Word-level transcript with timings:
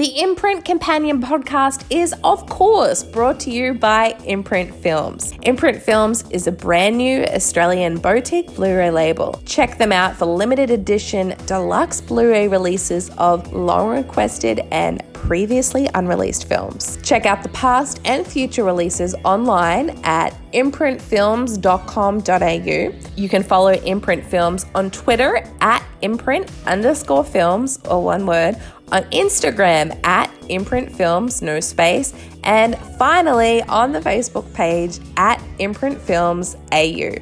The 0.00 0.18
Imprint 0.18 0.64
Companion 0.64 1.20
podcast 1.20 1.84
is, 1.90 2.14
of 2.24 2.48
course, 2.48 3.02
brought 3.02 3.38
to 3.40 3.50
you 3.50 3.74
by 3.74 4.16
Imprint 4.24 4.74
Films. 4.76 5.34
Imprint 5.42 5.82
Films 5.82 6.24
is 6.30 6.46
a 6.46 6.52
brand 6.52 6.96
new 6.96 7.24
Australian 7.24 7.98
boutique 7.98 8.46
Blu 8.54 8.74
ray 8.74 8.90
label. 8.90 9.38
Check 9.44 9.76
them 9.76 9.92
out 9.92 10.16
for 10.16 10.24
limited 10.24 10.70
edition 10.70 11.34
deluxe 11.44 12.00
Blu 12.00 12.30
ray 12.30 12.48
releases 12.48 13.10
of 13.18 13.52
long 13.52 13.90
requested 13.90 14.60
and 14.70 15.02
previously 15.12 15.86
unreleased 15.92 16.48
films. 16.48 16.98
Check 17.02 17.26
out 17.26 17.42
the 17.42 17.50
past 17.50 18.00
and 18.06 18.26
future 18.26 18.64
releases 18.64 19.14
online 19.16 19.90
at 20.04 20.34
imprintfilms.com.au. 20.54 23.14
You 23.16 23.28
can 23.28 23.42
follow 23.42 23.72
Imprint 23.72 24.24
Films 24.24 24.64
on 24.74 24.90
Twitter 24.90 25.46
at 25.60 25.84
imprint 26.02 26.50
underscore 26.66 27.24
films, 27.24 27.78
or 27.84 28.02
one 28.02 28.26
word, 28.26 28.56
on 28.92 29.04
Instagram 29.10 29.98
at 30.04 30.32
Imprint 30.48 30.90
Films, 30.90 31.42
no 31.42 31.60
space, 31.60 32.12
and 32.44 32.76
finally 32.98 33.62
on 33.62 33.92
the 33.92 34.00
Facebook 34.00 34.52
page 34.54 34.98
at 35.16 35.40
Imprint 35.58 36.00
Films 36.00 36.56
AU. 36.72 37.14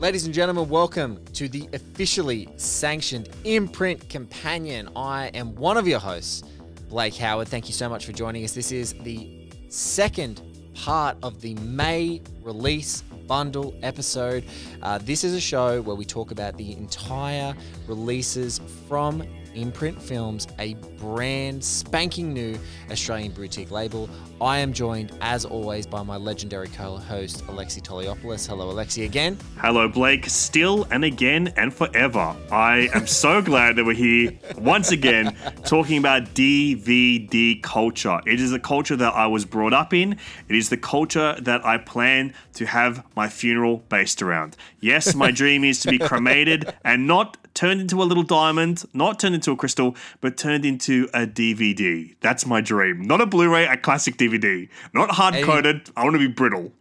Ladies 0.00 0.26
and 0.26 0.34
gentlemen, 0.34 0.68
welcome 0.68 1.24
to 1.32 1.48
the 1.48 1.68
officially 1.72 2.48
sanctioned 2.56 3.28
Imprint 3.44 4.08
Companion. 4.08 4.88
I 4.96 5.28
am 5.28 5.54
one 5.54 5.76
of 5.76 5.86
your 5.86 6.00
hosts, 6.00 6.42
Blake 6.88 7.14
Howard. 7.14 7.48
Thank 7.48 7.68
you 7.68 7.72
so 7.72 7.88
much 7.88 8.04
for 8.04 8.12
joining 8.12 8.44
us. 8.44 8.52
This 8.52 8.72
is 8.72 8.94
the 9.02 9.48
second 9.68 10.42
part 10.74 11.16
of 11.22 11.40
the 11.40 11.54
May 11.54 12.20
release 12.42 13.02
bundle 13.26 13.74
episode. 13.82 14.44
Uh, 14.82 14.98
this 14.98 15.24
is 15.24 15.34
a 15.34 15.40
show 15.40 15.80
where 15.82 15.96
we 15.96 16.04
talk 16.04 16.30
about 16.30 16.56
the 16.56 16.72
entire 16.72 17.54
releases 17.86 18.60
from 18.88 19.22
Imprint 19.56 20.00
Films, 20.00 20.46
a 20.58 20.74
brand 20.98 21.64
spanking 21.64 22.32
new 22.32 22.58
Australian 22.90 23.32
boutique 23.32 23.70
label. 23.70 24.08
I 24.40 24.58
am 24.58 24.72
joined, 24.72 25.16
as 25.22 25.44
always, 25.44 25.86
by 25.86 26.02
my 26.02 26.16
legendary 26.16 26.68
co-host 26.68 27.42
Alexei 27.48 27.80
Toliopoulos. 27.80 28.46
Hello, 28.46 28.70
Alexei, 28.70 29.04
again. 29.04 29.38
Hello, 29.56 29.88
Blake. 29.88 30.26
Still 30.26 30.86
and 30.90 31.04
again 31.04 31.52
and 31.56 31.72
forever. 31.72 32.36
I 32.52 32.88
am 32.94 33.06
so 33.06 33.40
glad 33.50 33.76
that 33.76 33.84
we're 33.84 33.94
here 33.94 34.32
once 34.58 34.92
again 34.92 35.34
talking 35.64 35.98
about 35.98 36.24
DVD 36.34 37.62
culture. 37.62 38.20
It 38.26 38.40
is 38.40 38.52
a 38.52 38.60
culture 38.60 38.96
that 38.96 39.14
I 39.14 39.26
was 39.26 39.44
brought 39.44 39.72
up 39.72 39.94
in. 39.94 40.18
It 40.48 40.56
is 40.56 40.68
the 40.68 40.76
culture 40.76 41.34
that 41.40 41.64
I 41.64 41.78
plan 41.78 42.34
to 42.54 42.66
have 42.66 43.04
my 43.16 43.28
funeral 43.28 43.78
based 43.88 44.20
around. 44.20 44.56
Yes, 44.80 45.14
my 45.14 45.30
dream 45.40 45.64
is 45.64 45.80
to 45.80 45.90
be 45.90 45.98
cremated 45.98 46.72
and 46.84 47.06
not 47.06 47.38
turned 47.56 47.80
into 47.80 48.00
a 48.00 48.04
little 48.04 48.22
diamond, 48.22 48.84
not 48.94 49.18
turned 49.18 49.34
into 49.34 49.50
a 49.50 49.56
crystal, 49.56 49.96
but 50.20 50.36
turned 50.36 50.64
into 50.64 51.08
a 51.12 51.26
DVD. 51.26 52.14
That's 52.20 52.46
my 52.46 52.60
dream. 52.60 53.02
Not 53.02 53.20
a 53.20 53.26
Blu 53.26 53.52
ray, 53.52 53.66
a 53.66 53.76
classic 53.76 54.16
DVD. 54.16 54.68
Not 54.94 55.10
hard 55.10 55.42
coded. 55.42 55.90
I 55.96 56.04
want 56.04 56.14
to 56.14 56.20
be 56.20 56.28
brittle. 56.28 56.72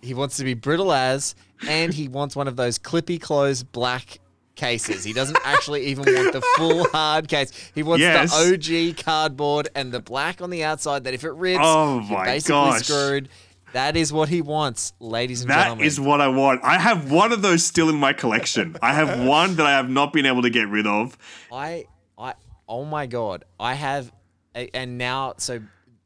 He 0.00 0.14
wants 0.14 0.36
to 0.38 0.44
be 0.44 0.54
brittle 0.54 0.92
as, 0.92 1.34
and 1.68 1.92
he 1.92 2.08
wants 2.08 2.34
one 2.36 2.48
of 2.48 2.56
those 2.56 2.78
clippy 2.78 3.20
closed 3.20 3.70
black 3.72 4.20
cases. 4.54 5.02
He 5.02 5.12
doesn't 5.12 5.38
actually 5.44 5.86
even 5.86 6.04
want 6.14 6.32
the 6.32 6.42
full 6.56 6.84
hard 6.90 7.26
case. 7.28 7.50
He 7.74 7.82
wants 7.82 8.00
Yes. 8.02 8.32
the 8.32 8.92
OG 8.92 8.98
cardboard 9.04 9.68
and 9.74 9.90
the 9.92 10.00
black 10.00 10.40
on 10.40 10.50
the 10.50 10.62
outside 10.62 11.04
that 11.04 11.14
if 11.14 11.24
it 11.24 11.32
rips, 11.32 11.60
Oh 11.62 12.00
my 12.00 12.24
basically 12.24 12.52
gosh. 12.52 12.82
screwed. 12.86 13.28
That 13.74 13.96
is 13.96 14.12
what 14.12 14.28
he 14.28 14.40
wants, 14.40 14.92
ladies 15.00 15.42
and 15.42 15.50
That 15.50 15.62
gentlemen. 15.64 15.84
is 15.86 16.00
what 16.00 16.20
I 16.20 16.28
want. 16.28 16.62
I 16.64 16.78
have 16.78 17.10
one 17.10 17.32
of 17.32 17.42
those 17.42 17.64
still 17.64 17.88
in 17.90 17.96
my 17.96 18.12
collection. 18.12 18.76
I 18.80 18.94
have 18.94 19.26
one 19.26 19.56
that 19.56 19.66
I 19.66 19.72
have 19.72 19.90
not 19.90 20.12
been 20.12 20.26
able 20.26 20.42
to 20.42 20.50
get 20.50 20.68
rid 20.68 20.86
of. 20.86 21.18
I, 21.52 21.86
I, 22.16 22.34
oh 22.68 22.84
my 22.84 23.06
god, 23.06 23.44
I 23.58 23.74
have, 23.74 24.12
a, 24.54 24.68
and 24.74 24.96
now 24.96 25.34
so. 25.38 25.60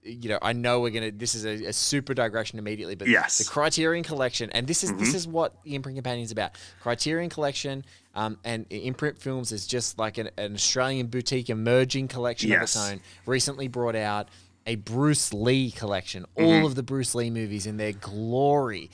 You 0.04 0.30
know, 0.30 0.38
I 0.40 0.54
know 0.54 0.80
we're 0.80 0.88
gonna. 0.90 1.10
This 1.10 1.34
is 1.34 1.44
a, 1.44 1.66
a 1.66 1.72
super 1.74 2.14
digression 2.14 2.58
immediately, 2.58 2.94
but 2.94 3.08
Yes. 3.08 3.36
the 3.36 3.44
Criterion 3.44 4.02
Collection, 4.02 4.48
and 4.52 4.66
this 4.66 4.82
is 4.82 4.90
this 4.94 5.14
is 5.14 5.28
what 5.28 5.62
the 5.64 5.74
Imprint 5.74 5.96
Companion 5.98 6.24
is 6.24 6.32
about. 6.32 6.52
Criterion 6.80 7.28
Collection, 7.28 7.84
um, 8.14 8.38
and 8.42 8.64
Imprint 8.70 9.18
Films 9.20 9.52
is 9.52 9.66
just 9.66 9.98
like 9.98 10.16
an, 10.16 10.30
an 10.38 10.54
Australian 10.54 11.08
boutique 11.08 11.50
emerging 11.50 12.08
collection 12.08 12.48
Yes. 12.48 12.74
of 12.74 12.80
its 12.82 12.92
own. 12.92 13.00
Recently 13.26 13.68
brought 13.68 13.96
out 13.96 14.30
a 14.68 14.76
Bruce 14.76 15.32
Lee 15.32 15.70
collection, 15.70 16.26
all 16.36 16.44
mm-hmm. 16.44 16.66
of 16.66 16.74
the 16.74 16.82
Bruce 16.82 17.14
Lee 17.14 17.30
movies 17.30 17.66
in 17.66 17.78
their 17.78 17.92
glory. 17.92 18.90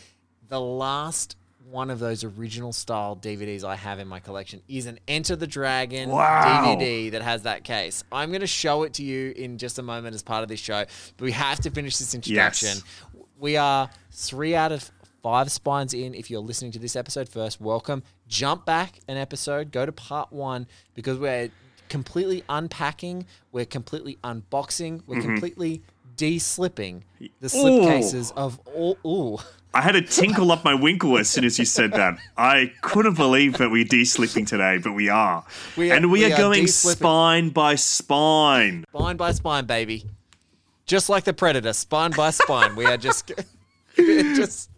The 0.49 0.61
last 0.61 1.37
one 1.69 1.91
of 1.91 1.99
those 1.99 2.23
original 2.23 2.73
style 2.73 3.17
DVDs 3.17 3.65
I 3.65 3.75
have 3.75 3.99
in 3.99 4.07
my 4.07 4.21
collection 4.21 4.63
is 4.69 4.87
an 4.87 5.01
Enter 5.09 5.35
the 5.35 5.49
Dragon 5.49 6.11
Wow. 6.11 6.65
DVD 6.65 7.11
that 7.11 7.23
has 7.23 7.43
that 7.43 7.65
case. 7.65 8.05
I'm 8.13 8.29
going 8.29 8.43
to 8.43 8.47
show 8.47 8.85
it 8.85 8.95
to 8.95 9.03
you 9.03 9.33
in 9.35 9.59
just 9.59 9.81
a 9.81 9.83
moment 9.83 10.15
as 10.15 10.23
part 10.23 10.45
of 10.45 10.49
this 10.49 10.61
show, 10.61 10.85
but 11.17 11.25
we 11.25 11.33
have 11.33 11.59
to 11.63 11.71
finish 11.71 11.97
this 11.97 12.15
introduction. 12.15 12.69
Yes. 12.69 13.25
We 13.37 13.57
are 13.57 13.91
three 14.13 14.55
out 14.55 14.71
of 14.71 14.93
five 15.25 15.51
spines 15.51 15.93
in. 15.93 16.15
If 16.15 16.31
you're 16.31 16.41
listening 16.41 16.71
to 16.73 16.79
this 16.79 16.95
episode 16.95 17.29
first, 17.29 17.61
welcome. 17.61 18.05
Jump 18.29 18.65
back 18.65 19.01
an 19.09 19.17
episode, 19.17 19.73
go 19.73 19.85
to 19.85 19.91
part 19.91 20.33
one 20.33 20.69
because 20.95 21.19
we're 21.19 21.51
completely 21.89 22.43
unpacking, 22.49 23.27
we're 23.53 23.65
completely 23.65 24.19
unboxing, 24.25 25.03
we're 25.07 25.17
mm-hmm. 25.17 25.27
completely 25.27 25.83
de-slipping 26.17 27.05
the 27.41 27.49
slipcases 27.49 28.33
of 28.37 28.61
all. 28.67 28.99
Ooh. 29.07 29.39
I 29.73 29.81
had 29.81 29.97
a 29.97 30.03
tinkle 30.03 30.53
up 30.53 30.65
my 30.65 30.75
winkle 30.75 31.19
as 31.19 31.29
soon 31.29 31.45
as 31.45 31.59
you 31.59 31.65
said 31.65 31.93
that. 31.93 32.17
I 32.37 32.73
couldn't 32.81 33.15
believe 33.15 33.59
that 33.59 33.71
we're 33.71 33.85
de-slipping 33.85 34.45
today, 34.45 34.79
but 34.79 34.93
we 34.93 35.09
are. 35.09 35.45
We 35.77 35.91
are- 35.91 35.95
and 35.95 36.13
we, 36.13 36.21
we 36.21 36.27
are 36.27 36.35
are 36.35 36.39
going 36.39 36.63
de-slipping. 36.63 36.99
spine 36.99 37.49
by 37.51 37.75
spine. 37.75 38.85
spine 38.95 39.17
by 39.17 39.33
spine, 39.33 39.67
baby. 39.67 40.07
Just 40.87 41.09
like 41.09 41.25
the 41.25 41.33
Predator, 41.33 41.73
spine 41.73 42.13
by 42.13 42.31
spine. 42.31 42.77
We 42.77 42.85
are 42.87 42.97
just, 42.97 43.33
just, 43.97 44.71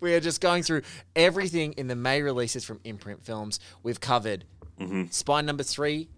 we 0.00 0.14
are 0.14 0.20
just 0.20 0.40
going 0.40 0.62
through 0.62 0.82
everything 1.14 1.72
in 1.72 1.88
the 1.88 1.96
May 1.96 2.22
releases 2.22 2.64
from 2.64 2.80
Imprint 2.84 3.24
Films. 3.24 3.60
We've 3.82 4.00
covered 4.00 4.44
mm-hmm. 4.80 5.04
spine 5.10 5.44
number 5.44 5.64
three. 5.64 6.08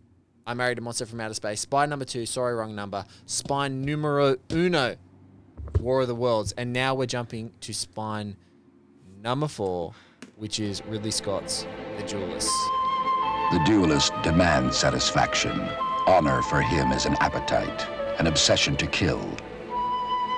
I 0.49 0.55
married 0.55 0.79
a 0.79 0.81
monster 0.81 1.07
from 1.07 1.21
outer 1.21 1.35
space. 1.35 1.61
Spine 1.61 1.91
number 1.91 2.05
two. 2.05 2.25
Sorry, 2.25 2.55
wrong 2.55 2.75
number. 2.75 3.05
Spine 3.27 3.83
numero 3.83 4.37
uno. 4.51 4.97
War 5.81 6.03
of 6.03 6.09
the 6.09 6.15
Worlds, 6.15 6.53
and 6.53 6.73
now 6.73 6.95
we're 6.95 7.07
jumping 7.07 7.53
to 7.63 7.75
spine 7.75 8.37
number 9.21 9.49
four, 9.49 9.93
which 10.37 10.61
is 10.61 10.81
Ridley 10.87 11.11
Scott's 11.11 11.67
The 11.99 12.05
Duelist. 12.05 12.49
The 13.51 13.63
duelist 13.67 14.13
demands 14.23 14.77
satisfaction. 14.77 15.69
Honor 16.07 16.41
for 16.43 16.61
him 16.63 16.93
is 16.93 17.05
an 17.05 17.17
appetite, 17.21 17.87
an 18.21 18.29
obsession 18.29 18.77
to 18.77 18.87
kill. 18.87 19.21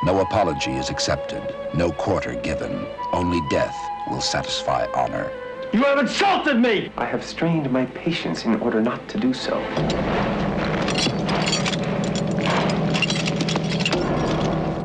No 0.05 0.21
apology 0.21 0.73
is 0.73 0.89
accepted, 0.89 1.43
no 1.75 1.93
quarter 1.93 2.35
given. 2.35 2.87
Only 3.13 3.41
death 3.51 3.77
will 4.11 4.23
satisfy 4.23 4.87
honor. 4.95 5.31
You 5.71 5.83
have 5.83 5.99
insulted 5.99 6.59
me! 6.59 6.91
I 6.97 7.05
have 7.05 7.23
strained 7.23 7.71
my 7.71 7.85
patience 7.87 8.47
in 8.47 8.59
order 8.61 8.81
not 8.81 9.07
to 9.09 9.19
do 9.19 9.35
so. 9.35 9.59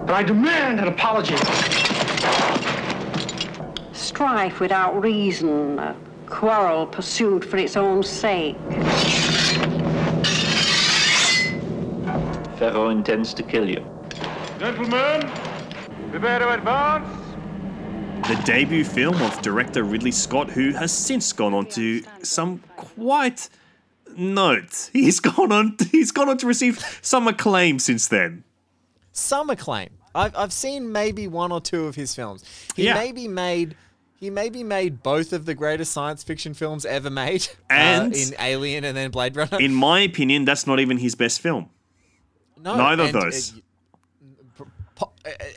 And 0.02 0.12
I 0.12 0.24
demand 0.24 0.82
an 0.82 0.90
apology. 0.90 1.38
Strife 3.94 4.60
without 4.60 5.02
reason, 5.02 5.80
a 5.80 5.96
quarrel 6.26 6.86
pursued 6.86 7.46
for 7.46 7.56
its 7.56 7.78
own 7.78 8.04
sake. 8.04 8.58
Feraud 12.58 12.90
intends 12.92 13.34
to 13.36 13.44
kill 13.44 13.70
you. 13.70 13.86
Gentlemen, 14.60 15.32
prepare 16.12 16.40
to 16.40 16.54
advance. 16.54 17.23
The 18.28 18.42
debut 18.46 18.86
film 18.86 19.22
of 19.22 19.42
director 19.42 19.84
Ridley 19.84 20.12
Scott, 20.12 20.50
who 20.50 20.72
has 20.72 20.92
since 20.92 21.34
gone 21.34 21.54
on 21.54 21.66
to 21.68 22.02
some 22.24 22.60
quite 22.78 23.50
note. 24.16 24.90
He's 24.94 25.20
gone 25.20 25.52
on. 25.52 25.76
He's 25.92 26.12
gone 26.12 26.30
on 26.30 26.38
to 26.38 26.48
receive 26.48 26.80
some 27.02 27.28
acclaim 27.28 27.80
since 27.80 28.08
then. 28.08 28.44
some 29.12 29.50
acclaim. 29.50 29.90
I've, 30.16 30.36
I've 30.36 30.54
seen 30.54 30.92
maybe 30.92 31.28
one 31.28 31.52
or 31.52 31.60
two 31.60 31.86
of 31.86 31.96
his 31.96 32.16
films. 32.16 32.44
He 32.76 32.86
Yeah. 32.86 32.94
maybe 32.94 33.28
made 33.28 33.76
he 34.20 34.30
maybe 34.30 34.64
made 34.64 35.04
both 35.04 35.34
of 35.34 35.46
the 35.46 35.54
greatest 35.54 35.92
science 35.92 36.24
fiction 36.24 36.54
films 36.54 36.86
ever 36.86 37.10
made, 37.10 37.46
uh, 37.70 37.74
And- 37.74 38.16
in 38.16 38.34
Alien 38.40 38.86
and 38.86 38.96
then 38.96 39.12
Blade 39.12 39.36
Runner. 39.36 39.60
In 39.60 39.74
my 39.74 40.00
opinion, 40.00 40.46
that's 40.46 40.66
not 40.66 40.80
even 40.80 40.98
his 41.00 41.14
best 41.16 41.42
film. 41.42 41.70
no, 42.62 42.76
neither 42.78 43.04
of 43.04 43.12
those. 43.12 43.54
uh, 44.60 44.64
po- 44.96 45.12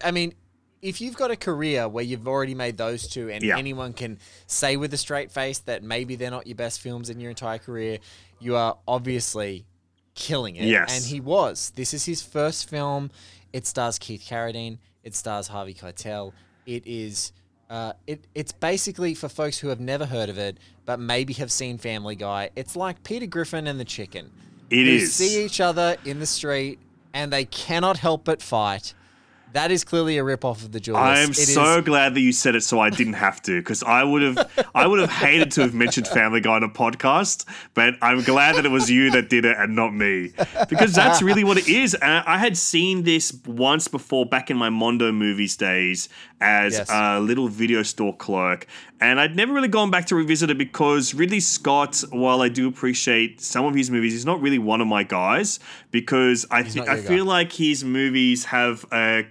I 0.05 0.11
mean, 0.11 0.35
if 0.83 1.01
you've 1.01 1.17
got 1.17 1.31
a 1.31 1.37
career 1.37 1.89
where 1.89 2.05
you've 2.05 2.29
already 2.29 2.55
made 2.55 2.77
those 2.77 3.07
two, 3.09 3.31
and 3.31 3.43
Yeah. 3.43 3.57
anyone 3.59 3.93
can 3.93 4.19
say 4.47 4.77
with 4.77 4.93
a 4.95 4.97
straight 4.97 5.31
face 5.33 5.59
that 5.61 5.83
maybe 5.83 6.17
they're 6.17 6.31
not 6.31 6.47
your 6.47 6.57
best 6.57 6.81
films 6.81 7.11
in 7.11 7.19
your 7.21 7.31
entire 7.31 7.59
career, 7.59 7.99
you 8.41 8.57
are 8.57 8.77
obviously 8.87 9.65
killing 10.15 10.57
it. 10.57 10.65
Yes. 10.67 10.95
And 10.95 11.05
he 11.05 11.21
was. 11.21 11.73
This 11.77 11.93
is 11.95 12.05
his 12.05 12.23
first 12.23 12.69
film. 12.69 13.11
It 13.53 13.67
stars 13.67 13.99
Keith 13.99 14.25
Carradine. 14.29 14.79
It 15.03 15.15
stars 15.15 15.49
Harvey 15.49 15.75
Keitel. 15.75 16.33
It 16.67 16.87
is. 16.87 17.33
Uh, 17.69 17.93
it 18.07 18.25
it's 18.35 18.53
basically 18.53 19.15
for 19.15 19.29
folks 19.29 19.59
who 19.59 19.69
have 19.69 19.81
never 19.81 20.07
heard 20.07 20.29
of 20.29 20.39
it, 20.39 20.59
but 20.85 21.01
maybe 21.01 21.33
have 21.35 21.51
seen 21.51 21.79
Family 21.79 22.15
Guy. 22.15 22.51
It's 22.55 22.77
like 22.77 23.03
Peter 23.03 23.27
Griffin 23.27 23.67
and 23.67 23.81
the 23.81 23.85
Chicken. 23.85 24.31
It 24.71 24.85
who 24.85 24.93
is. 24.93 25.15
see 25.15 25.45
each 25.45 25.61
other 25.61 25.97
in 26.05 26.19
the 26.21 26.27
street 26.27 26.79
and 27.13 27.33
they 27.33 27.45
cannot 27.45 27.99
help 27.99 28.25
but 28.25 28.41
fight. 28.43 28.95
That 29.53 29.71
is 29.71 29.85
clearly 29.85 30.19
a 30.19 30.25
rip-off 30.25 30.63
of 30.63 30.73
the 30.73 30.81
duelist. 30.81 31.03
I 31.03 31.21
am 31.21 31.31
It 31.31 31.35
so 31.37 31.79
is- 31.79 31.85
glad 31.85 32.15
that 32.15 32.21
you 32.21 32.33
said 32.33 32.55
it, 32.57 32.63
so 32.63 32.79
I 32.79 32.91
didn't 32.91 33.15
have 33.15 33.41
to, 33.43 33.59
because 33.61 33.83
I 33.83 34.05
would 34.05 34.21
have, 34.23 34.67
I 34.75 34.87
would 34.87 35.01
have 35.01 35.11
hated 35.11 35.51
to 35.53 35.63
have 35.63 35.73
mentioned 35.73 36.07
Family 36.09 36.41
Guy 36.43 36.53
on 36.57 36.63
a 36.63 36.69
podcast, 36.69 37.47
but 37.73 37.95
I'm 38.03 38.23
glad 38.23 38.57
that 38.57 38.67
it 38.67 38.71
was 38.71 38.91
you 38.91 39.11
that 39.13 39.31
did 39.31 39.45
it 39.47 39.57
and 39.59 39.75
not 39.75 39.95
me, 39.95 40.33
because 40.69 40.93
that's 40.93 41.23
really 41.23 41.43
what 41.43 41.57
it 41.57 41.69
is. 41.69 41.95
And 41.95 42.23
I 42.27 42.37
had 42.39 42.59
seen 42.59 43.05
this 43.05 43.33
once 43.47 43.89
before 43.89 44.27
back 44.27 44.51
in 44.51 44.59
my 44.59 44.69
Mondo 44.69 45.11
movies 45.11 45.57
days 45.57 46.11
as 46.41 46.75
Yes. 46.75 46.91
a 46.93 47.19
little 47.21 47.49
video 47.49 47.83
store 47.83 48.15
clerk, 48.17 48.67
and 49.01 49.19
I'd 49.19 49.35
never 49.37 49.53
really 49.53 49.69
gone 49.69 49.91
back 49.91 50.07
to 50.07 50.15
revisit 50.17 50.51
it 50.51 50.59
because 50.59 51.15
Ridley 51.15 51.41
Scott, 51.41 52.03
while 52.11 52.43
I 52.43 52.49
do 52.49 52.69
appreciate 52.69 53.41
some 53.41 53.65
of 53.65 53.75
his 53.75 53.91
movies, 53.91 54.13
he's 54.13 54.27
not 54.27 54.41
really 54.41 54.59
one 54.59 54.81
of 54.81 54.87
my 54.87 55.03
guys 55.03 55.59
because 55.91 56.45
I 56.51 56.63
think 56.63 56.87
not 56.87 56.89
I 56.89 56.97
guy. 56.97 57.03
feel 57.03 57.25
like 57.25 57.53
his 57.53 57.85
movies 57.85 58.45
have 58.47 58.85
a 58.93 59.27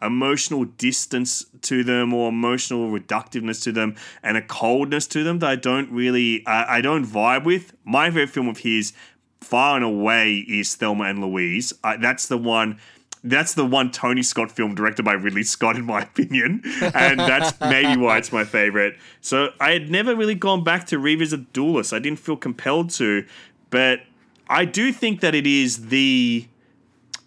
emotional 0.00 0.64
distance 0.64 1.44
to 1.62 1.82
them 1.82 2.14
or 2.14 2.28
emotional 2.28 2.88
reductiveness 2.90 3.60
to 3.64 3.72
them 3.72 3.96
and 4.22 4.36
a 4.36 4.42
coldness 4.42 5.08
to 5.08 5.24
them 5.24 5.40
that 5.40 5.50
I 5.50 5.56
don't 5.56 5.90
really 5.90 6.46
I 6.46 6.76
I 6.76 6.80
don't 6.80 7.04
vibe 7.04 7.44
with. 7.44 7.72
My 7.84 8.06
favorite 8.08 8.30
film 8.30 8.48
of 8.48 8.58
his 8.58 8.92
far 9.40 9.76
and 9.76 9.84
away 9.84 10.36
is 10.48 10.74
Thelma 10.76 11.04
and 11.04 11.20
Louise. 11.20 11.72
Uh, 11.82 11.96
that's 11.96 12.28
the 12.28 12.38
one 12.38 12.78
that's 13.24 13.54
the 13.54 13.64
one 13.64 13.90
Tony 13.90 14.22
Scott 14.22 14.50
film 14.50 14.74
directed 14.74 15.04
by 15.04 15.12
Ridley 15.12 15.42
Scott, 15.42 15.76
in 15.76 15.84
my 15.84 16.02
opinion. 16.02 16.62
And 16.80 17.18
that's 17.18 17.58
maybe 17.60 18.00
why 18.00 18.18
it's 18.18 18.32
my 18.32 18.44
favorite. 18.44 18.96
So 19.20 19.50
I 19.60 19.72
had 19.72 19.90
never 19.90 20.14
really 20.14 20.34
gone 20.34 20.64
back 20.64 20.86
to 20.86 20.98
revisit 20.98 21.52
Duelist. 21.52 21.92
I 21.92 21.98
didn't 21.98 22.20
feel 22.20 22.36
compelled 22.36 22.90
to. 22.90 23.26
But 23.70 24.00
I 24.48 24.64
do 24.64 24.92
think 24.92 25.20
that 25.20 25.34
it 25.34 25.46
is 25.46 25.88
the 25.88 26.48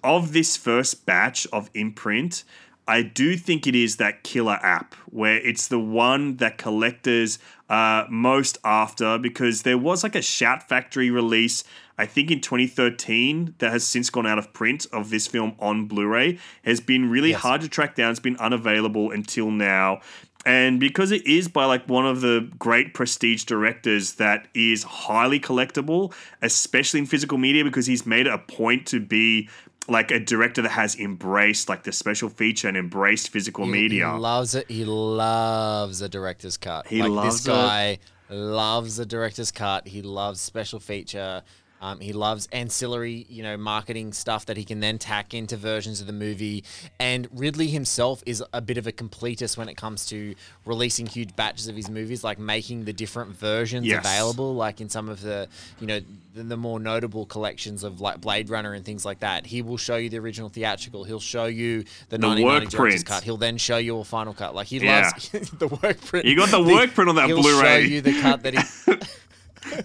of 0.03 0.33
this 0.33 0.57
first 0.57 1.05
batch 1.05 1.45
of 1.53 1.69
imprint, 1.73 2.43
I 2.87 3.03
do 3.03 3.37
think 3.37 3.67
it 3.67 3.75
is 3.75 3.97
that 3.97 4.23
killer 4.23 4.59
app 4.61 4.95
where 5.05 5.37
it's 5.37 5.67
the 5.67 5.79
one 5.79 6.37
that 6.37 6.57
collectors 6.57 7.39
are 7.69 8.07
most 8.09 8.57
after 8.65 9.17
because 9.17 9.61
there 9.61 9.77
was 9.77 10.03
like 10.03 10.15
a 10.15 10.21
Shout 10.21 10.67
Factory 10.67 11.11
release, 11.11 11.63
I 11.97 12.05
think 12.05 12.31
in 12.31 12.41
2013, 12.41 13.55
that 13.59 13.71
has 13.71 13.83
since 13.83 14.09
gone 14.09 14.25
out 14.25 14.37
of 14.37 14.53
print 14.53 14.87
of 14.91 15.09
this 15.09 15.27
film 15.27 15.55
on 15.59 15.87
Blu 15.87 16.07
ray. 16.07 16.39
Has 16.63 16.79
been 16.79 17.09
really 17.09 17.31
hard 17.31 17.61
to 17.61 17.69
track 17.69 17.95
down, 17.95 18.11
it's 18.11 18.19
been 18.19 18.37
unavailable 18.37 19.11
until 19.11 19.51
now. 19.51 20.01
And 20.45 20.79
because 20.79 21.11
it 21.11 21.25
is 21.27 21.47
by 21.47 21.65
like 21.65 21.87
one 21.87 22.05
of 22.05 22.21
the 22.21 22.49
great 22.57 22.93
prestige 22.93 23.43
directors 23.43 24.13
that 24.13 24.47
is 24.55 24.83
highly 24.83 25.39
collectible, 25.39 26.13
especially 26.41 26.99
in 26.99 27.05
physical 27.05 27.37
media, 27.37 27.63
because 27.63 27.85
he's 27.85 28.05
made 28.05 28.25
it 28.25 28.33
a 28.33 28.39
point 28.39 28.87
to 28.87 28.99
be 28.99 29.49
like 29.87 30.09
a 30.09 30.19
director 30.19 30.61
that 30.61 30.69
has 30.69 30.95
embraced 30.95 31.69
like 31.69 31.83
the 31.83 31.91
special 31.91 32.29
feature 32.29 32.67
and 32.67 32.77
embraced 32.77 33.29
physical 33.29 33.65
He- 33.65 33.71
media. 33.71 34.11
He 34.11 34.17
loves 34.17 34.55
it. 34.55 34.69
He 34.69 34.85
loves 34.85 36.01
a 36.01 36.09
director's 36.09 36.57
cut. 36.57 36.87
He 36.87 37.01
like 37.01 37.11
loves 37.11 37.43
this 37.43 37.53
guy 37.53 37.99
loves 38.31 38.97
a 38.99 39.05
director's 39.05 39.51
cut. 39.51 39.87
He 39.87 40.01
loves 40.01 40.41
special 40.41 40.79
feature. 40.79 41.43
Um, 41.81 41.99
he 41.99 42.13
loves 42.13 42.47
ancillary, 42.51 43.25
you 43.27 43.41
know, 43.41 43.57
marketing 43.57 44.13
stuff 44.13 44.45
that 44.45 44.55
he 44.55 44.63
can 44.63 44.79
then 44.81 44.99
tack 44.99 45.33
into 45.33 45.57
versions 45.57 45.99
of 45.99 46.05
the 46.07 46.13
movie. 46.13 46.63
And 46.99 47.27
Ridley 47.33 47.67
himself 47.67 48.21
is 48.27 48.43
a 48.53 48.61
bit 48.61 48.77
of 48.77 48.85
a 48.85 48.91
completist 48.91 49.57
when 49.57 49.67
it 49.67 49.77
comes 49.77 50.05
to 50.07 50.35
releasing 50.63 51.07
huge 51.07 51.35
batches 51.35 51.67
of 51.67 51.75
his 51.75 51.89
movies, 51.89 52.23
like 52.23 52.37
making 52.37 52.85
the 52.85 52.93
different 52.93 53.35
versions 53.35 53.87
Yes. 53.87 54.05
available. 54.05 54.53
Like 54.53 54.79
in 54.79 54.89
some 54.89 55.09
of 55.09 55.21
the, 55.21 55.47
you 55.79 55.87
know, 55.87 55.99
the, 56.35 56.43
the 56.43 56.55
more 56.57 56.79
notable 56.79 57.25
collections 57.25 57.83
of 57.83 57.99
like 57.99 58.21
Blade 58.21 58.49
Runner 58.51 58.73
and 58.73 58.85
things 58.85 59.03
like 59.03 59.19
that. 59.21 59.47
He 59.47 59.61
will 59.63 59.77
show 59.77 59.95
you 59.95 60.09
the 60.09 60.19
original 60.19 60.49
theatrical. 60.49 61.03
He'll 61.03 61.19
show 61.19 61.45
you 61.45 61.81
the, 62.09 62.17
The 62.19 62.27
1990 62.27 62.45
work 62.45 62.71
print. 62.91 63.05
cut. 63.05 63.23
He'll 63.23 63.37
then 63.37 63.57
show 63.57 63.77
you 63.77 63.97
a 63.97 64.03
final 64.03 64.33
cut. 64.35 64.53
Like 64.53 64.67
he 64.67 64.77
Yeah. 64.77 65.09
loves 65.15 65.29
the 65.57 65.67
work 65.67 65.99
print. 66.05 66.25
You 66.27 66.35
got 66.35 66.49
the 66.49 66.61
work 66.61 66.93
print 66.93 67.09
on 67.09 67.15
that 67.15 67.27
Blu-ray. 67.27 67.41
he'll. 67.41 67.59
Show 67.61 67.77
you 67.77 68.01
the 68.01 68.21
cut 68.21 68.43
that 68.43 68.53
he. 68.53 68.93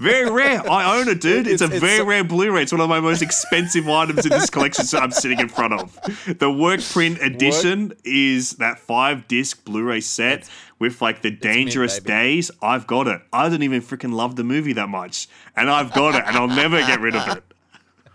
Very 0.01 0.31
rare. 0.31 0.69
I 0.71 0.99
own 0.99 1.09
it, 1.09 1.21
dude. 1.21 1.47
It's, 1.47 1.61
It's- 1.61 1.71
a 1.71 1.75
it's 1.75 1.85
very 1.85 1.99
so- 1.99 2.05
rare 2.07 2.25
Blu-ray. 2.25 2.63
It's 2.63 2.73
one 2.73 2.81
of 2.81 2.89
my 2.89 3.01
most 3.01 3.21
expensive 3.23 3.89
items 3.89 4.25
in 4.25 4.31
this 4.31 4.49
collection 4.51 4.85
that 4.93 5.03
I'm 5.03 5.11
sitting 5.11 5.39
in 5.39 5.49
front 5.49 5.75
of. 5.75 5.99
The 6.39 6.51
work 6.51 6.81
print 6.83 7.19
edition 7.21 7.93
is 8.05 8.53
that 8.53 8.79
five 8.79 9.29
disc 9.29 9.65
Blu-ray 9.65 10.01
set 10.01 10.49
with 10.79 11.01
like 11.03 11.23
the 11.23 11.31
Dangerous 11.31 12.01
baby. 12.01 12.07
Days. 12.13 12.51
I've 12.63 12.87
got 12.87 13.07
it. 13.07 13.21
I 13.33 13.49
don't 13.49 13.63
even 13.63 13.83
freaking 13.83 14.13
love 14.13 14.37
the 14.37 14.45
movie 14.45 14.73
that 14.75 14.89
much, 14.89 15.29
and 15.57 15.71
I've 15.71 15.93
got 15.93 16.15
it, 16.15 16.25
and 16.27 16.37
I'll 16.37 16.49
never 16.49 16.79
get 16.81 17.01
rid 17.01 17.15
of 17.17 17.37
it. 17.37 17.45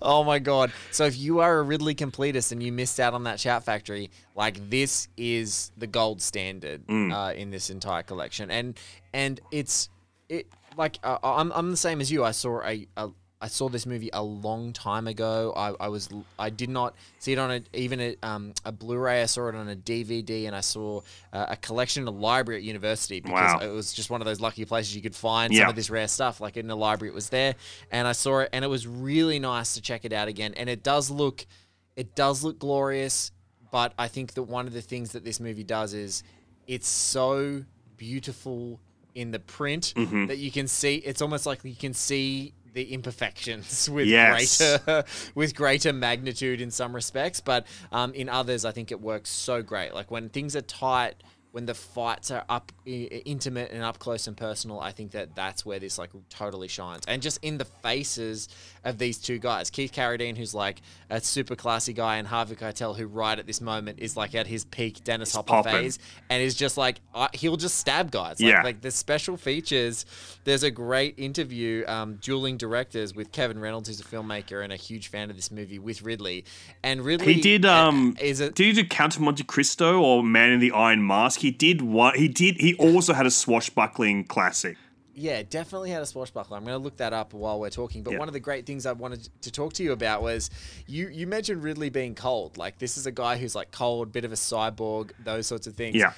Oh 0.00 0.22
my 0.24 0.38
god! 0.38 0.72
So 0.92 1.04
if 1.04 1.18
you 1.18 1.40
are 1.40 1.58
a 1.58 1.62
Ridley 1.62 1.94
completist 1.94 2.52
and 2.52 2.62
you 2.62 2.70
missed 2.72 3.00
out 3.00 3.12
on 3.12 3.24
that 3.24 3.40
Shout 3.40 3.64
Factory, 3.64 4.10
like 4.36 4.70
this 4.70 5.08
is 5.16 5.72
the 5.76 5.86
gold 5.88 6.22
standard 6.22 6.86
Mm. 6.86 7.12
uh, 7.12 7.34
in 7.34 7.50
this 7.50 7.68
entire 7.68 8.02
collection, 8.04 8.50
and 8.52 8.78
and 9.12 9.40
it's 9.50 9.88
it 10.28 10.46
like 10.76 10.98
uh, 11.02 11.18
I'm 11.22 11.52
I'm 11.52 11.70
the 11.70 11.76
same 11.76 12.00
as 12.00 12.10
you. 12.10 12.24
I 12.24 12.30
saw 12.32 12.62
a, 12.62 12.86
a 12.96 13.10
I 13.40 13.46
saw 13.46 13.68
this 13.68 13.86
movie 13.86 14.10
a 14.12 14.22
long 14.22 14.72
time 14.72 15.06
ago. 15.06 15.52
I, 15.56 15.72
I 15.84 15.88
was 15.88 16.08
I 16.40 16.50
did 16.50 16.68
not 16.70 16.96
see 17.20 17.32
it 17.32 17.38
on 17.38 17.52
a, 17.52 17.60
even 17.72 18.00
a, 18.00 18.16
um, 18.24 18.52
a 18.64 18.72
Blu-ray. 18.72 19.22
I 19.22 19.26
saw 19.26 19.46
it 19.48 19.54
on 19.54 19.68
a 19.68 19.76
DVD, 19.76 20.48
and 20.48 20.56
I 20.56 20.60
saw 20.60 21.02
uh, 21.32 21.46
a 21.50 21.56
collection 21.56 22.02
in 22.02 22.08
a 22.08 22.10
library 22.10 22.58
at 22.58 22.64
university 22.64 23.20
because 23.20 23.54
Wow. 23.54 23.60
it 23.60 23.68
was 23.72 23.92
just 23.92 24.10
one 24.10 24.20
of 24.20 24.24
those 24.24 24.40
lucky 24.40 24.64
places 24.64 24.96
you 24.96 25.02
could 25.02 25.14
find 25.14 25.52
Yeah. 25.52 25.60
some 25.62 25.70
of 25.70 25.76
this 25.76 25.88
rare 25.88 26.08
stuff. 26.08 26.40
Like 26.40 26.56
in 26.56 26.66
the 26.66 26.76
library, 26.76 27.10
it 27.12 27.14
was 27.14 27.28
there, 27.28 27.54
and 27.92 28.08
I 28.08 28.12
saw 28.12 28.40
it, 28.40 28.48
and 28.52 28.64
it 28.64 28.68
was 28.68 28.88
really 28.88 29.38
nice 29.38 29.74
to 29.74 29.80
check 29.80 30.04
it 30.04 30.12
out 30.12 30.26
again. 30.26 30.52
And 30.56 30.68
it 30.68 30.82
does 30.82 31.08
look, 31.08 31.46
it 31.94 32.16
does 32.16 32.42
look 32.42 32.58
glorious. 32.58 33.30
But 33.70 33.92
I 33.98 34.08
think 34.08 34.32
that 34.34 34.44
one 34.44 34.66
of 34.66 34.72
the 34.72 34.80
things 34.82 35.12
that 35.12 35.24
this 35.24 35.38
movie 35.38 35.62
does 35.62 35.92
is 35.94 36.22
it's 36.66 36.88
so 36.88 37.64
beautiful 37.98 38.80
in 39.18 39.30
the 39.32 39.38
print 39.38 39.92
Mm-hmm. 39.96 40.26
that 40.26 40.38
you 40.38 40.50
can 40.50 40.68
see. 40.68 40.96
It's 40.96 41.20
almost 41.22 41.44
like 41.46 41.64
you 41.64 41.74
can 41.74 41.92
see 41.94 42.54
the 42.74 42.92
imperfections 42.92 43.88
with 43.96 44.06
Yes. 44.06 44.58
greater 44.58 45.04
with 45.34 45.54
greater 45.54 45.92
magnitude 45.92 46.60
in 46.60 46.70
some 46.70 46.94
respects, 46.94 47.40
but 47.40 47.66
um, 47.92 48.12
in 48.14 48.28
others, 48.28 48.64
I 48.64 48.72
think 48.72 48.90
it 48.92 49.00
works 49.00 49.30
so 49.30 49.62
great. 49.62 49.94
Like 49.94 50.10
when 50.10 50.28
things 50.28 50.54
are 50.54 50.60
tight, 50.62 51.16
when 51.52 51.64
the 51.66 51.74
fights 51.74 52.30
are 52.30 52.44
up 52.48 52.72
intimate 52.84 53.70
and 53.72 53.82
up 53.82 53.98
close 53.98 54.26
and 54.26 54.36
personal, 54.36 54.80
I 54.80 54.92
think 54.92 55.12
that 55.12 55.34
that's 55.34 55.64
where 55.64 55.78
this 55.78 55.98
like 55.98 56.10
totally 56.28 56.68
shines. 56.68 57.04
And 57.08 57.22
just 57.22 57.38
in 57.42 57.58
the 57.58 57.64
faces 57.64 58.48
of 58.84 58.98
these 58.98 59.18
two 59.18 59.38
guys, 59.38 59.70
Keith 59.70 59.92
Carradine, 59.92 60.36
who's 60.36 60.54
like 60.54 60.80
a 61.10 61.20
super 61.20 61.56
classy 61.56 61.92
guy, 61.92 62.16
and 62.16 62.28
Harvey 62.28 62.54
Keitel, 62.54 62.96
who 62.96 63.06
right 63.06 63.38
at 63.38 63.46
this 63.46 63.60
moment 63.60 63.98
is 64.00 64.16
like 64.16 64.34
at 64.34 64.46
his 64.46 64.64
peak 64.66 65.02
Dennis 65.04 65.34
Hopper 65.34 65.48
popping. 65.48 65.72
phase, 65.72 65.98
and 66.30 66.42
is 66.42 66.54
just 66.54 66.76
like 66.76 67.00
uh, 67.14 67.28
he'll 67.32 67.56
just 67.56 67.78
stab 67.78 68.10
guys. 68.10 68.40
Like, 68.40 68.48
Yeah. 68.52 68.62
like 68.62 68.80
the 68.80 68.90
special 68.90 69.36
features. 69.36 70.04
There's 70.44 70.62
a 70.62 70.70
great 70.70 71.14
interview, 71.18 71.84
um, 71.86 72.16
dueling 72.16 72.56
directors 72.56 73.14
with 73.14 73.32
Kevin 73.32 73.58
Reynolds, 73.58 73.88
who's 73.88 74.00
a 74.00 74.04
filmmaker 74.04 74.62
and 74.62 74.72
a 74.72 74.76
huge 74.76 75.08
fan 75.08 75.30
of 75.30 75.36
this 75.36 75.50
movie, 75.50 75.78
with 75.78 76.02
Ridley. 76.02 76.44
And 76.82 77.02
Ridley 77.04 77.34
He 77.34 77.40
did. 77.40 77.64
uh, 77.64 77.88
Um, 77.88 78.16
is 78.20 78.40
it? 78.40 78.54
Did 78.54 78.66
he 78.76 78.82
do 78.82 78.88
Count 78.88 79.16
of 79.16 79.22
Monte 79.22 79.44
Cristo 79.44 80.00
or 80.00 80.22
Man 80.22 80.50
in 80.50 80.60
the 80.60 80.72
Iron 80.72 81.06
Mask? 81.06 81.40
He 81.40 81.47
did 81.50 81.82
one. 81.82 82.14
He 82.16 82.28
did. 82.28 82.60
He 82.60 82.74
also 82.74 83.12
had 83.12 83.26
a 83.26 83.30
swashbuckling 83.30 84.24
classic. 84.24 84.76
Yeah, 85.14 85.42
definitely 85.42 85.90
had 85.90 86.00
a 86.00 86.06
swashbuckler. 86.06 86.56
I'm 86.56 86.64
going 86.64 86.78
to 86.78 86.82
look 86.84 86.98
that 86.98 87.12
up 87.12 87.32
while 87.34 87.58
we're 87.58 87.70
talking. 87.70 88.04
But 88.04 88.12
Yeah. 88.12 88.18
one 88.20 88.28
of 88.28 88.34
the 88.34 88.40
great 88.40 88.66
things 88.66 88.86
I 88.86 88.92
wanted 88.92 89.28
to 89.42 89.50
talk 89.50 89.72
to 89.74 89.82
you 89.82 89.90
about 89.90 90.22
was 90.22 90.48
you 90.86 91.08
you 91.08 91.26
mentioned 91.26 91.62
Ridley 91.64 91.90
being 91.90 92.14
cold. 92.14 92.56
Like 92.56 92.78
this 92.78 92.96
is 92.96 93.06
a 93.06 93.10
guy 93.12 93.36
who's 93.36 93.54
like 93.56 93.72
cold, 93.72 94.12
bit 94.12 94.24
of 94.24 94.30
a 94.32 94.36
cyborg, 94.36 95.10
those 95.24 95.46
sorts 95.48 95.66
of 95.66 95.74
things. 95.74 95.96
Yeah. 95.96 96.12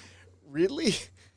Ridley 0.51 0.95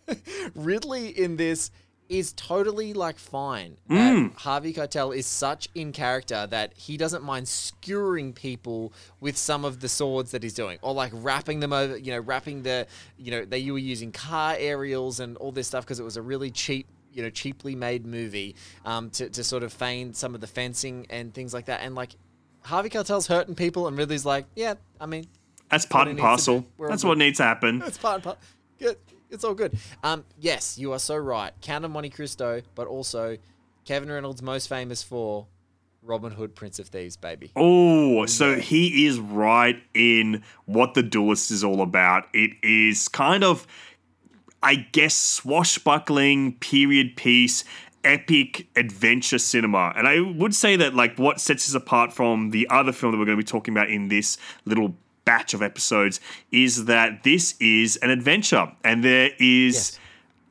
Ridley 0.55 1.09
in 1.17 1.37
this 1.37 1.71
is 2.09 2.33
totally 2.33 2.93
like 2.93 3.17
fine. 3.17 3.77
Mm. 3.89 4.35
Harvey 4.35 4.73
Keitel 4.73 5.15
is 5.15 5.25
such 5.25 5.69
in 5.73 5.91
character 5.91 6.45
that 6.47 6.73
he 6.75 6.97
doesn't 6.97 7.23
mind 7.23 7.47
skewering 7.47 8.33
people 8.33 8.93
with 9.19 9.37
some 9.37 9.65
of 9.65 9.79
the 9.79 9.89
swords 9.89 10.31
that 10.31 10.43
he's 10.43 10.53
doing, 10.53 10.77
or 10.81 10.93
like 10.93 11.11
wrapping 11.13 11.59
them 11.59 11.73
over. 11.73 11.97
You 11.97 12.11
know, 12.13 12.19
wrapping 12.19 12.63
the 12.63 12.87
you 13.17 13.31
know 13.31 13.45
they 13.45 13.57
you 13.59 13.73
were 13.73 13.79
using 13.79 14.11
car 14.11 14.55
aerials 14.57 15.19
and 15.19 15.37
all 15.37 15.51
this 15.51 15.67
stuff 15.67 15.83
because 15.85 15.99
it 15.99 16.03
was 16.03 16.17
a 16.17 16.21
really 16.21 16.51
cheap. 16.51 16.87
You 17.11 17.21
know, 17.21 17.29
cheaply 17.29 17.75
made 17.75 18.07
movie 18.07 18.55
um, 18.85 19.11
to, 19.11 19.29
to 19.29 19.43
sort 19.43 19.61
of 19.61 19.71
feign 19.71 20.15
some 20.15 20.33
of 20.33 20.41
the 20.41 20.47
fencing 20.47 21.05
and 21.11 21.31
things 21.31 21.53
like 21.53 21.65
that. 21.65 21.81
And 21.81 21.93
like 21.93 22.15
Harvey 22.61 22.89
Keitel's 22.89 23.27
hurting 23.27 23.53
people, 23.53 23.87
and 23.87 23.95
Ridley's 23.95 24.25
like, 24.25 24.45
yeah, 24.55 24.73
I 24.99 25.05
mean, 25.05 25.27
That's 25.69 25.85
part 25.85 26.07
and 26.07 26.17
parcel. 26.17 26.61
be. 26.61 26.87
That's 26.87 27.03
what 27.03 27.19
needs 27.19 27.37
to 27.37 27.43
happen. 27.43 27.83
it's 27.85 27.99
part 27.99 28.15
and 28.15 28.23
part. 28.23 28.39
Good. 29.33 29.37
It's 29.37 29.43
all 29.43 29.55
good. 29.55 29.77
Um, 30.03 30.25
yes, 30.39 30.77
you 30.77 30.93
are 30.93 30.99
so 30.99 31.17
right. 31.17 31.53
Count 31.61 31.83
of 31.85 31.89
Monte 31.89 32.11
Cristo, 32.11 32.61
but 32.75 32.85
also 32.85 33.37
Kevin 33.83 34.11
Reynolds 34.11 34.43
most 34.43 34.69
famous 34.69 35.01
for 35.01 35.47
Robin 36.03 36.31
Hood, 36.31 36.53
Prince 36.53 36.77
of 36.77 36.89
Thieves, 36.89 37.17
baby. 37.17 37.51
Oh, 37.55 38.27
so 38.27 38.59
he 38.59 39.07
is 39.07 39.19
right 39.19 39.81
in 39.95 40.43
what 40.65 40.93
the 40.93 41.01
duelist 41.01 41.49
is 41.49 41.63
all 41.63 41.81
about. 41.81 42.27
It 42.33 42.51
is 42.61 43.07
kind 43.07 43.43
of, 43.43 43.65
I 44.61 44.75
guess, 44.75 45.15
swashbuckling 45.15 46.59
period 46.59 47.15
piece 47.15 47.63
epic 48.03 48.67
adventure 48.75 49.39
cinema. 49.39 49.93
And 49.95 50.07
I 50.07 50.19
would 50.19 50.53
say 50.53 50.75
that 50.75 50.93
like 50.93 51.17
what 51.17 51.39
sets 51.39 51.65
this 51.65 51.73
apart 51.73 52.13
from 52.13 52.51
the 52.51 52.67
other 52.69 52.91
film 52.91 53.13
that 53.13 53.17
we're 53.17 53.25
going 53.25 53.37
to 53.37 53.43
be 53.43 53.47
talking 53.47 53.73
about 53.73 53.89
in 53.89 54.09
this 54.09 54.37
little 54.65 54.95
batch 55.25 55.53
of 55.53 55.61
episodes 55.61 56.19
is 56.51 56.85
that 56.85 57.23
this 57.23 57.55
is 57.59 57.95
an 57.97 58.09
adventure 58.09 58.71
and 58.83 59.03
there 59.03 59.31
is 59.39 59.73
Yes. 59.75 59.99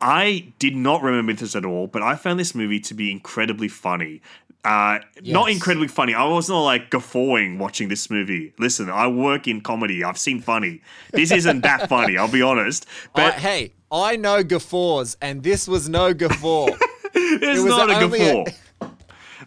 I 0.00 0.52
did 0.58 0.74
not 0.74 1.02
remember 1.02 1.32
this 1.32 1.54
at 1.54 1.64
all, 1.64 1.86
but 1.86 2.02
I 2.02 2.16
found 2.16 2.40
this 2.40 2.54
movie 2.56 2.80
to 2.80 2.94
be 2.94 3.12
incredibly 3.12 3.68
funny. 3.68 4.20
Uh, 4.64 4.98
Not 5.24 5.48
incredibly 5.50 5.86
funny. 5.88 6.12
I 6.14 6.24
was 6.24 6.48
not 6.48 6.60
like 6.62 6.90
guffawing 6.90 7.58
watching 7.58 7.88
this 7.88 8.10
movie. 8.10 8.52
Listen, 8.58 8.90
I 8.90 9.06
work 9.06 9.46
in 9.46 9.60
comedy. 9.60 10.02
I've 10.02 10.18
seen 10.18 10.40
funny. 10.40 10.80
This 11.12 11.30
isn't 11.30 11.60
that 11.62 11.88
funny. 11.88 12.16
I'll 12.16 12.30
be 12.30 12.42
honest. 12.42 12.86
But 13.14 13.34
I- 13.34 13.38
hey, 13.38 13.74
I 13.92 14.16
know 14.16 14.42
guffaws, 14.42 15.16
and 15.22 15.42
this 15.42 15.68
was 15.68 15.88
no 15.88 16.14
guffaw. 16.14 16.66
it's 17.14 17.62
was 17.62 17.66
not 17.66 17.90
a 17.90 17.94
only 18.04 18.18
a- 18.20 18.32
guffaw. 18.44 18.52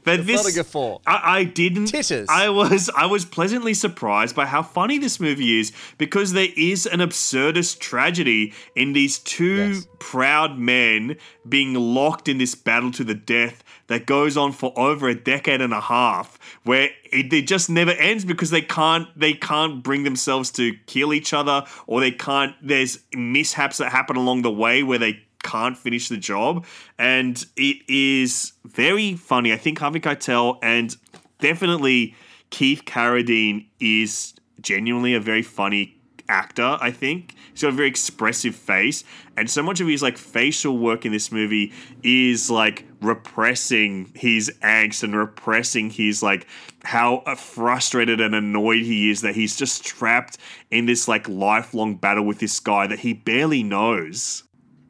But 0.06 0.20
It's 0.20 0.28
this, 0.28 0.44
not 0.44 0.52
a 0.52 0.56
guffaw. 0.56 1.00
I, 1.06 1.40
I 1.40 1.44
didn't. 1.44 1.88
Titters. 1.88 2.28
I 2.30 2.50
was 2.50 2.90
I 2.96 3.08
was 3.08 3.26
pleasantly 3.26 3.74
surprised 3.74 4.36
by 4.36 4.46
how 4.46 4.62
funny 4.64 4.98
this 5.00 5.20
movie 5.20 5.60
is 5.60 5.72
because 5.98 6.32
there 6.34 6.50
is 6.56 6.86
an 6.86 7.00
absurdist 7.00 7.80
tragedy 7.80 8.54
in 8.76 8.94
these 8.94 9.20
two 9.20 9.56
Yes. 9.56 9.88
proud 10.00 10.58
men 10.60 11.18
being 11.48 11.74
locked 11.74 12.28
in 12.28 12.38
this 12.38 12.56
battle 12.56 12.92
to 12.92 13.04
the 13.04 13.16
death 13.16 13.64
that 13.88 14.06
goes 14.06 14.36
on 14.38 14.52
for 14.52 14.74
over 14.78 15.08
a 15.10 15.14
decade 15.16 15.62
and 15.62 15.74
a 15.74 15.82
half, 15.82 16.40
where 16.64 16.90
it, 17.12 17.32
it 17.32 17.48
just 17.48 17.70
never 17.70 17.92
ends 17.92 18.26
because 18.26 18.50
they 18.50 18.62
can't 18.62 19.08
they 19.20 19.34
can't 19.34 19.84
bring 19.84 20.04
themselves 20.04 20.52
to 20.52 20.74
kill 20.88 21.14
each 21.14 21.34
other 21.34 21.66
or 21.88 22.00
they 22.00 22.12
can't. 22.12 22.56
There's 22.62 23.00
mishaps 23.16 23.78
that 23.78 23.92
happen 23.92 24.16
along 24.18 24.42
the 24.44 24.52
way 24.52 24.84
where 24.84 25.00
they 25.00 25.24
can't 25.46 25.78
finish 25.78 26.10
the 26.10 26.18
job. 26.18 26.66
And 26.98 27.46
it 27.56 27.78
is 27.88 28.54
very 28.66 29.16
funny. 29.16 29.54
I 29.54 29.58
think 29.58 29.80
Harvey 29.80 30.00
Keitel 30.00 30.58
and 30.64 30.96
definitely 31.40 32.16
Keith 32.50 32.84
Carradine 32.86 33.68
is 33.80 34.34
genuinely 34.62 35.14
a 35.14 35.20
very 35.20 35.44
funny 35.44 35.96
actor, 36.28 36.78
I 36.82 36.90
think. 36.90 37.36
He's 37.52 37.62
got 37.62 37.70
a 37.70 37.72
very 37.74 37.88
expressive 37.88 38.56
face. 38.56 39.04
And 39.38 39.48
so 39.50 39.62
much 39.62 39.80
of 39.80 39.88
his 39.88 40.02
like 40.02 40.18
facial 40.18 40.78
work 40.78 41.06
in 41.06 41.12
this 41.12 41.32
movie 41.32 41.72
is 42.02 42.50
like 42.50 42.86
repressing 43.02 44.12
his 44.16 44.52
angst 44.64 45.04
and 45.04 45.16
repressing 45.16 45.92
his 45.92 46.24
like 46.24 46.48
how 46.84 47.20
frustrated 47.36 48.20
and 48.20 48.34
annoyed 48.34 48.84
he 48.84 49.12
is 49.12 49.22
that 49.22 49.36
he's 49.36 49.56
just 49.56 49.84
trapped 49.86 50.40
in 50.72 50.88
this 50.88 51.08
like 51.08 51.30
lifelong 51.30 51.96
battle 51.96 52.26
with 52.26 52.40
this 52.40 52.60
guy 52.60 52.88
that 52.88 53.00
he 53.00 53.14
barely 53.14 53.62
knows. 53.62 54.44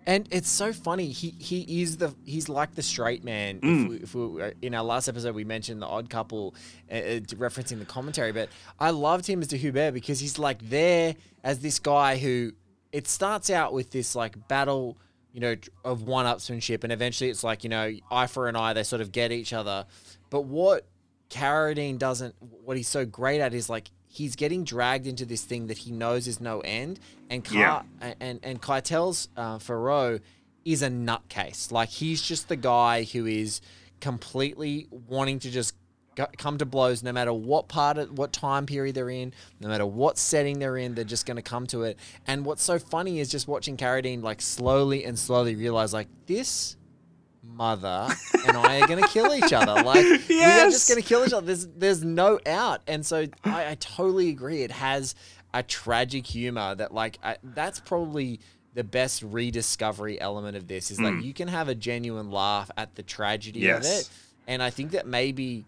And 0.07 0.27
it's 0.29 0.49
so 0.49 0.71
funny. 0.71 1.07
He 1.07 1.31
he 1.39 1.81
is 1.81 1.97
the 1.97 2.13
he's 2.25 2.47
like 2.47 2.75
the 2.75 2.83
straight 2.83 3.23
man. 3.23 3.59
Mm. 3.59 3.85
If 3.85 3.89
we, 3.89 3.95
if 3.97 4.33
we, 4.33 4.41
uh, 4.41 4.51
in 4.61 4.75
our 4.75 4.83
last 4.83 5.07
episode, 5.07 5.33
we 5.33 5.43
mentioned 5.43 5.81
the 5.81 5.87
Odd 5.87 6.09
Couple, 6.09 6.53
uh, 6.91 6.95
uh, 6.95 7.19
referencing 7.37 7.79
the 7.79 7.85
commentary. 7.85 8.31
But 8.31 8.49
I 8.79 8.91
loved 8.91 9.25
him 9.25 9.41
as 9.41 9.47
the 9.47 9.57
Hubert 9.57 9.93
because 9.93 10.19
he's 10.19 10.37
like 10.37 10.69
there 10.69 11.15
as 11.43 11.59
this 11.59 11.79
guy 11.79 12.17
who 12.17 12.51
it 12.91 13.07
starts 13.07 13.49
out 13.49 13.73
with 13.73 13.89
this 13.91 14.15
like 14.15 14.47
battle, 14.47 14.97
you 15.33 15.39
know, 15.39 15.55
of 15.83 16.03
one-upsmanship, 16.03 16.83
and 16.83 16.93
eventually 16.93 17.31
it's 17.31 17.43
like 17.43 17.63
you 17.63 17.69
know 17.69 17.91
eye 18.11 18.27
for 18.27 18.47
an 18.47 18.55
eye. 18.55 18.73
They 18.73 18.83
sort 18.83 19.01
of 19.01 19.11
get 19.11 19.31
each 19.31 19.53
other. 19.53 19.87
But 20.29 20.41
what 20.41 20.85
Carradine 21.29 21.97
doesn't, 21.97 22.35
what 22.39 22.77
he's 22.77 22.87
so 22.87 23.05
great 23.05 23.41
at 23.41 23.53
is 23.55 23.69
like 23.69 23.89
he's 24.15 24.35
getting 24.35 24.63
dragged 24.63 25.07
into 25.07 25.25
this 25.25 25.43
thing 25.43 25.67
that 25.67 25.79
he 25.79 25.91
knows 25.91 26.27
is 26.27 26.39
no 26.39 26.61
end, 26.61 26.99
and 27.29 27.43
Car- 27.43 27.57
and 28.19 28.39
and 28.43 28.61
Keitel's 28.61 29.27
uh, 29.35 29.57
Feraud 29.57 30.21
is 30.63 30.81
a 30.81 30.89
nutcase. 30.89 31.71
Like 31.71 31.89
he's 31.89 32.21
just 32.21 32.47
the 32.47 32.55
guy 32.55 33.03
who 33.03 33.25
is 33.25 33.61
completely 33.99 34.87
wanting 35.07 35.39
to 35.39 35.51
just 35.51 35.75
go, 36.15 36.27
come 36.37 36.57
to 36.57 36.65
blows, 36.65 37.03
no 37.03 37.11
matter 37.11 37.33
what 37.33 37.67
part 37.67 37.97
of 37.97 38.17
what 38.17 38.33
time 38.33 38.65
period 38.65 38.95
they're 38.95 39.09
in, 39.09 39.33
no 39.59 39.67
matter 39.67 39.85
what 39.85 40.17
setting 40.17 40.59
they're 40.59 40.77
in, 40.77 40.95
they're 40.95 41.03
just 41.03 41.25
going 41.25 41.37
to 41.37 41.43
come 41.43 41.67
to 41.67 41.83
it. 41.83 41.99
And 42.25 42.45
what's 42.45 42.63
so 42.63 42.79
funny 42.79 43.19
is 43.19 43.29
just 43.29 43.47
watching 43.47 43.77
Carradine 43.77 44.23
like 44.23 44.41
slowly 44.41 45.05
and 45.05 45.19
slowly 45.19 45.55
realize 45.55 45.93
like 45.93 46.07
this 46.25 46.77
mother 47.47 48.07
and 48.47 48.57
I 48.57 48.81
are 48.81 48.87
gonna 48.87 49.07
kill 49.07 49.33
each 49.33 49.53
other. 49.53 49.83
Like 49.83 50.05
we 50.29 50.43
are 50.43 50.69
just 50.69 50.89
gonna 50.89 51.01
kill 51.01 51.25
each 51.25 51.33
other. 51.33 51.45
There's 51.45 51.67
there's 51.67 52.03
no 52.03 52.39
out. 52.45 52.81
And 52.87 53.05
so 53.05 53.25
I, 53.43 53.71
I 53.71 53.77
totally 53.79 54.29
agree. 54.29 54.63
It 54.63 54.71
has 54.71 55.15
a 55.53 55.63
tragic 55.63 56.27
humor 56.27 56.75
that 56.75 56.93
like 56.93 57.17
I, 57.23 57.37
that's 57.43 57.79
probably 57.79 58.39
the 58.73 58.83
best 58.83 59.23
rediscovery 59.23 60.19
element 60.19 60.57
of 60.57 60.67
this 60.67 60.91
is 60.91 60.99
like 60.99 61.13
hmm. 61.13 61.21
you 61.21 61.33
can 61.33 61.47
have 61.47 61.69
a 61.69 61.75
genuine 61.75 62.29
laugh 62.29 62.69
at 62.77 62.93
the 62.95 63.03
tragedy 63.03 63.69
of 63.69 63.83
it. 63.83 64.09
And 64.47 64.61
I 64.61 64.69
think 64.69 64.91
that 64.91 65.07
maybe 65.07 65.65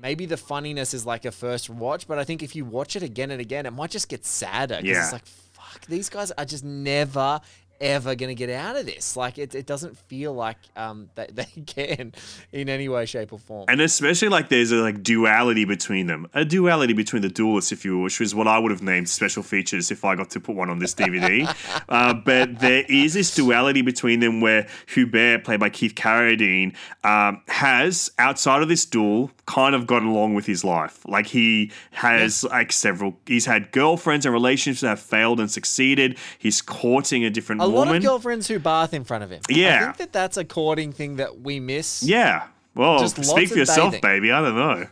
maybe 0.00 0.26
the 0.26 0.36
funniness 0.36 0.92
is 0.92 1.06
like 1.06 1.24
a 1.24 1.30
first 1.30 1.70
watch, 1.70 2.06
but 2.08 2.18
I 2.18 2.24
think 2.24 2.42
if 2.42 2.54
you 2.56 2.64
watch 2.64 2.96
it 2.96 3.02
again 3.02 3.30
and 3.30 3.40
again, 3.40 3.64
it 3.64 3.72
might 3.72 3.90
just 3.90 4.08
get 4.08 4.26
sadder. 4.26 4.80
Yeah. 4.82 5.02
It's 5.02 5.12
like 5.12 5.24
fuck, 5.24 5.86
these 5.86 6.08
guys 6.08 6.32
are 6.32 6.44
just 6.44 6.64
never 6.64 7.40
ever 7.80 8.14
gonna 8.14 8.34
get 8.34 8.50
out 8.50 8.76
of 8.76 8.86
this. 8.86 9.16
Like 9.16 9.38
it, 9.38 9.54
it 9.54 9.66
doesn't 9.66 9.96
feel 9.96 10.32
like 10.32 10.58
um 10.76 11.10
that 11.14 11.34
they 11.34 11.62
can 11.66 12.12
in 12.52 12.68
any 12.68 12.88
way, 12.88 13.06
shape, 13.06 13.32
or 13.32 13.38
form. 13.38 13.66
And 13.68 13.80
especially 13.80 14.28
like 14.28 14.48
there's 14.48 14.72
a 14.72 14.76
like 14.76 15.02
duality 15.02 15.64
between 15.64 16.06
them, 16.06 16.26
a 16.34 16.44
duality 16.44 16.92
between 16.92 17.22
the 17.22 17.28
duelists, 17.28 17.72
if 17.72 17.84
you 17.84 17.96
will, 17.96 18.04
which 18.04 18.20
is 18.20 18.34
what 18.34 18.46
I 18.46 18.58
would 18.58 18.70
have 18.70 18.82
named 18.82 19.08
special 19.08 19.42
features 19.42 19.90
if 19.90 20.04
I 20.04 20.14
got 20.14 20.30
to 20.30 20.40
put 20.40 20.56
one 20.56 20.70
on 20.70 20.78
this 20.78 20.94
DVD. 20.94 21.46
uh, 21.88 22.14
but 22.14 22.58
there 22.58 22.84
is 22.88 23.14
this 23.14 23.34
duality 23.34 23.82
between 23.82 24.20
them 24.20 24.40
where 24.40 24.66
Hubert, 24.88 25.44
played 25.44 25.60
by 25.60 25.70
Keith 25.70 25.94
Carradine, 25.94 26.74
um, 27.04 27.42
has 27.48 28.10
outside 28.18 28.62
of 28.62 28.68
this 28.68 28.84
duel 28.84 29.30
kind 29.46 29.74
of 29.74 29.86
gotten 29.86 30.08
along 30.08 30.34
with 30.34 30.46
his 30.46 30.62
life. 30.64 31.00
Like 31.06 31.26
he 31.26 31.72
has 31.92 32.44
like 32.44 32.72
several, 32.72 33.18
he's 33.26 33.46
had 33.46 33.72
girlfriends 33.72 34.26
and 34.26 34.32
relationships 34.32 34.82
that 34.82 34.88
have 34.88 35.00
failed 35.00 35.40
and 35.40 35.50
succeeded. 35.50 36.18
He's 36.38 36.60
courting 36.60 37.24
a 37.24 37.30
different 37.30 37.62
a 37.68 37.72
woman. 37.72 37.88
lot 37.88 37.96
of 37.96 38.02
girlfriends 38.02 38.48
who 38.48 38.58
bath 38.58 38.92
in 38.94 39.04
front 39.04 39.24
of 39.24 39.30
him. 39.30 39.40
Yeah. 39.48 39.76
I 39.76 39.84
think 39.84 39.96
that 39.98 40.12
that's 40.12 40.36
a 40.36 40.44
courting 40.44 40.92
thing 40.92 41.16
that 41.16 41.40
we 41.40 41.60
miss. 41.60 42.02
Yeah. 42.02 42.46
Well, 42.74 42.98
Just 42.98 43.18
lots 43.18 43.30
speak 43.30 43.48
for 43.48 43.54
of 43.54 43.58
yourself, 43.58 43.92
bathing. 43.92 44.00
baby. 44.02 44.32
I 44.32 44.40
don't 44.40 44.56
know. 44.56 44.86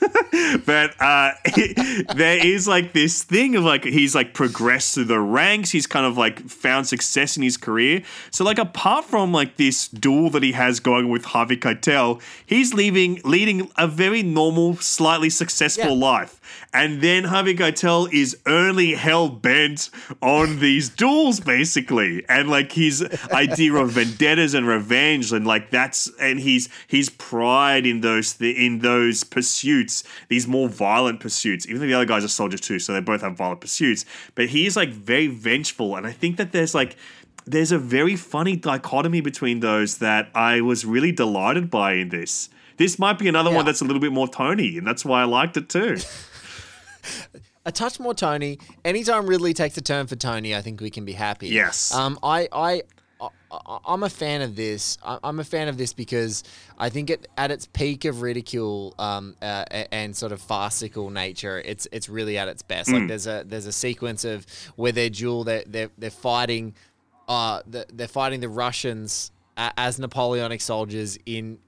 but 0.66 0.94
uh, 1.00 1.32
there 2.14 2.44
is 2.44 2.68
like 2.68 2.92
this 2.92 3.22
thing 3.24 3.56
of 3.56 3.64
like 3.64 3.84
he's 3.84 4.14
like 4.14 4.34
progressed 4.34 4.94
through 4.94 5.04
the 5.04 5.18
ranks. 5.20 5.70
He's 5.70 5.86
kind 5.86 6.06
of 6.06 6.16
like 6.16 6.48
found 6.48 6.86
success 6.86 7.36
in 7.36 7.42
his 7.42 7.56
career. 7.56 8.02
So 8.30 8.44
like 8.44 8.58
apart 8.58 9.04
from 9.04 9.32
like 9.32 9.56
this 9.56 9.88
duel 9.88 10.30
that 10.30 10.42
he 10.44 10.52
has 10.52 10.80
going 10.80 11.08
with 11.08 11.24
Harvey 11.24 11.56
Keitel, 11.56 12.22
he's 12.46 12.72
leaving 12.72 13.20
leading 13.24 13.70
a 13.76 13.86
very 13.88 14.22
normal, 14.22 14.76
slightly 14.76 15.30
successful 15.30 15.96
Yeah. 15.96 16.06
life. 16.06 16.39
And 16.72 17.00
then 17.00 17.24
Harvey 17.24 17.54
Keitel 17.54 18.12
is 18.12 18.36
only 18.46 18.92
hell 18.94 19.28
bent 19.28 19.90
on 20.22 20.60
these 20.60 20.88
duels, 20.88 21.40
basically, 21.40 22.24
and 22.28 22.48
like 22.48 22.72
his 22.72 23.02
idea 23.32 23.74
of 23.74 23.90
vendettas 23.90 24.54
and 24.54 24.66
revenge, 24.66 25.32
and 25.32 25.46
like 25.46 25.70
that's 25.70 26.08
and 26.20 26.38
he's 26.40 26.68
his 26.86 27.08
pride 27.10 27.86
in 27.86 28.00
those 28.02 28.34
th- 28.34 28.56
in 28.56 28.78
those 28.80 29.24
pursuits, 29.24 30.04
these 30.28 30.46
more 30.46 30.68
violent 30.68 31.20
pursuits. 31.20 31.66
Even 31.66 31.80
though 31.80 31.86
the 31.88 31.94
other 31.94 32.04
guys 32.04 32.24
are 32.24 32.28
soldiers 32.28 32.60
too, 32.60 32.78
so 32.78 32.92
they 32.92 33.00
both 33.00 33.20
have 33.22 33.36
violent 33.36 33.60
pursuits, 33.60 34.04
but 34.34 34.48
he 34.50 34.66
is 34.66 34.76
like 34.76 34.90
very 34.90 35.26
vengeful, 35.26 35.96
and 35.96 36.06
I 36.06 36.12
think 36.12 36.36
that 36.36 36.52
there's 36.52 36.74
like 36.74 36.96
there's 37.46 37.72
a 37.72 37.78
very 37.78 38.14
funny 38.16 38.54
dichotomy 38.54 39.20
between 39.22 39.60
those 39.60 39.98
that 39.98 40.28
I 40.34 40.60
was 40.60 40.84
really 40.84 41.10
delighted 41.10 41.68
by 41.70 41.94
in 41.94 42.10
this. 42.10 42.48
This 42.76 42.98
might 42.98 43.18
be 43.18 43.28
another 43.28 43.50
Yeah. 43.50 43.56
one 43.56 43.64
that's 43.66 43.80
a 43.80 43.84
little 43.84 44.00
bit 44.00 44.12
more 44.12 44.28
Tony, 44.28 44.78
and 44.78 44.86
that's 44.86 45.04
why 45.04 45.22
I 45.22 45.24
liked 45.24 45.56
it 45.56 45.68
too. 45.68 45.96
a 47.64 47.72
touch 47.72 48.00
more 48.00 48.14
Tony. 48.14 48.58
Anytime 48.84 49.26
Ridley 49.26 49.54
takes 49.54 49.76
a 49.76 49.80
turn 49.82 50.06
for 50.06 50.16
Tony, 50.16 50.54
I 50.54 50.62
think 50.62 50.80
we 50.80 50.90
can 50.90 51.04
be 51.04 51.12
happy. 51.12 51.48
Yes. 51.48 51.94
Um, 51.94 52.18
I, 52.22 52.48
I, 52.52 52.82
I, 53.20 53.28
I'm 53.86 54.02
a 54.02 54.08
fan 54.08 54.40
of 54.42 54.56
this. 54.56 54.96
I- 55.04 55.18
I'm 55.22 55.40
a 55.40 55.44
fan 55.44 55.68
of 55.68 55.76
this 55.76 55.92
because 55.92 56.42
I 56.78 56.88
think 56.88 57.10
it 57.10 57.28
at 57.36 57.50
its 57.50 57.66
peak 57.66 58.04
of 58.04 58.22
ridicule 58.22 58.94
um, 58.98 59.36
uh, 59.42 59.64
and 59.92 60.16
sort 60.16 60.32
of 60.32 60.40
farcical 60.40 61.10
nature, 61.10 61.60
it's 61.64 61.86
it's 61.92 62.08
really 62.08 62.38
at 62.38 62.48
its 62.48 62.62
best. 62.62 62.90
Like 62.90 63.08
there's 63.08 63.26
a 63.26 63.44
there's 63.46 63.66
a 63.66 63.72
sequence 63.72 64.24
of 64.24 64.46
where 64.76 64.92
they're 64.92 65.10
duel, 65.10 65.44
they're 65.44 65.64
they're, 65.66 65.90
they're 65.98 66.10
fighting, 66.10 66.74
uh, 67.28 67.60
the, 67.66 67.86
they're 67.92 68.08
fighting 68.08 68.40
the 68.40 68.48
Russians 68.48 69.32
as 69.56 69.98
Napoleonic 69.98 70.62
soldiers 70.62 71.18
in 71.26 71.58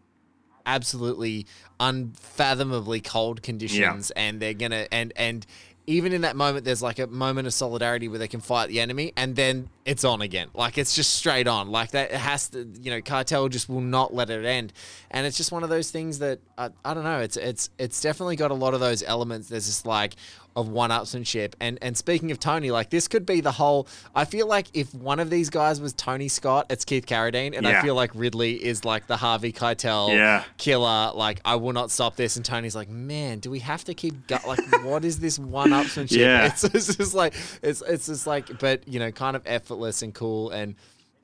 absolutely 0.66 1.46
unfathomably 1.80 3.00
cold 3.00 3.42
conditions 3.42 4.10
and 4.12 4.40
they're 4.40 4.54
gonna 4.54 4.86
and 4.92 5.12
and 5.16 5.46
even 5.86 6.12
in 6.12 6.20
that 6.20 6.36
moment 6.36 6.64
there's 6.64 6.82
like 6.82 6.98
a 6.98 7.06
moment 7.06 7.46
of 7.46 7.54
solidarity 7.54 8.06
where 8.08 8.18
they 8.18 8.28
can 8.28 8.40
fight 8.40 8.68
the 8.68 8.78
enemy 8.80 9.12
and 9.16 9.34
then 9.34 9.68
it's 9.84 10.04
on 10.04 10.22
again. 10.22 10.48
Like 10.54 10.78
it's 10.78 10.94
just 10.94 11.14
straight 11.14 11.48
on. 11.48 11.70
Like 11.70 11.90
that 11.90 12.12
it 12.12 12.16
has 12.16 12.48
to 12.50 12.68
you 12.80 12.90
know 12.90 13.02
cartel 13.02 13.48
just 13.48 13.68
will 13.68 13.80
not 13.80 14.14
let 14.14 14.30
it 14.30 14.44
end. 14.44 14.72
And 15.10 15.26
it's 15.26 15.36
just 15.36 15.50
one 15.50 15.64
of 15.64 15.70
those 15.70 15.90
things 15.90 16.20
that 16.20 16.38
uh, 16.56 16.68
i 16.84 16.94
don't 16.94 17.04
know. 17.04 17.20
It's 17.20 17.36
it's 17.36 17.70
it's 17.78 18.00
definitely 18.00 18.36
got 18.36 18.50
a 18.50 18.54
lot 18.54 18.74
of 18.74 18.80
those 18.80 19.02
elements. 19.02 19.48
There's 19.48 19.66
just 19.66 19.86
like 19.86 20.14
of 20.54 20.68
one-upsmanship. 20.68 21.54
And 21.60 21.78
and 21.82 21.96
speaking 21.96 22.30
of 22.30 22.38
Tony, 22.38 22.70
like 22.70 22.90
this 22.90 23.08
could 23.08 23.24
be 23.26 23.40
the 23.40 23.52
whole. 23.52 23.86
I 24.14 24.24
feel 24.24 24.46
like 24.46 24.66
if 24.74 24.94
one 24.94 25.20
of 25.20 25.30
these 25.30 25.50
guys 25.50 25.80
was 25.80 25.92
Tony 25.92 26.28
Scott, 26.28 26.66
it's 26.70 26.84
Keith 26.84 27.06
Carradine, 27.06 27.56
and 27.56 27.66
I 27.66 27.80
feel 27.82 27.94
like 27.94 28.10
Ridley 28.14 28.54
is 28.62 28.84
like 28.84 29.06
the 29.06 29.16
Harvey 29.16 29.52
Keitel 29.52 30.10
Yeah. 30.10 30.44
killer. 30.58 31.12
Like 31.14 31.40
I 31.44 31.56
will 31.56 31.72
not 31.72 31.90
stop 31.90 32.16
this, 32.16 32.36
and 32.36 32.44
Tony's 32.44 32.76
like, 32.76 32.88
man, 32.88 33.38
do 33.38 33.50
we 33.50 33.60
have 33.60 33.84
to 33.84 33.94
keep 33.94 34.26
go- 34.26 34.38
like 34.46 34.60
what 34.84 35.04
is 35.04 35.18
this 35.20 35.38
one-upsmanship? 35.38 36.16
Yeah. 36.22 36.46
It's, 36.46 36.64
it's 36.64 36.96
just 36.96 37.14
like 37.14 37.34
it's 37.62 37.82
it's 37.82 38.06
just 38.06 38.26
like, 38.26 38.58
but 38.58 38.86
you 38.86 38.98
know, 38.98 39.10
kind 39.10 39.36
of 39.36 39.42
effortless 39.46 40.02
and 40.02 40.14
cool 40.14 40.50
and. 40.50 40.74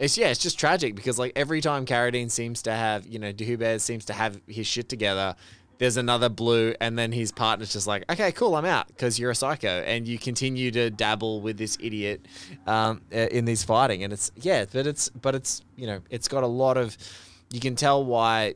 It's 0.00 0.16
yeah, 0.16 0.28
it's 0.28 0.38
just 0.38 0.61
tragic 0.61 0.94
because 0.94 1.18
like 1.18 1.32
every 1.35 1.61
time 1.61 1.85
Carradine 1.85 2.30
seems 2.30 2.62
to 2.62 2.73
have, 2.73 3.04
you 3.04 3.18
know, 3.18 3.32
D'Hubert 3.32 3.80
seems 3.80 4.04
to 4.04 4.12
have 4.12 4.40
his 4.47 4.64
shit 4.64 4.88
together, 4.88 5.35
there's 5.78 5.97
another 5.97 6.28
blue, 6.28 6.75
and 6.80 6.99
then 6.99 7.12
his 7.12 7.32
partner's 7.32 7.73
just 7.73 7.87
like, 7.87 8.04
okay, 8.11 8.32
cool, 8.32 8.56
I'm 8.56 8.64
out 8.64 8.88
because 8.88 9.18
you're 9.18 9.30
a 9.30 9.35
psycho, 9.35 9.68
and 9.68 10.06
you 10.06 10.18
continue 10.18 10.70
to 10.73 10.90
dabble 10.90 11.40
with 11.40 11.56
this 11.56 11.78
idiot 11.80 12.26
um, 12.66 13.02
uh, 13.12 13.18
in 13.30 13.44
these 13.44 13.62
fighting, 13.64 14.02
and 14.02 14.12
it's 14.12 14.30
yeah, 14.37 14.64
but 14.73 14.87
it's 14.87 15.08
but 15.11 15.35
it's 15.35 15.62
you 15.76 15.87
know, 15.87 16.00
it's 16.11 16.28
got 16.28 16.42
a 16.42 16.49
lot 16.49 16.76
of, 16.76 16.97
you 17.50 17.61
can 17.61 17.76
tell 17.76 18.04
why 18.04 18.54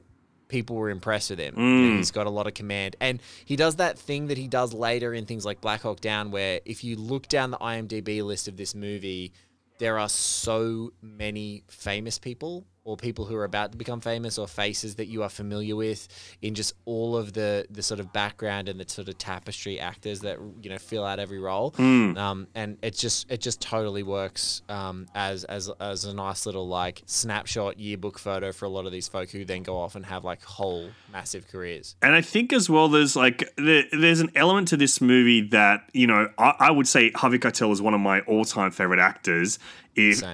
people 0.48 0.76
were 0.76 0.90
impressed 0.90 1.30
with 1.30 1.38
him. 1.38 1.54
Know, 1.56 1.96
he's 1.96 2.10
got 2.10 2.26
a 2.26 2.30
lot 2.30 2.46
of 2.46 2.54
command, 2.54 2.96
and 3.00 3.20
he 3.44 3.56
does 3.56 3.76
that 3.76 3.98
thing 3.98 4.26
that 4.26 4.36
he 4.36 4.48
does 4.48 4.74
later 4.74 5.14
in 5.14 5.24
things 5.24 5.44
like 5.44 5.60
Black 5.60 5.82
Hawk 5.82 6.00
Down, 6.00 6.30
where 6.32 6.60
if 6.64 6.82
you 6.82 6.96
look 6.96 7.28
down 7.28 7.52
the 7.52 7.58
IMDb 7.58 8.22
list 8.24 8.48
of 8.48 8.56
this 8.56 8.74
movie, 8.74 9.32
there 9.78 9.98
are 9.98 10.08
so 10.08 10.92
many 11.00 11.62
famous 11.68 12.18
people 12.18 12.66
or 12.84 12.96
people 12.96 13.24
who 13.24 13.36
are 13.36 13.44
about 13.44 13.72
to 13.72 13.78
become 13.78 14.00
famous 14.00 14.38
or 14.38 14.48
faces 14.48 14.96
that 14.96 15.06
you 15.06 15.22
are 15.22 15.28
familiar 15.28 15.76
with 15.76 16.08
in 16.42 16.54
just 16.54 16.74
all 16.84 17.16
of 17.16 17.32
the 17.32 17.66
the 17.70 17.82
sort 17.82 18.00
of 18.00 18.12
background 18.12 18.68
and 18.68 18.80
the 18.80 18.88
sort 18.88 19.08
of 19.08 19.16
tapestry 19.18 19.78
actors 19.78 20.20
that 20.20 20.38
you 20.62 20.70
know 20.70 20.78
fill 20.78 21.04
out 21.04 21.18
every 21.18 21.38
role. 21.38 21.74
Um, 22.16 22.48
and 22.54 22.78
it 22.82 22.94
just 22.94 23.30
it 23.30 23.40
just 23.40 23.60
totally 23.60 24.02
works 24.02 24.62
um, 24.68 25.06
as 25.14 25.44
as 25.44 25.70
as 25.80 26.04
a 26.04 26.14
nice 26.14 26.46
little 26.46 26.66
like 26.66 27.02
snapshot 27.06 27.78
yearbook 27.78 28.18
photo 28.18 28.52
for 28.52 28.64
a 28.64 28.68
lot 28.68 28.86
of 28.86 28.92
these 28.92 29.08
folk 29.08 29.30
who 29.30 29.44
then 29.44 29.62
go 29.62 29.76
off 29.78 29.94
and 29.94 30.04
have 30.06 30.24
like 30.24 30.42
whole 30.42 30.90
massive 31.12 31.48
careers. 31.48 31.96
And 32.02 32.14
I 32.14 32.20
think 32.20 32.52
as 32.52 32.68
well, 32.68 32.88
there's 32.88 33.14
like 33.14 33.48
there, 33.56 33.84
there's 33.92 34.20
an 34.20 34.30
element 34.34 34.68
to 34.68 34.76
this 34.76 35.00
movie 35.00 35.42
that 35.48 35.88
you 35.92 36.06
know 36.06 36.28
I, 36.38 36.54
I 36.58 36.70
would 36.70 36.88
say 36.88 37.10
Harvey 37.12 37.38
Keitel 37.38 37.72
is 37.72 37.80
one 37.80 37.94
of 37.94 38.00
my 38.00 38.20
all-time 38.20 38.70
favorite 38.70 39.00
actors. 39.00 39.58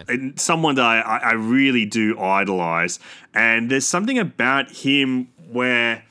And 0.09 0.38
someone 0.38 0.75
that 0.77 0.85
I, 0.85 1.19
I 1.19 1.33
really 1.33 1.85
do 1.85 2.19
idolize, 2.19 2.99
and 3.35 3.71
there's 3.71 3.87
something 3.87 4.19
about 4.19 4.71
him 4.71 5.29
where 5.50 6.05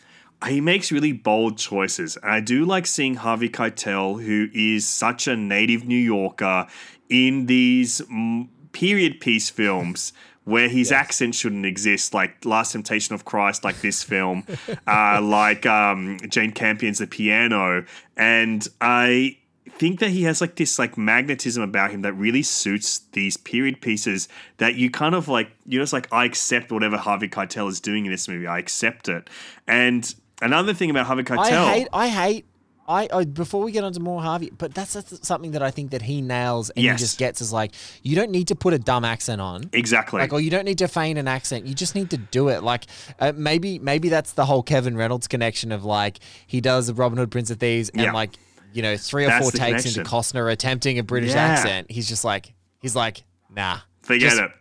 he 0.45 0.61
makes 0.61 0.91
really 0.91 1.13
bold 1.13 1.57
choices. 1.57 2.15
And 2.17 2.31
I 2.31 2.39
do 2.39 2.65
like 2.65 2.85
seeing 2.85 3.15
Harvey 3.15 3.49
Keitel, 3.49 4.23
who 4.23 4.47
is 4.53 4.87
such 4.87 5.27
a 5.27 5.35
native 5.35 5.85
New 5.85 5.97
Yorker, 5.97 6.67
in 7.09 7.45
these 7.47 8.01
mm, 8.01 8.47
period 8.71 9.19
piece 9.19 9.49
films 9.49 10.13
where 10.43 10.69
his 10.69 10.93
accent 10.93 11.35
shouldn't 11.35 11.65
exist, 11.65 12.13
like 12.13 12.45
Last 12.45 12.71
Temptation 12.71 13.13
of 13.13 13.25
Christ, 13.25 13.65
like 13.65 13.81
this 13.81 14.01
film, 14.01 14.45
uh, 14.87 15.19
like 15.21 15.65
um, 15.65 16.17
Jane 16.29 16.53
Campion's 16.53 16.99
The 16.99 17.07
Piano. 17.07 17.83
And 18.15 18.65
I 18.79 19.37
think 19.79 19.99
that 19.99 20.09
he 20.09 20.23
has 20.23 20.41
like 20.41 20.55
this 20.55 20.77
like 20.79 20.97
magnetism 20.97 21.61
about 21.63 21.91
him 21.91 22.01
that 22.01 22.13
really 22.13 22.43
suits 22.43 22.99
these 23.11 23.37
period 23.37 23.81
pieces 23.81 24.27
that 24.57 24.75
you 24.75 24.89
kind 24.89 25.15
of 25.15 25.27
like 25.27 25.49
you're 25.65 25.81
just 25.83 25.93
like 25.93 26.11
I 26.11 26.25
accept 26.25 26.71
whatever 26.71 26.97
Harvey 26.97 27.27
Keitel 27.29 27.69
is 27.69 27.79
doing 27.79 28.05
in 28.05 28.11
this 28.11 28.27
movie. 28.27 28.47
I 28.47 28.59
accept 28.59 29.07
it. 29.09 29.29
And 29.67 30.13
another 30.41 30.73
thing 30.73 30.89
about 30.89 31.05
Harvey 31.05 31.23
Keitel 31.23 31.39
I 31.39 31.71
hate 31.73 31.87
I 31.93 32.07
hate 32.07 32.45
I, 32.89 33.09
I 33.11 33.25
before 33.25 33.61
we 33.63 33.73
get 33.73 33.83
onto 33.83 33.99
more 33.99 34.21
Harvey, 34.21 34.49
but 34.57 34.73
that's, 34.73 34.93
that's 34.93 35.27
something 35.27 35.51
that 35.51 35.61
I 35.61 35.71
think 35.71 35.91
that 35.91 36.01
he 36.03 36.21
nails 36.21 36.69
and 36.69 36.85
Yes. 36.85 36.99
he 36.99 37.03
just 37.03 37.17
gets 37.19 37.41
is 37.41 37.51
like 37.51 37.73
you 38.01 38.15
don't 38.15 38.31
need 38.31 38.47
to 38.47 38.55
put 38.55 38.73
a 38.73 38.79
dumb 38.79 39.03
accent 39.03 39.41
on. 39.41 39.69
Exactly. 39.73 40.21
Like, 40.21 40.31
or 40.31 40.39
you 40.39 40.49
don't 40.49 40.63
need 40.63 40.77
to 40.77 40.87
feign 40.87 41.17
an 41.17 41.27
accent. 41.27 41.67
You 41.67 41.75
just 41.75 41.95
need 41.95 42.09
to 42.11 42.17
do 42.17 42.47
it. 42.47 42.63
Like, 42.63 42.85
uh, 43.19 43.33
maybe, 43.35 43.77
maybe 43.77 44.07
that's 44.07 44.31
the 44.31 44.45
whole 44.45 44.63
Kevin 44.63 44.95
Reynolds 44.95 45.27
connection 45.27 45.73
of 45.73 45.83
like 45.83 46.19
he 46.47 46.61
does 46.61 46.87
the 46.87 46.93
Robin 46.93 47.17
Hood, 47.17 47.29
Prince 47.29 47.49
of 47.51 47.59
Thieves, 47.59 47.89
and 47.89 48.01
Yeah. 48.03 48.13
like 48.13 48.31
you 48.77 48.83
know 48.83 48.95
three 48.95 49.25
or 49.25 49.27
That's 49.29 49.41
four 49.41 49.51
takes 49.51 49.85
into 49.85 50.03
connection. 50.03 50.03
Costner 50.05 50.51
attempting 50.51 50.99
a 50.99 51.03
British 51.03 51.31
Yeah. 51.33 51.43
accent. 51.43 51.89
He's 51.89 52.07
just 52.07 52.23
like, 52.23 52.53
he's 52.79 52.95
like, 52.95 53.23
nah, 53.49 53.79
Forget 54.03 54.29
just, 54.29 54.41
it. 54.41 54.51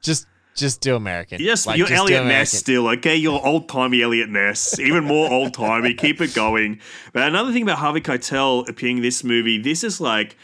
Just, 0.00 0.26
just 0.54 0.80
do 0.80 0.96
American. 0.96 1.42
Yes, 1.42 1.66
Like, 1.66 1.76
you're 1.76 1.92
Eliot 1.92 2.24
Ness 2.24 2.50
still, 2.50 2.88
okay? 2.88 3.14
You're 3.16 3.44
old 3.46 3.68
timey 3.68 4.02
Eliot 4.02 4.30
Ness, 4.30 4.78
even 4.80 5.04
more 5.04 5.30
old 5.30 5.52
timey. 5.52 5.92
Keep 5.92 6.22
it 6.22 6.34
going. 6.34 6.80
But 7.12 7.24
another 7.24 7.52
thing 7.52 7.62
about 7.62 7.78
Harvey 7.78 8.00
Keitel 8.00 8.66
appearing 8.66 8.96
in 8.96 9.02
this 9.02 9.22
movie, 9.22 9.60
this 9.60 9.84
is 9.84 10.00
like 10.00 10.36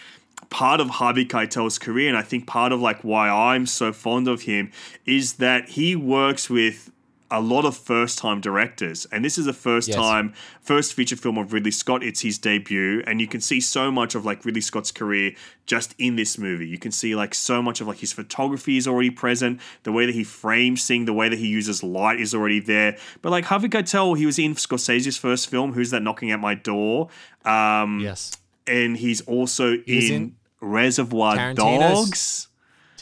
part 0.50 0.80
of 0.80 0.90
Harvey 0.90 1.24
Keitel's 1.24 1.78
career, 1.78 2.08
and 2.10 2.18
I 2.18 2.22
think 2.22 2.46
part 2.46 2.72
of 2.72 2.80
like 2.82 3.00
why 3.02 3.30
I'm 3.30 3.64
so 3.66 3.94
fond 3.94 4.28
of 4.28 4.42
him 4.42 4.70
is 5.06 5.34
that 5.34 5.70
he 5.70 5.96
works 5.96 6.50
with 6.50 6.90
a 7.32 7.40
lot 7.40 7.64
of 7.64 7.76
first 7.76 8.18
time 8.18 8.40
directors. 8.40 9.06
And 9.10 9.24
this 9.24 9.38
is 9.38 9.46
the 9.46 9.52
first 9.52 9.88
Yes. 9.88 9.96
time, 9.96 10.34
first 10.60 10.92
feature 10.94 11.16
film 11.16 11.38
of 11.38 11.52
Ridley 11.52 11.70
Scott. 11.70 12.02
It's 12.04 12.20
his 12.20 12.38
debut. 12.38 13.02
And 13.06 13.20
you 13.20 13.26
can 13.26 13.40
see 13.40 13.58
so 13.60 13.90
much 13.90 14.14
of 14.14 14.24
like 14.24 14.44
Ridley 14.44 14.60
Scott's 14.60 14.92
career 14.92 15.34
just 15.66 15.94
in 15.98 16.16
this 16.16 16.36
movie. 16.38 16.68
You 16.68 16.78
can 16.78 16.92
see 16.92 17.14
like 17.16 17.34
so 17.34 17.62
much 17.62 17.80
of 17.80 17.86
like 17.88 17.98
his 17.98 18.12
photography 18.12 18.76
is 18.76 18.86
already 18.86 19.10
present. 19.10 19.60
The 19.84 19.92
way 19.92 20.06
that 20.06 20.14
he 20.14 20.24
frames 20.24 20.86
things, 20.86 21.06
the 21.06 21.12
way 21.14 21.28
that 21.28 21.38
he 21.38 21.48
uses 21.48 21.82
light 21.82 22.20
is 22.20 22.34
already 22.34 22.60
there. 22.60 22.96
But 23.22 23.30
like 23.32 23.46
Harvey 23.46 23.68
Keitel, 23.68 24.16
he 24.18 24.26
was 24.26 24.38
in 24.38 24.54
Scorsese's 24.54 25.16
first 25.16 25.48
film, 25.48 25.72
Who's 25.72 25.90
That 25.90 26.02
Knocking 26.02 26.30
at 26.30 26.38
My 26.38 26.54
Door? 26.54 27.08
Um, 27.44 27.98
Yes. 28.00 28.36
And 28.66 28.96
he's 28.96 29.22
also 29.22 29.78
He's 29.86 30.10
in, 30.10 30.16
in 30.16 30.36
Reservoir 30.60 31.54
Dogs. 31.54 32.48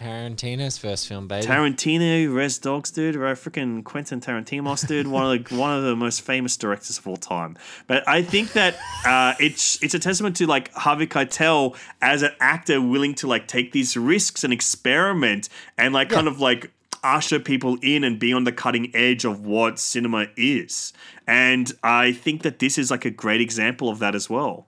Tarantino's 0.00 0.78
first 0.78 1.06
film, 1.06 1.28
baby. 1.28 1.46
Tarantino, 1.46 2.34
Res 2.34 2.58
Dogs, 2.58 2.90
dude, 2.90 3.16
right? 3.16 3.36
Freaking 3.36 3.84
Quentin 3.84 4.18
Tarantino, 4.18 4.86
dude, 4.86 5.06
one 5.06 5.36
of 5.36 5.44
the 5.44 5.54
one 5.54 5.76
of 5.76 5.84
the 5.84 5.94
most 5.94 6.22
famous 6.22 6.56
directors 6.56 6.96
of 6.96 7.06
all 7.06 7.18
time. 7.18 7.58
But 7.86 8.08
I 8.08 8.22
think 8.22 8.54
that 8.54 8.76
uh, 9.04 9.34
it's 9.38 9.82
it's 9.82 9.92
a 9.92 9.98
testament 9.98 10.36
to 10.36 10.46
like 10.46 10.72
Harvey 10.72 11.06
Keitel 11.06 11.76
as 12.00 12.22
an 12.22 12.30
actor 12.40 12.80
willing 12.80 13.14
to 13.16 13.26
like 13.26 13.46
take 13.46 13.72
these 13.72 13.94
risks 13.94 14.42
and 14.42 14.54
experiment 14.54 15.50
and 15.76 15.92
like 15.92 16.08
kind 16.08 16.28
of 16.28 16.40
like 16.40 16.70
usher 17.04 17.38
people 17.38 17.76
in 17.82 18.02
and 18.02 18.18
be 18.18 18.32
on 18.32 18.44
the 18.44 18.52
cutting 18.52 18.90
edge 18.94 19.26
of 19.26 19.44
what 19.44 19.78
cinema 19.78 20.28
is. 20.34 20.94
And 21.26 21.70
I 21.82 22.12
think 22.12 22.40
that 22.42 22.58
this 22.58 22.78
is 22.78 22.90
like 22.90 23.04
a 23.04 23.10
great 23.10 23.42
example 23.42 23.90
of 23.90 23.98
that 23.98 24.14
as 24.14 24.30
well. 24.30 24.66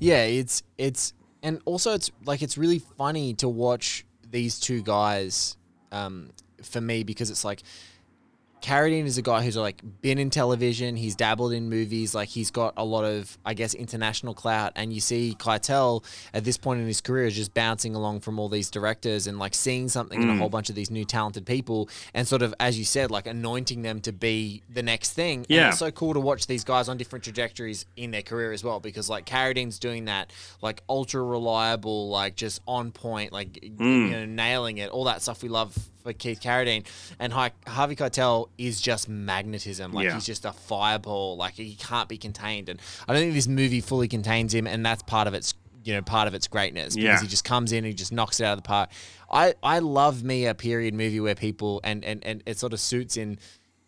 Yeah, 0.00 0.24
it's 0.24 0.64
it's 0.78 1.12
and 1.42 1.60
also 1.64 1.92
it's 1.94 2.10
like 2.24 2.42
it's 2.42 2.58
really 2.58 2.78
funny 2.78 3.34
to 3.34 3.48
watch 3.48 4.04
these 4.30 4.58
two 4.60 4.82
guys 4.82 5.56
um, 5.92 6.30
for 6.62 6.80
me 6.80 7.02
because 7.02 7.30
it's 7.30 7.44
like 7.44 7.62
Carradine 8.62 9.04
is 9.04 9.18
a 9.18 9.22
guy 9.22 9.42
who's 9.42 9.56
like 9.56 9.82
been 10.02 10.18
in 10.18 10.30
television, 10.30 10.96
he's 10.96 11.16
dabbled 11.16 11.52
in 11.52 11.68
movies, 11.68 12.14
like 12.14 12.28
he's 12.28 12.50
got 12.50 12.74
a 12.76 12.84
lot 12.84 13.04
of, 13.04 13.38
I 13.44 13.54
guess, 13.54 13.74
international 13.74 14.34
clout. 14.34 14.72
And 14.76 14.92
you 14.92 15.00
see 15.00 15.36
Keitel 15.38 16.04
at 16.34 16.44
this 16.44 16.56
point 16.56 16.80
in 16.80 16.86
his 16.86 17.00
career 17.00 17.26
is 17.26 17.36
just 17.36 17.54
bouncing 17.54 17.94
along 17.94 18.20
from 18.20 18.38
all 18.38 18.48
these 18.48 18.70
directors 18.70 19.26
and 19.26 19.38
like 19.38 19.54
seeing 19.54 19.88
something 19.88 20.22
in 20.22 20.28
a 20.28 20.32
mm. 20.32 20.38
whole 20.38 20.48
bunch 20.48 20.68
of 20.68 20.74
these 20.74 20.90
new 20.90 21.04
talented 21.04 21.46
people 21.46 21.88
and 22.14 22.26
sort 22.28 22.42
of, 22.42 22.54
as 22.60 22.78
you 22.78 22.84
said, 22.84 23.10
like 23.10 23.26
anointing 23.26 23.82
them 23.82 24.00
to 24.00 24.12
be 24.12 24.62
the 24.68 24.82
next 24.82 25.12
thing. 25.12 25.38
And 25.40 25.50
Yeah. 25.50 25.68
it's 25.68 25.78
so 25.78 25.90
cool 25.90 26.14
to 26.14 26.20
watch 26.20 26.46
these 26.46 26.64
guys 26.64 26.88
on 26.88 26.96
different 26.96 27.24
trajectories 27.24 27.86
in 27.96 28.10
their 28.10 28.22
career 28.22 28.52
as 28.52 28.62
well 28.62 28.80
because 28.80 29.08
like 29.08 29.26
Carradine's 29.26 29.78
doing 29.78 30.04
that 30.06 30.32
like 30.62 30.82
ultra 30.88 31.22
reliable, 31.22 32.08
like 32.10 32.36
just 32.36 32.60
on 32.66 32.92
point, 32.92 33.32
like 33.32 33.52
mm. 33.52 33.80
you 33.80 34.10
know, 34.10 34.26
nailing 34.26 34.78
it, 34.78 34.90
all 34.90 35.04
that 35.04 35.22
stuff 35.22 35.42
we 35.42 35.48
love 35.48 35.76
for 36.02 36.12
Keith 36.12 36.40
Carradine. 36.40 36.84
And 37.18 37.32
Har- 37.32 37.52
Harvey 37.66 37.96
Keitel 37.96 38.48
is 38.58 38.80
just 38.80 39.08
magnetism. 39.08 39.92
Like 39.92 40.06
Yeah. 40.06 40.14
he's 40.14 40.26
just 40.26 40.44
a 40.44 40.52
fireball. 40.52 41.36
Like 41.36 41.54
he 41.54 41.74
can't 41.74 42.08
be 42.08 42.18
contained. 42.18 42.68
And 42.68 42.80
I 43.08 43.12
don't 43.12 43.22
think 43.22 43.34
this 43.34 43.48
movie 43.48 43.80
fully 43.80 44.08
contains 44.08 44.54
him, 44.54 44.66
and 44.66 44.84
that's 44.84 45.02
part 45.02 45.26
of 45.28 45.34
its 45.34 45.54
you 45.82 45.94
know 45.94 46.02
part 46.02 46.28
of 46.28 46.34
its 46.34 46.46
greatness 46.46 46.94
because 46.94 47.04
Yeah. 47.04 47.20
he 47.22 47.26
just 47.26 47.42
comes 47.44 47.72
in 47.72 47.78
and 47.78 47.86
he 47.86 47.94
just 47.94 48.12
knocks 48.12 48.38
it 48.38 48.44
out 48.44 48.52
of 48.52 48.58
the 48.58 48.66
park. 48.68 48.90
I 49.30 49.54
I 49.62 49.78
love 49.78 50.22
me 50.22 50.44
a 50.44 50.54
period 50.54 50.92
movie 50.94 51.20
where 51.20 51.34
people 51.34 51.80
and 51.84 52.04
and 52.04 52.22
and 52.24 52.42
it 52.44 52.58
sort 52.58 52.72
of 52.74 52.80
suits 52.80 53.16
in 53.16 53.38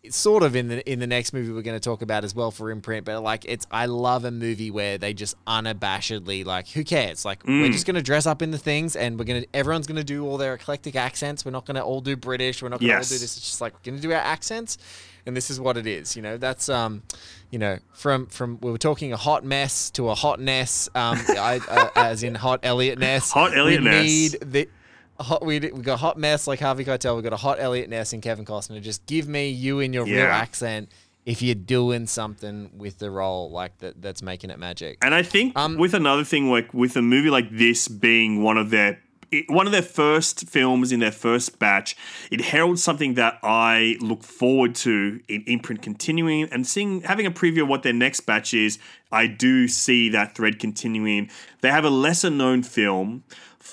it's 0.03 0.17
sort 0.17 0.43
of 0.43 0.53
in 0.55 0.67
the 0.67 0.91
in 0.91 0.99
the 0.99 1.07
next 1.07 1.31
movie 1.33 1.51
we're 1.51 1.61
going 1.61 1.79
to 1.79 1.83
talk 1.83 2.01
about 2.01 2.25
as 2.25 2.35
well 2.35 2.51
for 2.51 2.69
imprint 2.69 3.05
but 3.05 3.21
like 3.21 3.45
it's 3.47 3.65
i 3.71 3.85
love 3.85 4.25
a 4.25 4.31
movie 4.31 4.69
where 4.69 4.97
they 4.97 5.13
just 5.13 5.35
unabashedly 5.45 6.45
like 6.45 6.67
who 6.69 6.83
cares 6.83 7.23
like 7.23 7.43
we're 7.45 7.53
Mm. 7.69 7.71
just 7.71 7.85
going 7.85 7.95
to 7.95 8.01
dress 8.01 8.25
up 8.25 8.41
in 8.41 8.51
the 8.51 8.57
things 8.57 8.95
and 8.97 9.17
we're 9.17 9.25
going 9.25 9.43
to 9.43 9.47
everyone's 9.53 9.87
going 9.87 9.95
to 9.97 10.03
do 10.03 10.25
all 10.25 10.37
their 10.37 10.53
eclectic 10.53 10.95
accents 10.97 11.45
we're 11.45 11.51
not 11.51 11.65
going 11.65 11.75
to 11.75 11.81
all 11.83 12.01
do 12.01 12.15
british 12.17 12.61
we're 12.61 12.69
not 12.69 12.79
going 12.81 12.89
to 12.89 12.95
Yes. 12.97 13.11
all 13.11 13.15
do 13.15 13.19
this 13.21 13.37
it's 13.37 13.45
just 13.45 13.61
like 13.61 13.73
we're 13.73 13.91
going 13.91 13.95
to 13.95 14.01
do 14.01 14.11
our 14.13 14.19
accents 14.19 14.77
and 15.25 15.37
this 15.37 15.49
is 15.49 15.59
what 15.59 15.77
it 15.77 15.87
is 15.87 16.15
you 16.17 16.21
know 16.21 16.35
that's 16.37 16.67
um 16.67 17.01
you 17.49 17.57
know 17.59 17.79
from 17.93 18.25
from 18.27 18.57
we 18.61 18.71
were 18.71 18.77
talking 18.77 19.13
a 19.13 19.17
hot 19.17 19.45
mess 19.45 19.89
to 19.91 20.09
a 20.09 20.15
hot 20.15 20.39
ness 20.39 20.89
um 20.95 21.17
I, 21.29 21.61
uh, 21.69 21.89
as 21.95 22.23
in 22.23 22.35
hot 22.35 22.59
eliot 22.63 22.99
ness 22.99 23.31
Hot 23.31 23.55
Eliot 23.55 23.81
we 23.81 23.89
Ness. 23.89 24.03
need 24.05 24.31
the 24.41 24.69
hot 25.19 25.45
we 25.45 25.59
we 25.59 25.69
got 25.81 25.93
a 25.93 25.97
hot 25.97 26.17
mess 26.17 26.47
like 26.47 26.59
Harvey 26.59 26.85
Keitel. 26.85 27.15
We 27.15 27.21
got 27.21 27.33
a 27.33 27.37
hot 27.37 27.59
Eliot 27.59 27.89
Ness 27.89 28.13
and 28.13 28.21
Kevin 28.21 28.45
Costner. 28.45 28.81
Just 28.81 29.05
give 29.05 29.27
me 29.27 29.49
you 29.49 29.79
in 29.79 29.93
your 29.93 30.05
real 30.05 30.25
accent 30.25 30.89
if 31.25 31.41
you're 31.41 31.55
doing 31.55 32.05
something 32.07 32.69
with 32.77 32.99
the 32.99 33.09
role 33.09 33.49
like 33.49 33.77
that 33.79 34.01
that's 34.01 34.21
making 34.21 34.49
it 34.49 34.59
magic. 34.59 34.97
And 35.01 35.13
I 35.15 35.23
think 35.23 35.57
Um, 35.57 35.77
with 35.77 35.93
another 35.93 36.23
thing, 36.23 36.49
like 36.49 36.73
with 36.73 36.95
a 36.97 37.01
movie 37.01 37.29
like 37.29 37.49
this 37.51 37.87
being 37.87 38.43
one 38.43 38.57
of 38.57 38.69
their 38.69 38.99
one 39.47 39.65
of 39.65 39.71
their 39.71 39.81
first 39.81 40.47
films 40.47 40.91
in 40.91 40.99
their 40.99 41.11
first 41.11 41.57
batch, 41.57 41.95
it 42.29 42.39
heralds 42.41 42.83
something 42.83 43.15
that 43.15 43.39
I 43.41 43.97
look 43.99 44.23
forward 44.23 44.75
to 44.75 45.21
in 45.27 45.43
imprint 45.47 45.81
continuing 45.81 46.43
and 46.51 46.67
seeing 46.67 47.01
having 47.01 47.25
a 47.25 47.31
preview 47.31 47.63
of 47.63 47.67
what 47.67 47.81
their 47.81 47.93
next 47.93 48.19
batch 48.21 48.53
is. 48.53 48.77
I 49.11 49.25
do 49.27 49.67
see 49.67 50.09
that 50.09 50.35
thread 50.35 50.59
continuing. 50.59 51.29
They 51.61 51.71
have 51.71 51.83
a 51.85 51.89
lesser 51.89 52.29
known 52.29 52.61
film 52.63 53.23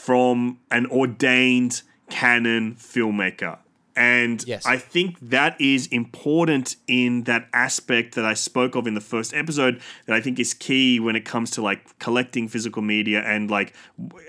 from 0.00 0.58
an 0.70 0.86
ordained 0.86 1.82
canon 2.08 2.74
filmmaker. 2.74 3.58
And 3.94 4.42
Yes. 4.46 4.64
I 4.64 4.78
think 4.78 5.18
that 5.20 5.60
is 5.60 5.86
important 5.88 6.76
in 6.86 7.24
that 7.24 7.48
aspect 7.52 8.14
that 8.14 8.24
I 8.24 8.32
spoke 8.32 8.74
of 8.74 8.86
in 8.86 8.94
the 8.94 9.00
first 9.00 9.34
episode 9.34 9.80
that 10.06 10.16
I 10.16 10.20
think 10.22 10.38
is 10.38 10.54
key 10.54 11.00
when 11.00 11.16
it 11.16 11.26
comes 11.26 11.50
to 11.52 11.62
like 11.62 11.98
collecting 11.98 12.48
physical 12.48 12.80
media 12.80 13.20
and 13.20 13.50
like 13.50 13.74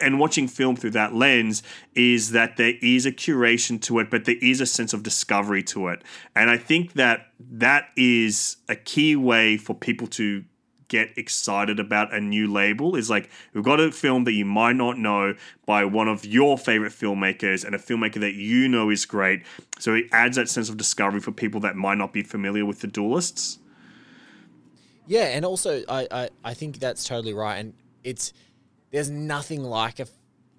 and 0.01 0.19
watching 0.19 0.49
film 0.49 0.75
through 0.75 0.91
that 0.91 1.13
lens 1.13 1.63
is 1.95 2.31
that 2.31 2.57
there 2.57 2.73
is 2.81 3.05
a 3.05 3.11
curation 3.11 3.81
to 3.83 3.99
it 3.99 4.09
but 4.09 4.25
there 4.25 4.39
is 4.41 4.59
a 4.59 4.65
sense 4.65 4.93
of 4.93 5.03
discovery 5.03 5.63
to 5.63 5.87
it. 5.87 6.03
And 6.35 6.49
I 6.49 6.57
think 6.57 6.93
that 6.93 7.27
that 7.39 7.89
is 7.95 8.57
a 8.67 8.75
key 8.75 9.15
way 9.15 9.55
for 9.57 9.73
people 9.73 10.07
to 10.07 10.43
get 10.91 11.17
excited 11.17 11.79
about 11.79 12.13
a 12.13 12.19
new 12.19 12.51
label 12.51 12.95
is 12.97 13.09
like 13.09 13.29
we've 13.53 13.63
got 13.63 13.79
a 13.79 13.91
film 13.91 14.25
that 14.25 14.33
you 14.33 14.43
might 14.45 14.75
not 14.75 14.97
know 14.97 15.33
by 15.65 15.85
one 15.85 16.07
of 16.09 16.25
your 16.25 16.57
favorite 16.57 16.91
filmmakers 16.91 17.63
and 17.65 17.73
a 17.73 17.77
filmmaker 17.77 18.19
that 18.19 18.33
you 18.35 18.67
know 18.67 18.89
is 18.89 19.05
great. 19.05 19.41
So 19.79 19.93
it 19.95 20.05
adds 20.11 20.35
that 20.35 20.49
sense 20.49 20.67
of 20.69 20.75
discovery 20.77 21.21
for 21.21 21.31
people 21.31 21.59
that 21.61 21.75
might 21.75 21.97
not 21.97 22.11
be 22.11 22.23
familiar 22.23 22.65
with 22.65 22.81
the 22.81 22.87
duelists. 22.87 23.57
Yeah, 25.07 25.25
and 25.35 25.45
also 25.45 25.81
I, 25.89 26.07
I, 26.11 26.29
I 26.43 26.53
think 26.53 26.79
that's 26.79 27.05
totally 27.07 27.33
right. 27.33 27.57
And 27.57 27.73
it's 28.03 28.33
there's 28.91 29.09
nothing 29.09 29.63
like 29.63 29.99
a 29.99 30.07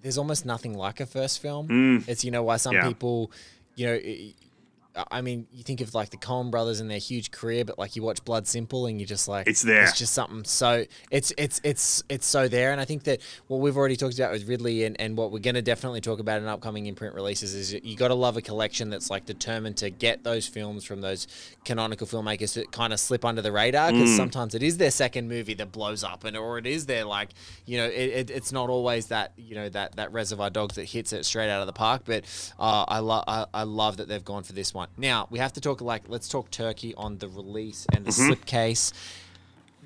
there's 0.01 0.17
almost 0.17 0.45
nothing 0.45 0.73
like 0.77 0.99
a 0.99 1.05
first 1.05 1.41
film. 1.41 2.03
It's 2.07 2.25
you 2.25 2.31
know 2.31 2.43
why 2.43 2.57
some 2.57 2.73
Mm. 2.73 2.81
Yeah. 2.81 2.87
people, 2.87 3.31
you 3.75 3.85
know, 3.85 3.99
i- 5.11 5.21
mean, 5.21 5.47
you 5.51 5.63
think 5.63 5.81
of 5.81 5.93
like 5.93 6.09
the 6.11 6.17
Coen 6.17 6.51
brothers 6.51 6.79
and 6.79 6.89
their 6.89 6.97
huge 6.99 7.31
career, 7.31 7.65
but 7.65 7.79
like 7.79 7.95
you 7.95 8.03
watch 8.03 8.23
Blood 8.25 8.47
Simple 8.47 8.85
and 8.85 8.99
you're 8.99 9.07
just 9.07 9.27
like, 9.27 9.47
It's 9.47 9.61
there. 9.61 9.83
It's 9.83 9.97
just 9.97 10.13
something 10.13 10.43
so 10.43 10.85
it's 11.11 11.33
it's 11.37 11.59
it's 11.63 12.03
it's 12.09 12.25
so 12.27 12.47
there. 12.47 12.71
And 12.71 12.79
I 12.79 12.85
think 12.85 13.03
that 13.03 13.21
what 13.47 13.57
we've 13.61 13.75
already 13.77 13.95
talked 13.95 14.15
about 14.19 14.31
with 14.31 14.47
Ridley 14.47 14.83
and, 14.83 14.99
and 14.99 15.17
what 15.17 15.31
we're 15.31 15.39
going 15.39 15.55
to 15.55 15.61
definitely 15.61 16.01
talk 16.01 16.19
about 16.19 16.41
in 16.41 16.47
upcoming 16.47 16.85
imprint 16.85 17.15
releases 17.15 17.53
is 17.53 17.73
you 17.73 17.95
got 17.95 18.09
to 18.09 18.13
love 18.15 18.37
a 18.37 18.41
collection 18.41 18.89
that's 18.89 19.09
like 19.09 19.25
determined 19.25 19.77
to 19.77 19.89
get 19.89 20.23
those 20.23 20.47
films 20.47 20.83
from 20.83 21.01
those 21.01 21.27
canonical 21.65 22.05
filmmakers 22.07 22.53
that 22.53 22.71
kind 22.71 22.93
of 22.93 22.99
slip 22.99 23.25
under 23.25 23.41
the 23.41 23.51
radar 23.51 23.91
because 23.91 24.09
Mm. 24.09 24.17
sometimes 24.17 24.53
it 24.55 24.61
is 24.63 24.77
their 24.77 24.91
second 24.91 25.27
movie 25.29 25.53
that 25.55 25.71
blows 25.71 26.03
up 26.03 26.23
and 26.23 26.35
or 26.37 26.57
it 26.57 26.65
is 26.67 26.85
their 26.85 27.05
like 27.05 27.29
you 27.65 27.77
know 27.77 27.85
it, 27.85 28.09
it, 28.09 28.29
it's 28.29 28.51
not 28.51 28.69
always 28.69 29.07
that 29.07 29.31
you 29.37 29.55
know 29.55 29.69
that 29.69 29.95
that 29.95 30.11
Reservoir 30.11 30.49
Dogs 30.49 30.75
that 30.75 30.85
hits 30.85 31.13
it 31.13 31.25
straight 31.25 31.49
out 31.49 31.61
of 31.61 31.67
the 31.67 31.73
park. 31.73 32.03
But 32.05 32.25
uh, 32.59 32.85
I 32.87 32.99
love 32.99 33.23
I, 33.27 33.45
I 33.53 33.63
love 33.63 33.97
that 33.97 34.07
they've 34.07 34.23
gone 34.23 34.43
for 34.43 34.53
this 34.53 34.73
one. 34.73 34.82
Now 34.97 35.27
we 35.29 35.39
have 35.39 35.53
to 35.53 35.61
talk 35.61 35.81
like 35.81 36.03
let's 36.07 36.27
talk 36.27 36.51
Turkey 36.51 36.93
on 36.95 37.17
the 37.17 37.27
release 37.27 37.85
and 37.93 38.05
the 38.05 38.11
Mm-hmm. 38.11 38.31
slipcase. 38.31 38.93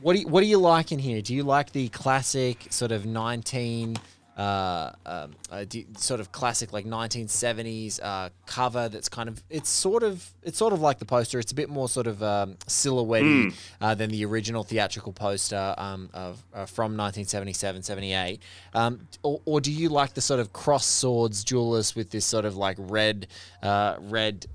What 0.02 0.14
do 0.14 0.20
you, 0.20 0.28
what 0.28 0.42
do 0.42 0.48
you 0.48 0.60
like 0.60 0.92
in 0.92 1.00
here? 1.00 1.22
Do 1.22 1.34
you 1.34 1.44
like 1.44 1.72
the 1.72 1.90
classic 1.90 2.68
sort 2.70 2.92
of 2.92 3.06
nineteen? 3.06 3.98
Uh, 4.38 4.91
um, 5.08 5.32
uh, 5.52 5.65
sort 5.97 6.19
of 6.19 6.32
classic 6.32 6.71
like 6.71 6.86
1970s 6.86 8.00
uh, 8.04 8.30
cover 8.45 8.88
that's 8.88 9.10
kind 9.10 9.28
of 9.30 9.41
it's 9.50 9.67
sort 9.67 10.04
of 10.04 10.32
it's 10.43 10.60
sort 10.60 10.73
of 10.73 10.80
like 10.80 11.00
the 11.00 11.06
poster 11.06 11.39
it's 11.39 11.52
a 11.52 11.56
bit 11.56 11.69
more 11.69 11.89
sort 11.89 12.06
of 12.06 12.21
um, 12.21 12.56
silhouette 12.67 13.23
Hmm. 13.23 13.50
uh, 13.82 13.95
than 13.95 14.12
the 14.12 14.23
original 14.26 14.63
theatrical 14.63 15.12
poster 15.12 15.73
um, 15.80 16.10
of, 16.13 16.43
uh, 16.54 16.65
from 16.67 16.95
1977 16.95 17.82
78 17.82 18.39
um, 18.76 19.08
or, 19.23 19.41
or 19.45 19.60
do 19.60 19.71
you 19.71 19.89
like 19.89 20.13
the 20.13 20.21
sort 20.21 20.39
of 20.39 20.54
cross 20.54 20.86
swords 20.86 21.43
duelist 21.43 21.95
with 21.95 22.12
this 22.12 22.26
sort 22.26 22.45
of 22.45 22.56
like 22.56 22.78
red 22.80 23.26
uh, 23.63 23.95
red 24.02 24.45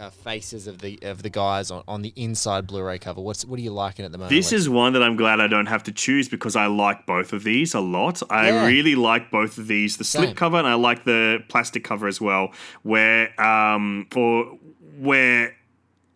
uh, 0.00 0.10
faces 0.10 0.66
of 0.66 0.78
the 0.78 0.98
of 1.02 1.22
the 1.22 1.28
guys 1.30 1.70
on, 1.70 1.82
on 1.86 2.02
the 2.02 2.12
inside 2.16 2.66
Blu-ray 2.66 2.98
cover 2.98 3.20
what's 3.20 3.44
what 3.44 3.58
are 3.58 3.62
you 3.62 3.70
liking 3.70 4.04
at 4.04 4.12
the 4.12 4.18
moment 4.18 4.30
This 4.30 4.52
is 4.52 4.68
one 4.68 4.94
that 4.94 5.02
I'm 5.02 5.16
glad 5.16 5.40
I 5.40 5.46
don't 5.46 5.66
have 5.66 5.82
to 5.84 5.92
choose 5.92 6.28
because 6.28 6.56
I 6.56 6.66
like 6.66 7.04
both 7.06 7.32
of 7.32 7.44
these 7.44 7.74
a 7.74 7.80
lot. 7.80 8.22
I 8.30 8.48
Yeah. 8.48 8.66
really 8.66 8.94
like 8.94 9.30
both 9.30 9.58
of 9.58 9.66
these, 9.66 9.98
the 9.98 10.04
slip 10.04 10.28
Same. 10.28 10.34
cover 10.34 10.56
and 10.56 10.66
I 10.66 10.74
like 10.74 11.04
the 11.04 11.44
plastic 11.48 11.84
cover 11.84 12.08
as 12.08 12.20
well, 12.20 12.52
where 12.82 13.38
um 13.40 14.06
for 14.10 14.58
where 14.98 15.54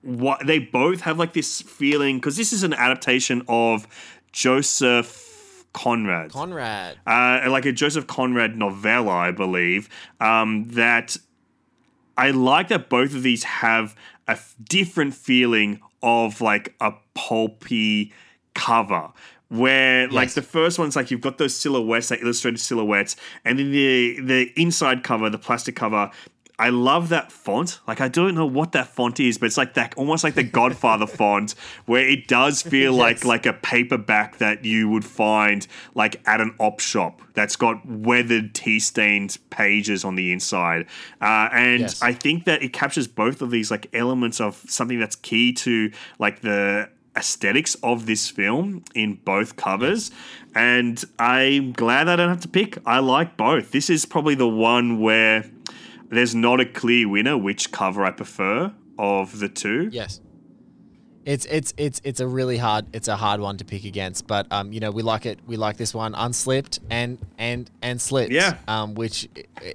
what 0.02 0.46
they 0.46 0.58
both 0.58 1.00
have 1.02 1.18
like 1.18 1.32
this 1.34 1.60
feeling 1.62 2.16
because 2.16 2.36
this 2.36 2.52
is 2.52 2.62
an 2.62 2.72
adaptation 2.74 3.42
of 3.48 3.86
Joseph 4.32 5.64
Conrad. 5.72 6.30
Conrad 6.30 6.96
uh, 7.06 7.40
like 7.48 7.66
a 7.66 7.72
Joseph 7.72 8.06
Conrad 8.06 8.56
novella, 8.56 9.10
I 9.12 9.30
believe, 9.30 9.88
um, 10.20 10.68
that 10.70 11.16
I 12.16 12.30
like 12.30 12.68
that 12.68 12.88
both 12.88 13.14
of 13.14 13.22
these 13.22 13.44
have 13.44 13.96
a 14.28 14.32
f- 14.32 14.54
different 14.62 15.14
feeling 15.14 15.80
of 16.02 16.40
like 16.40 16.74
a 16.80 16.92
pulpy 17.14 18.12
cover. 18.54 19.10
Where 19.48 20.08
like 20.08 20.32
the 20.32 20.42
first 20.42 20.78
one's 20.78 20.96
like 20.96 21.10
you've 21.10 21.20
got 21.20 21.38
those 21.38 21.54
silhouettes, 21.54 22.10
like 22.10 22.22
illustrated 22.22 22.58
silhouettes, 22.58 23.14
and 23.44 23.58
then 23.58 23.70
the 23.70 24.18
the 24.20 24.52
inside 24.60 25.04
cover, 25.04 25.30
the 25.30 25.38
plastic 25.38 25.76
cover. 25.76 26.10
I 26.56 26.68
love 26.68 27.08
that 27.08 27.32
font. 27.32 27.80
Like 27.88 28.00
I 28.00 28.06
don't 28.08 28.34
know 28.36 28.46
what 28.46 28.72
that 28.72 28.86
font 28.86 29.18
is, 29.18 29.38
but 29.38 29.46
it's 29.46 29.56
like 29.56 29.74
that 29.74 29.94
almost 29.96 30.22
like 30.22 30.34
the 30.34 30.44
Godfather 30.44 31.06
font, 31.20 31.54
where 31.86 32.08
it 32.08 32.28
does 32.28 32.62
feel 32.62 32.92
like 32.92 33.16
Yes. 33.16 33.24
like 33.24 33.46
a 33.46 33.52
paperback 33.52 34.38
that 34.38 34.64
you 34.64 34.88
would 34.88 35.04
find 35.04 35.66
like 35.94 36.20
at 36.28 36.40
an 36.40 36.54
op 36.60 36.78
shop 36.78 37.22
that's 37.34 37.56
got 37.56 37.84
weathered 37.84 38.54
tea 38.54 38.78
stained 38.78 39.36
pages 39.50 40.04
on 40.04 40.14
the 40.14 40.30
inside. 40.32 40.86
Uh, 41.20 41.48
and 41.52 41.80
Yes. 41.80 42.00
I 42.02 42.12
think 42.12 42.44
that 42.44 42.62
it 42.62 42.72
captures 42.72 43.08
both 43.08 43.42
of 43.42 43.50
these 43.50 43.72
like 43.72 43.88
elements 43.92 44.40
of 44.40 44.62
something 44.68 45.00
that's 45.00 45.16
key 45.16 45.52
to 45.54 45.90
like 46.20 46.40
the 46.42 46.88
aesthetics 47.16 47.74
of 47.82 48.06
this 48.06 48.28
film 48.30 48.82
in 48.94 49.14
both 49.24 49.56
covers. 49.56 50.12
And 50.54 51.02
I'm 51.18 51.72
glad 51.72 52.08
I 52.08 52.14
don't 52.16 52.28
have 52.28 52.40
to 52.42 52.48
pick. 52.48 52.78
I 52.86 53.00
like 53.00 53.36
both. 53.36 53.72
This 53.72 53.90
is 53.90 54.04
probably 54.04 54.34
the 54.36 54.48
one 54.48 55.00
where 55.00 55.44
there's 56.14 56.34
not 56.34 56.60
a 56.60 56.64
clear 56.66 57.08
winner 57.08 57.36
which 57.36 57.70
cover 57.72 58.04
I 58.04 58.10
prefer 58.10 58.72
of 58.98 59.38
the 59.38 59.48
two. 59.48 59.88
Yes. 59.92 60.20
It's 61.24 61.46
it's 61.46 61.72
it's 61.78 62.00
it's 62.04 62.20
a 62.20 62.26
really 62.26 62.58
hard 62.58 62.84
it's 62.94 63.08
a 63.08 63.16
hard 63.16 63.40
one 63.40 63.56
to 63.56 63.64
pick 63.64 63.84
against, 63.84 64.26
but 64.26 64.46
um 64.52 64.72
you 64.74 64.80
know 64.80 64.90
we 64.90 65.02
like 65.02 65.24
it 65.24 65.38
we 65.46 65.56
like 65.56 65.78
this 65.78 65.94
one 65.94 66.14
unslipped 66.14 66.80
and 66.90 67.18
and 67.38 67.70
and 67.80 68.00
slipped 68.00 68.30
Yeah. 68.32 68.58
um 68.68 68.94
which 68.94 69.28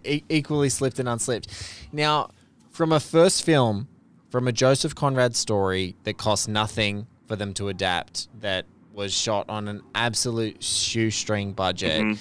e- 0.05 0.21
equally 0.29 0.69
slipped 0.69 0.99
and 0.99 1.09
unslipped. 1.09 1.47
Now 1.91 2.29
from 2.69 2.91
a 2.91 2.99
first 2.99 3.43
film 3.43 3.87
from 4.29 4.47
a 4.47 4.51
Joseph 4.51 4.93
Conrad 4.93 5.35
story 5.35 5.95
that 6.03 6.17
cost 6.19 6.47
nothing 6.47 7.07
for 7.27 7.35
them 7.35 7.53
to 7.55 7.67
adapt 7.69 8.27
that 8.41 8.65
was 8.93 9.11
shot 9.11 9.49
on 9.49 9.67
an 9.67 9.81
absolute 9.95 10.61
shoestring 10.63 11.53
budget 11.53 12.15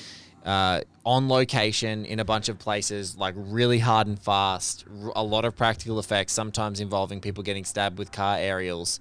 uh, 0.46 0.80
on 1.08 1.26
location 1.26 2.04
in 2.04 2.20
a 2.20 2.24
bunch 2.24 2.50
of 2.50 2.58
places, 2.58 3.16
like 3.16 3.34
really 3.38 3.78
hard 3.78 4.06
and 4.06 4.20
fast, 4.20 4.84
a 5.16 5.22
lot 5.22 5.46
of 5.46 5.56
practical 5.56 5.98
effects, 5.98 6.34
sometimes 6.34 6.80
involving 6.80 7.18
people 7.18 7.42
getting 7.42 7.64
stabbed 7.64 7.98
with 7.98 8.12
car 8.12 8.36
aerials. 8.36 9.00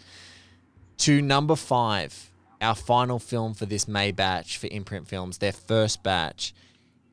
To 1.00 1.22
number 1.22 1.58
five, 1.58 2.32
our 2.62 2.76
final 2.76 3.20
film 3.20 3.54
for 3.54 3.66
this 3.66 3.90
May 3.90 4.14
batch 4.14 4.58
for 4.58 4.68
Imprint 4.72 5.10
Films, 5.10 5.40
their 5.40 5.52
first 5.52 6.02
batch, 6.02 6.54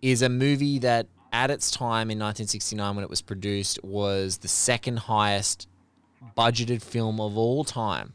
is 0.00 0.22
a 0.22 0.28
movie 0.28 0.78
that 0.78 1.08
at 1.32 1.50
its 1.50 1.72
time 1.72 2.08
in 2.08 2.18
1969 2.20 2.94
when 2.94 3.02
it 3.02 3.10
was 3.10 3.20
produced 3.20 3.82
was 3.82 4.38
the 4.38 4.48
second 4.48 5.00
highest 5.00 5.66
budgeted 6.38 6.82
film 6.82 7.20
of 7.20 7.36
all 7.36 7.64
time 7.64 8.12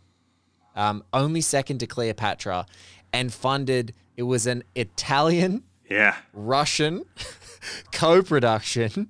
um, 0.79 1.03
only 1.11 1.41
second 1.41 1.79
to 1.79 1.87
Cleopatra, 1.87 2.65
and 3.11 3.33
funded. 3.33 3.93
It 4.15 4.23
was 4.23 4.47
an 4.47 4.63
Italian 4.75 5.63
Yeah. 5.89 6.15
Russian 6.34 7.04
co-production 7.91 9.10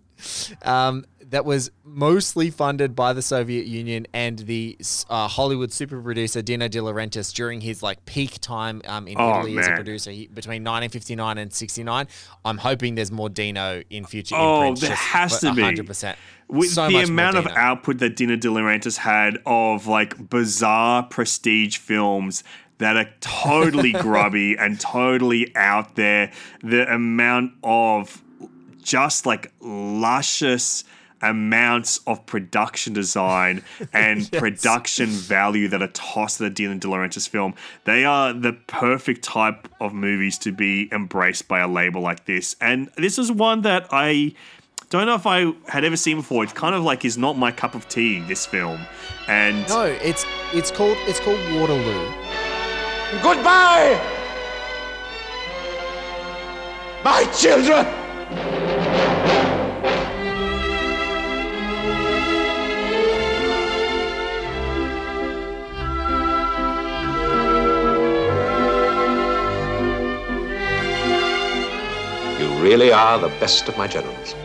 um, 0.64 1.06
that 1.28 1.46
was 1.46 1.70
mostly 1.84 2.50
funded 2.50 2.96
by 2.96 3.14
the 3.14 3.22
Soviet 3.22 3.68
Union 3.68 4.08
and 4.14 4.40
the 4.40 4.78
uh, 5.10 5.28
Hollywood 5.28 5.72
super 5.72 6.02
producer 6.02 6.42
Dino 6.42 6.68
De 6.68 6.80
Laurentiis 6.80 7.34
during 7.34 7.62
his 7.62 7.84
like 7.84 8.04
peak 8.06 8.40
time 8.42 8.82
um, 8.88 9.08
in 9.08 9.16
Oh, 9.20 9.40
Italy 9.40 9.58
as 9.60 9.68
a 9.68 9.72
producer 9.72 10.12
he, 10.12 10.28
between 10.28 10.64
1959 10.64 11.38
and 11.38 11.54
69. 11.54 12.08
I'm 12.44 12.58
hoping 12.58 12.96
there's 12.96 13.12
more 13.12 13.30
Dino 13.30 13.84
in 13.90 14.06
future. 14.06 14.36
Oh, 14.38 14.74
there 14.76 14.96
has 14.96 15.40
to 15.42 15.54
be. 15.54 15.62
100%. 15.62 16.16
With 16.48 16.72
So 16.72 16.88
the 16.88 17.04
amount 17.04 17.38
of 17.38 17.46
output 17.48 18.00
that 18.00 18.16
Dino 18.16 18.36
De 18.36 18.48
Laurentiis 18.48 18.98
had 18.98 19.38
of 19.46 19.86
like 19.86 20.30
bizarre 20.30 21.04
prestige 21.04 21.78
films 21.78 22.44
that 22.80 22.98
are 22.98 23.10
totally 23.22 23.92
grubby 24.02 24.58
and 24.58 24.80
totally 24.80 25.56
out 25.56 25.96
there, 25.96 26.32
the 26.62 26.92
amount 26.92 27.54
of 27.64 28.22
just 28.82 29.26
like 29.26 29.54
luscious 29.62 30.84
amounts 31.22 32.00
of 32.08 32.26
production 32.26 32.94
design 32.94 33.64
and 33.94 34.32
production 34.32 35.08
value 35.08 35.68
that 35.68 35.82
are 35.82 35.90
tossed 35.90 36.42
at 36.42 36.48
a 36.48 36.50
Dino 36.50 36.76
De 36.76 36.88
Laurentiis 36.88 37.28
film. 37.28 37.54
They 37.86 38.06
are 38.06 38.34
the 38.34 38.54
perfect 38.54 39.24
type 39.24 39.68
of 39.80 39.94
movies 39.94 40.38
to 40.40 40.52
be 40.52 40.90
embraced 40.92 41.48
by 41.48 41.60
a 41.60 41.68
label 41.68 42.02
like 42.02 42.26
this. 42.26 42.56
And 42.62 42.90
this 42.98 43.18
is 43.20 43.32
one 43.32 43.62
that 43.62 43.88
I 43.92 44.34
don't 44.90 45.06
know 45.06 45.16
if 45.16 45.28
I 45.28 45.54
had 45.68 45.84
ever 45.84 45.98
seen 45.98 46.18
before. 46.18 46.44
It's 46.44 46.54
kind 46.54 46.74
of 46.74 46.84
like 46.84 47.06
is 47.06 47.18
not 47.18 47.38
my 47.38 47.52
cup 47.52 47.76
of 47.76 47.88
tea. 47.90 48.22
This 48.22 48.46
film, 48.46 48.80
and 49.28 49.68
No, 49.70 49.84
it's 49.84 50.26
it's 50.52 50.72
called 50.72 50.98
it's 51.02 51.20
called 51.20 51.40
Waterloo. 51.54 52.49
Goodbye! 53.12 54.00
My 57.04 57.26
children! 57.36 57.88
You 72.40 72.48
really 72.62 72.92
are 72.92 73.18
the 73.18 73.30
best 73.40 73.68
of 73.68 73.76
my 73.76 73.88
generals. 73.88 74.36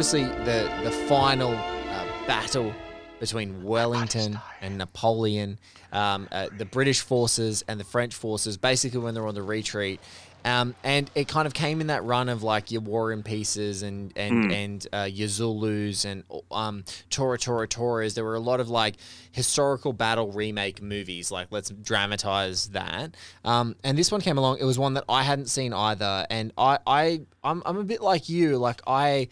Obviously 0.00 0.24
the 0.46 0.80
the 0.82 0.90
final 0.90 1.50
uh, 1.52 2.06
battle 2.26 2.72
between 3.18 3.62
Wellington 3.62 4.40
and 4.62 4.78
Napoleon, 4.78 5.58
um, 5.92 6.26
uh, 6.32 6.48
the 6.56 6.64
British 6.64 7.02
forces 7.02 7.62
and 7.68 7.78
the 7.78 7.84
French 7.84 8.14
forces, 8.14 8.56
basically 8.56 9.00
when 9.00 9.12
they're 9.12 9.26
on 9.26 9.34
the 9.34 9.42
retreat. 9.42 10.00
Um, 10.42 10.74
and 10.82 11.10
it 11.14 11.28
kind 11.28 11.46
of 11.46 11.52
came 11.52 11.82
in 11.82 11.88
that 11.88 12.02
run 12.02 12.30
of 12.30 12.42
like 12.42 12.70
your 12.70 12.80
War 12.80 13.12
and 13.12 13.22
Pieces 13.22 13.82
and 13.82 14.10
and 14.16 14.50
and 14.50 14.86
uh, 14.90 15.06
your 15.10 15.28
Zulus 15.28 16.06
and 16.06 16.24
um, 16.50 16.84
Tora 17.10 17.36
Tora 17.36 17.68
Toras. 17.68 18.14
There 18.14 18.24
were 18.24 18.36
a 18.36 18.40
lot 18.40 18.58
of 18.58 18.70
like 18.70 18.96
historical 19.32 19.92
battle 19.92 20.32
remake 20.32 20.80
movies. 20.80 21.30
Like 21.30 21.48
let's 21.50 21.68
dramatize 21.68 22.68
that. 22.68 23.14
Um, 23.44 23.76
and 23.84 23.98
this 23.98 24.10
one 24.10 24.22
came 24.22 24.38
along. 24.38 24.60
It 24.60 24.64
was 24.64 24.78
one 24.78 24.94
that 24.94 25.04
I 25.10 25.24
hadn't 25.24 25.50
seen 25.50 25.74
either, 25.74 26.26
and 26.30 26.54
I 26.56 26.78
I 26.86 27.20
I'm, 27.44 27.62
I'm 27.66 27.76
a 27.76 27.84
bit 27.84 28.00
like 28.00 28.30
you. 28.30 28.56
Like 28.56 28.80
I 28.86 29.28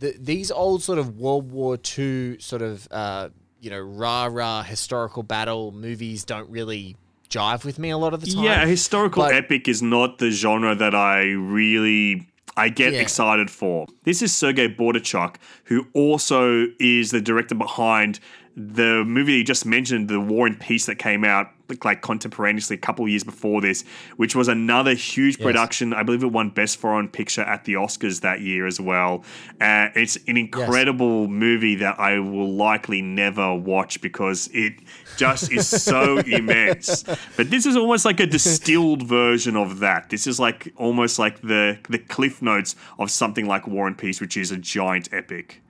the, 0.00 0.14
these 0.18 0.50
old 0.50 0.82
sort 0.82 0.98
of 0.98 1.18
World 1.18 1.52
War 1.52 1.78
II 1.98 2.38
sort 2.40 2.62
of 2.62 2.88
uh, 2.90 3.28
you 3.60 3.70
know 3.70 3.78
rah 3.80 4.26
rah 4.30 4.62
historical 4.62 5.22
battle 5.22 5.70
movies 5.72 6.24
don't 6.24 6.50
really 6.50 6.96
jive 7.28 7.64
with 7.64 7.78
me 7.78 7.90
a 7.90 7.96
lot 7.98 8.12
of 8.12 8.20
the 8.22 8.26
time. 8.32 8.42
Yeah, 8.44 8.66
historical 8.66 9.22
But- 9.22 9.34
epic 9.34 9.68
is 9.68 9.80
not 9.82 10.18
the 10.18 10.30
genre 10.30 10.74
that 10.74 10.94
I 10.94 11.30
really 11.30 12.26
I 12.56 12.68
get 12.68 12.92
Yeah. 12.94 13.00
excited 13.00 13.48
for. 13.50 13.86
This 14.02 14.20
is 14.22 14.34
Sergei 14.34 14.68
Bondarchuk, 14.68 15.36
who 15.64 15.86
also 15.94 16.66
is 16.80 17.12
the 17.12 17.20
director 17.20 17.54
behind 17.54 18.18
the 18.56 19.04
movie 19.06 19.34
you 19.34 19.44
just 19.44 19.64
mentioned, 19.64 20.08
The 20.08 20.18
War 20.20 20.46
and 20.48 20.58
Peace, 20.58 20.86
that 20.86 20.96
came 20.96 21.24
out 21.24 21.46
like, 21.84 22.02
contemporaneously 22.02 22.76
a 22.76 22.78
couple 22.78 23.06
years 23.08 23.24
before 23.24 23.60
this, 23.60 23.84
which 24.16 24.34
was 24.34 24.48
another 24.48 24.94
huge 24.94 25.38
production. 25.38 25.92
I 25.94 26.02
believe 26.02 26.22
it 26.22 26.32
won 26.32 26.50
Best 26.50 26.78
Foreign 26.78 27.08
Picture 27.08 27.42
at 27.42 27.64
the 27.64 27.74
Oscars 27.74 28.20
that 28.20 28.40
year 28.40 28.66
as 28.66 28.80
well. 28.80 29.24
Uh, 29.60 29.88
it's 29.94 30.16
an 30.26 30.36
incredible 30.36 31.28
movie 31.28 31.76
that 31.76 31.98
I 31.98 32.18
will 32.18 32.52
likely 32.52 33.02
never 33.02 33.54
watch 33.54 34.00
because 34.00 34.48
it 34.52 34.74
just 35.16 35.50
is 35.52 35.68
so 35.68 36.18
immense. 36.26 37.02
But 37.36 37.50
this 37.50 37.66
is 37.66 37.76
almost 37.76 38.04
like 38.04 38.20
a 38.20 38.26
distilled 38.26 39.02
version 39.02 39.56
of 39.56 39.80
that. 39.80 40.10
This 40.10 40.26
is 40.26 40.38
like 40.40 40.72
almost 40.76 41.18
like 41.18 41.40
the 41.42 41.78
the 41.88 41.98
cliff 41.98 42.42
notes 42.42 42.76
of 42.98 43.10
something 43.10 43.46
like 43.46 43.66
War 43.66 43.86
and 43.86 43.96
Peace, 43.96 44.20
which 44.20 44.36
is 44.36 44.50
a 44.50 44.56
giant 44.56 45.08
epic. 45.12 45.62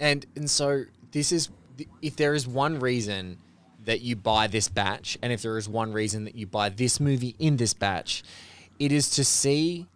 and 0.00 0.26
and 0.34 0.50
so 0.50 0.84
this 1.12 1.32
is 1.32 1.50
if 2.02 2.16
there 2.16 2.34
is 2.34 2.46
one 2.46 2.78
reason 2.78 3.38
that 3.90 4.00
you 4.00 4.16
buy 4.16 4.46
this 4.46 4.68
batch 4.68 5.18
and 5.22 5.32
if 5.32 5.42
there 5.42 5.58
is 5.58 5.68
one 5.68 5.92
reason 5.92 6.24
that 6.24 6.34
you 6.34 6.46
buy 6.46 6.68
this 6.68 7.00
movie 7.00 7.34
in 7.38 7.56
this 7.56 7.74
batch 7.74 8.22
it 8.78 8.92
is 8.92 9.10
to 9.10 9.24
see 9.24 9.86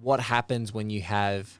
what 0.00 0.18
happens 0.18 0.72
when 0.72 0.90
you 0.90 1.02
have 1.02 1.58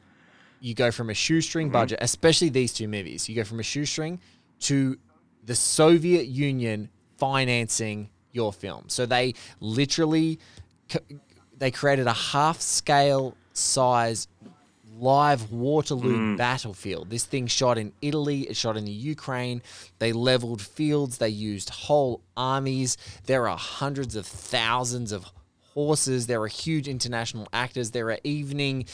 you 0.60 0.74
go 0.74 0.90
from 0.90 1.10
a 1.10 1.14
shoestring 1.14 1.66
mm-hmm. 1.66 1.74
budget 1.74 1.98
especially 2.00 2.48
these 2.48 2.72
two 2.72 2.88
movies 2.88 3.28
you 3.28 3.34
go 3.34 3.44
from 3.44 3.60
a 3.60 3.62
shoestring 3.62 4.18
to 4.58 4.98
the 5.44 5.54
soviet 5.54 6.26
union 6.26 6.88
financing 7.18 8.08
your 8.32 8.52
film. 8.52 8.84
So 8.88 9.06
they 9.06 9.34
literally 9.60 10.38
they 11.56 11.70
created 11.70 12.06
a 12.06 12.12
half 12.12 12.60
scale 12.60 13.36
size 13.52 14.26
live 15.02 15.50
Waterloo 15.50 16.16
mm. 16.16 16.36
battlefield. 16.36 17.10
This 17.10 17.24
thing 17.24 17.48
shot 17.48 17.76
in 17.76 17.92
Italy, 18.00 18.42
it 18.42 18.56
shot 18.56 18.76
in 18.76 18.84
the 18.84 18.92
Ukraine. 18.92 19.60
They 19.98 20.12
leveled 20.12 20.62
fields, 20.62 21.18
they 21.18 21.28
used 21.28 21.70
whole 21.70 22.22
armies. 22.36 22.96
There 23.26 23.48
are 23.48 23.58
hundreds 23.58 24.14
of 24.14 24.26
thousands 24.26 25.10
of 25.10 25.26
horses. 25.74 26.28
There 26.28 26.40
are 26.40 26.48
huge 26.48 26.86
international 26.86 27.48
actors. 27.52 27.90
There 27.90 28.10
are 28.10 28.18
evening 28.22 28.86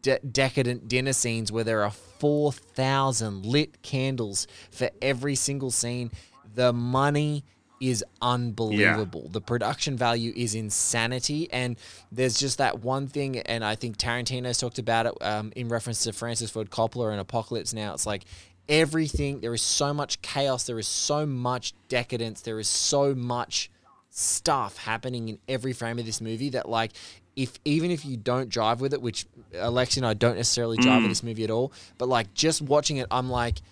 de- 0.00 0.20
decadent 0.20 0.88
dinner 0.88 1.12
scenes 1.12 1.52
where 1.52 1.64
there 1.64 1.82
are 1.84 1.90
4,000 1.90 3.44
lit 3.44 3.82
candles 3.82 4.46
for 4.70 4.90
every 5.02 5.34
single 5.34 5.70
scene. 5.70 6.10
The 6.54 6.72
money 6.72 7.44
is 7.82 8.04
unbelievable. 8.22 9.28
The 9.32 9.40
production 9.40 9.96
value 9.96 10.32
is 10.36 10.54
insanity, 10.54 11.52
and 11.52 11.76
there's 12.12 12.38
just 12.38 12.58
that 12.58 12.78
one 12.78 13.08
thing. 13.08 13.40
And 13.40 13.64
I 13.64 13.74
think 13.74 13.98
Tarantino's 13.98 14.58
talked 14.58 14.78
about 14.78 15.06
it 15.06 15.14
um, 15.20 15.52
in 15.56 15.68
reference 15.68 16.04
to 16.04 16.12
Francis 16.12 16.48
Ford 16.48 16.70
Coppola 16.70 17.10
and 17.10 17.20
Apocalypse 17.20 17.74
Now. 17.74 17.92
It's 17.92 18.06
like 18.06 18.24
everything. 18.68 19.40
There 19.40 19.52
is 19.52 19.62
so 19.62 19.92
much 19.92 20.22
chaos. 20.22 20.64
There 20.64 20.78
is 20.78 20.86
so 20.86 21.26
much 21.26 21.74
decadence. 21.88 22.40
There 22.42 22.60
is 22.60 22.68
so 22.68 23.16
much 23.16 23.68
stuff 24.10 24.76
happening 24.78 25.28
in 25.28 25.38
every 25.48 25.72
frame 25.72 25.98
of 25.98 26.06
this 26.06 26.20
movie 26.20 26.50
that 26.50 26.68
like. 26.68 26.92
If 27.34 27.58
even 27.64 27.90
if 27.90 28.04
you 28.04 28.18
don't 28.18 28.50
drive 28.50 28.82
with 28.82 28.92
it, 28.92 29.00
which 29.00 29.24
Alexei 29.54 30.00
and 30.00 30.06
I 30.06 30.12
don't 30.12 30.36
necessarily 30.36 30.76
drive 30.76 31.00
with 31.00 31.10
this 31.10 31.22
movie 31.22 31.44
at 31.44 31.50
all, 31.50 31.72
but 31.96 32.06
like 32.06 32.34
just 32.34 32.60
watching 32.60 32.98
it, 32.98 33.06
I'm 33.10 33.30
like, 33.30 33.62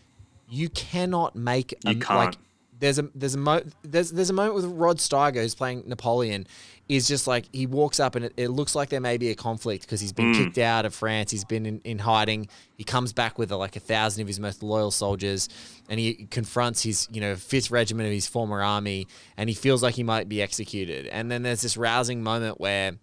you 0.49 0.71
cannot 0.71 1.37
make 1.37 1.75
a, 1.85 1.93
You 1.93 1.99
like 1.99 2.33
can't. 2.33 2.39
There's 2.81 2.99
a 2.99 3.09
there's 3.15 3.35
a 3.35 3.39
mo- 3.39 3.63
there's 3.83 4.11
there's 4.11 4.31
a 4.31 4.35
moment 4.35 4.57
with 4.57 4.65
Rod 4.65 4.97
Steiger 4.97 5.43
who's 5.43 5.55
playing 5.55 5.85
Napoleon 5.87 6.47
is 6.89 7.07
just 7.07 7.29
like 7.29 7.45
he 7.53 7.67
walks 7.67 8.01
up 8.01 8.17
and 8.17 8.25
it, 8.25 8.33
it 8.37 8.49
looks 8.49 8.75
like 8.75 8.89
there 8.89 9.01
may 9.01 9.17
be 9.17 9.31
a 9.31 9.35
conflict 9.37 9.83
because 9.83 10.01
he's 10.01 10.13
been 10.13 10.35
kicked 10.35 10.59
out 10.59 10.85
of 10.85 10.93
France. 10.93 11.31
He's 11.31 11.45
been 11.45 11.65
in, 11.65 11.81
in 11.85 12.01
hiding. 12.01 12.49
He 12.77 12.83
comes 12.83 13.13
back 13.13 13.39
with 13.39 13.53
uh, 13.53 13.57
like 13.57 13.77
a 13.77 13.81
thousand 13.81 14.23
of 14.23 14.27
his 14.27 14.41
most 14.41 14.61
loyal 14.61 14.91
soldiers 14.91 15.49
and 15.89 16.01
he 16.01 16.27
confronts 16.33 16.83
his 16.83 17.07
you 17.13 17.21
know 17.21 17.37
fifth 17.37 17.71
regiment 17.71 18.09
of 18.09 18.13
his 18.13 18.27
former 18.27 18.61
army 18.61 19.07
and 19.37 19.49
he 19.49 19.55
feels 19.55 19.85
like 19.85 19.95
he 19.95 20.03
might 20.03 20.29
be 20.29 20.43
executed. 20.43 21.07
And 21.07 21.31
then 21.31 21.43
there's 21.43 21.61
this 21.61 21.77
rousing 21.77 22.25
moment 22.25 22.61
where 22.61 22.97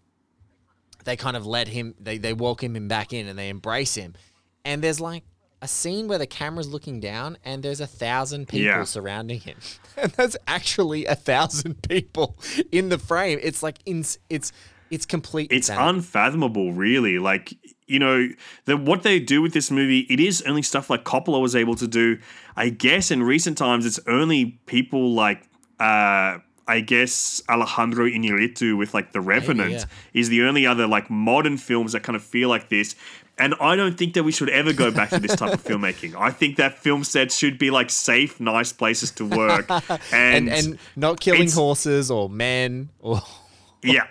they 1.05 1.15
kind 1.15 1.37
of 1.37 1.45
let 1.45 1.69
him 1.69 1.95
they, 1.97 2.17
they 2.17 2.33
welcome 2.33 2.75
him 2.75 2.89
back 2.89 3.13
in 3.13 3.27
and 3.27 3.39
they 3.39 3.47
embrace 3.47 3.95
him. 3.95 4.15
And 4.65 4.81
there's 4.81 4.99
like 4.99 5.23
a 5.61 5.67
scene 5.67 6.07
where 6.07 6.17
the 6.19 6.27
camera's 6.27 6.67
looking 6.69 6.99
down 6.99 7.37
and 7.43 7.63
there's 7.63 7.79
a 7.81 7.87
thousand 7.87 8.47
people 8.47 8.65
Yeah. 8.65 8.83
surrounding 8.83 9.39
him 9.39 9.57
and 9.97 10.11
that's 10.11 10.37
actually 10.47 11.05
a 11.05 11.15
thousand 11.15 11.81
people 11.87 12.37
in 12.71 12.89
the 12.89 12.97
frame 12.97 13.39
it's 13.41 13.63
like 13.63 13.77
ins 13.85 14.19
it's 14.29 14.51
it's 14.89 15.05
complete 15.05 15.51
It's 15.51 15.67
insanity. 15.67 15.97
unfathomable, 15.97 16.71
really. 16.71 17.19
Like 17.19 17.53
you 17.87 17.99
know, 17.99 18.29
the 18.63 18.77
what 18.77 19.03
they 19.03 19.19
do 19.19 19.41
with 19.41 19.51
this 19.51 19.69
movie, 19.69 20.07
it 20.09 20.21
is 20.21 20.41
only 20.43 20.61
stuff 20.61 20.89
like 20.89 21.03
Coppola 21.03 21.41
was 21.41 21.57
able 21.57 21.75
to 21.75 21.87
do. 21.89 22.17
I 22.55 22.69
guess 22.69 23.11
in 23.11 23.21
recent 23.21 23.57
times, 23.57 23.85
it's 23.85 23.99
only 24.07 24.57
people 24.65 25.13
like. 25.13 25.43
uh 25.81 26.37
I 26.69 26.81
guess 26.81 27.41
Alejandro 27.49 28.05
Iñárritu 28.05 28.77
with 28.77 28.93
like 28.93 29.13
The 29.13 29.21
Revenant 29.21 29.71
yeah. 29.71 29.83
is 30.13 30.27
the 30.27 30.41
only 30.43 30.65
other 30.65 30.85
like 30.85 31.09
modern 31.09 31.55
films 31.57 31.93
that 31.93 32.03
kind 32.03 32.15
of 32.15 32.23
feel 32.23 32.49
like 32.49 32.67
this. 32.69 32.93
And 33.39 33.53
I 33.59 33.75
don't 33.75 33.97
think 33.97 34.15
that 34.15 34.23
we 34.23 34.31
should 34.31 34.49
ever 34.49 34.73
go 34.73 34.89
back 34.91 35.09
to 35.11 35.19
this 35.19 35.35
type 35.35 35.53
of 35.53 35.63
filmmaking. 35.63 36.15
I 36.15 36.31
think 36.31 36.57
that 36.57 36.79
film 36.79 37.03
sets 37.03 37.37
should 37.37 37.59
be 37.59 37.69
like 37.69 37.89
safe, 37.89 38.39
nice 38.39 38.73
places 38.73 39.11
to 39.11 39.25
work, 39.25 39.69
and 40.11 40.49
and 40.49 40.49
and 40.49 40.79
not 40.95 41.19
killing 41.19 41.49
horses 41.49 42.09
or 42.09 42.29
men 42.29 42.89
or 42.99 43.21
yeah. 43.83 44.07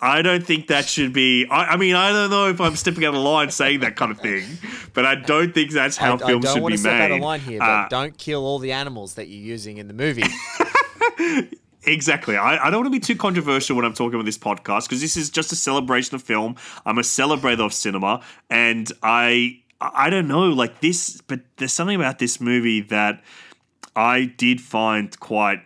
I 0.00 0.22
don't 0.22 0.44
think 0.44 0.66
that 0.66 0.86
should 0.86 1.12
be. 1.12 1.46
I, 1.46 1.66
I 1.66 1.76
mean, 1.76 1.94
I 1.94 2.12
don't 2.12 2.28
know 2.28 2.48
if 2.48 2.60
I'm 2.60 2.74
stepping 2.74 3.04
out 3.04 3.14
of 3.14 3.20
line 3.20 3.50
saying 3.50 3.80
that 3.80 3.94
kind 3.94 4.10
of 4.10 4.18
thing, 4.18 4.44
but 4.92 5.06
I 5.06 5.14
don't 5.14 5.54
think 5.54 5.70
that's 5.70 5.96
how 5.96 6.12
I, 6.12 6.24
I 6.24 6.26
films 6.26 6.44
don't 6.46 6.62
want 6.62 6.72
to 6.72 6.78
step 6.78 6.92
made. 6.94 7.04
out 7.04 7.10
of 7.12 7.20
line 7.20 7.40
here 7.40 7.60
but 7.60 7.70
Uh, 7.70 7.88
don't 7.88 8.18
kill 8.18 8.44
all 8.44 8.58
the 8.58 8.72
animals 8.72 9.14
that 9.14 9.28
you're 9.28 9.40
using 9.40 9.78
in 9.78 9.86
the 9.86 9.94
movie 9.94 10.24
Exactly. 11.86 12.36
I, 12.36 12.66
I 12.66 12.70
don't 12.70 12.80
want 12.80 12.86
to 12.92 12.98
be 12.98 13.00
too 13.00 13.16
controversial 13.16 13.76
when 13.76 13.84
I'm 13.84 13.94
talking 13.94 14.14
about 14.14 14.24
this 14.24 14.38
podcast 14.38 14.84
because 14.84 15.00
this 15.00 15.16
is 15.16 15.30
just 15.30 15.52
a 15.52 15.56
celebration 15.56 16.14
of 16.14 16.22
film. 16.22 16.56
I'm 16.86 16.98
a 16.98 17.02
celebrator 17.02 17.66
of 17.66 17.72
cinema, 17.72 18.22
and 18.50 18.90
I 19.02 19.60
I 19.80 20.10
don't 20.10 20.28
know 20.28 20.48
like 20.48 20.80
this, 20.80 21.20
but 21.26 21.40
there's 21.56 21.72
something 21.72 21.96
about 21.96 22.18
this 22.18 22.40
movie 22.40 22.80
that 22.82 23.22
I 23.94 24.24
did 24.24 24.60
find 24.60 25.18
quite 25.20 25.62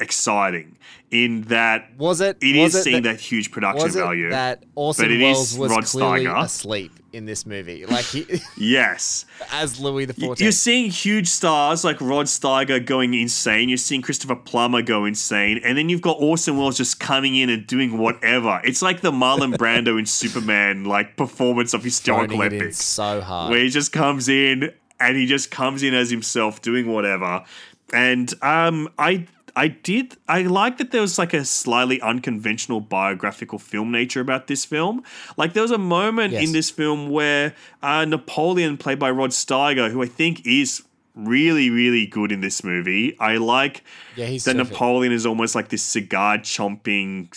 exciting 0.00 0.76
in 1.10 1.42
that 1.42 1.90
Was 1.98 2.20
it? 2.20 2.36
it 2.40 2.56
was 2.60 2.74
is 2.74 2.80
it 2.80 2.82
seeing 2.84 3.02
that, 3.02 3.12
that 3.14 3.20
huge 3.20 3.50
production 3.50 3.82
was 3.84 3.96
it 3.96 4.00
value. 4.00 4.30
that 4.30 4.64
Orson 4.74 5.06
but 5.06 5.12
it 5.12 5.22
Welles 5.22 5.58
was 5.58 5.70
Rod 5.70 5.84
clearly 5.84 6.24
Steiger. 6.26 6.44
asleep 6.44 6.92
in 7.12 7.24
this 7.26 7.44
movie, 7.44 7.84
like 7.86 8.04
he, 8.04 8.24
yes. 8.56 9.24
as 9.50 9.80
Louis 9.80 10.04
the 10.04 10.14
Fourteenth. 10.14 10.40
You're 10.40 10.52
seeing 10.52 10.88
huge 10.92 11.26
stars 11.26 11.82
like 11.82 12.00
Rod 12.00 12.26
Steiger 12.26 12.84
going 12.84 13.14
insane. 13.14 13.68
You're 13.68 13.78
seeing 13.78 14.00
Christopher 14.00 14.36
Plummer 14.36 14.80
go 14.82 15.04
insane, 15.06 15.60
and 15.64 15.76
then 15.76 15.88
you've 15.88 16.02
got 16.02 16.18
Orson 16.20 16.56
Welles 16.56 16.76
just 16.76 17.00
coming 17.00 17.34
in 17.34 17.50
and 17.50 17.66
doing 17.66 17.98
whatever. 17.98 18.60
It's 18.62 18.80
like 18.80 19.00
the 19.00 19.10
Marlon 19.10 19.56
Brando 19.56 19.98
in 19.98 20.06
Superman 20.06 20.84
like 20.84 21.16
performance 21.16 21.74
of 21.74 21.82
historical 21.82 22.44
epics, 22.44 22.76
so 22.76 23.20
hard. 23.20 23.50
where 23.50 23.60
he 23.64 23.70
just 23.70 23.92
comes 23.92 24.28
in 24.28 24.72
and 25.00 25.16
he 25.16 25.26
just 25.26 25.50
comes 25.50 25.82
in 25.82 25.94
as 25.94 26.10
himself 26.10 26.62
doing 26.62 26.86
whatever. 26.86 27.44
And 27.92 28.32
um, 28.40 28.88
I 29.00 29.26
I 29.56 29.68
did 29.68 30.16
I 30.28 30.42
like 30.42 30.78
that 30.78 30.90
there 30.90 31.00
was 31.00 31.18
like 31.18 31.32
a 31.34 31.44
slightly 31.44 32.00
unconventional 32.00 32.80
biographical 32.80 33.58
film 33.58 33.90
nature 33.92 34.20
about 34.20 34.46
this 34.46 34.64
film. 34.64 35.02
Like 35.36 35.52
there 35.52 35.62
was 35.62 35.70
a 35.72 35.78
moment 35.78 36.32
Yes. 36.32 36.46
in 36.46 36.52
this 36.52 36.70
film 36.70 37.10
where 37.10 37.54
uh, 37.82 38.04
Napoleon, 38.04 38.76
played 38.76 38.98
by 38.98 39.10
Rod 39.10 39.30
Steiger, 39.30 39.90
who 39.90 40.02
I 40.02 40.06
think 40.06 40.46
is 40.46 40.82
really 41.16 41.70
really 41.70 42.06
good 42.06 42.30
in 42.32 42.40
this 42.40 42.62
movie. 42.64 43.16
I 43.18 43.36
like 43.36 43.82
Yeah, 44.16 44.26
he's 44.26 44.44
that 44.44 44.54
terrific. 44.54 44.72
Napoleon 44.72 45.12
is 45.12 45.26
almost 45.26 45.54
like 45.54 45.68
this 45.68 45.82
cigar 45.82 46.38
chomping 46.38 47.28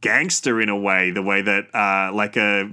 gangster 0.00 0.60
in 0.60 0.68
a 0.68 0.76
way, 0.76 1.10
the 1.10 1.22
way 1.22 1.40
that 1.42 1.74
uh, 1.74 2.12
like 2.14 2.36
a 2.36 2.68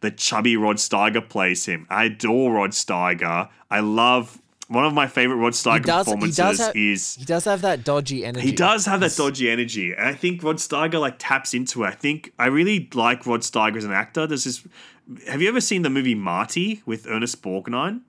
the 0.00 0.10
chubby 0.10 0.56
Rod 0.56 0.76
Steiger 0.76 1.26
plays 1.28 1.66
him. 1.66 1.86
I 1.90 2.04
adore 2.04 2.54
Rod 2.54 2.70
Steiger. 2.70 3.48
I 3.70 3.80
love 3.80 4.40
one 4.68 4.84
of 4.84 4.92
my 4.92 5.06
favorite 5.06 5.36
Rod 5.36 5.54
Steiger 5.54 5.78
he 5.78 5.80
does, 5.80 6.06
he 6.06 6.12
performances 6.12 6.36
does 6.36 6.58
have, 6.58 6.76
is 6.76 7.14
he 7.16 7.24
does 7.24 7.44
have 7.46 7.62
that 7.62 7.84
dodgy 7.84 8.24
energy. 8.24 8.46
he 8.46 8.52
does 8.52 8.86
have 8.86 9.00
that 9.00 9.16
dodgy 9.16 9.50
energy, 9.50 9.92
and 9.92 10.06
I 10.06 10.14
think 10.14 10.42
Rod 10.42 10.56
Steiger 10.56 11.00
like 11.00 11.16
taps 11.18 11.54
into 11.54 11.84
it. 11.84 11.86
I 11.88 11.90
think 11.92 12.32
I 12.38 12.46
really 12.46 12.88
like 12.94 13.26
Rod 13.26 13.40
Steiger 13.40 13.76
as 13.76 13.84
an 13.84 13.92
actor. 13.92 14.26
There's 14.26 14.44
this. 14.44 14.64
Have 15.26 15.40
you 15.40 15.48
ever 15.48 15.60
seen 15.60 15.82
the 15.82 15.90
movie 15.90 16.14
Marty 16.14 16.82
with 16.84 17.06
Ernest 17.08 17.42
Borgnine? 17.42 18.02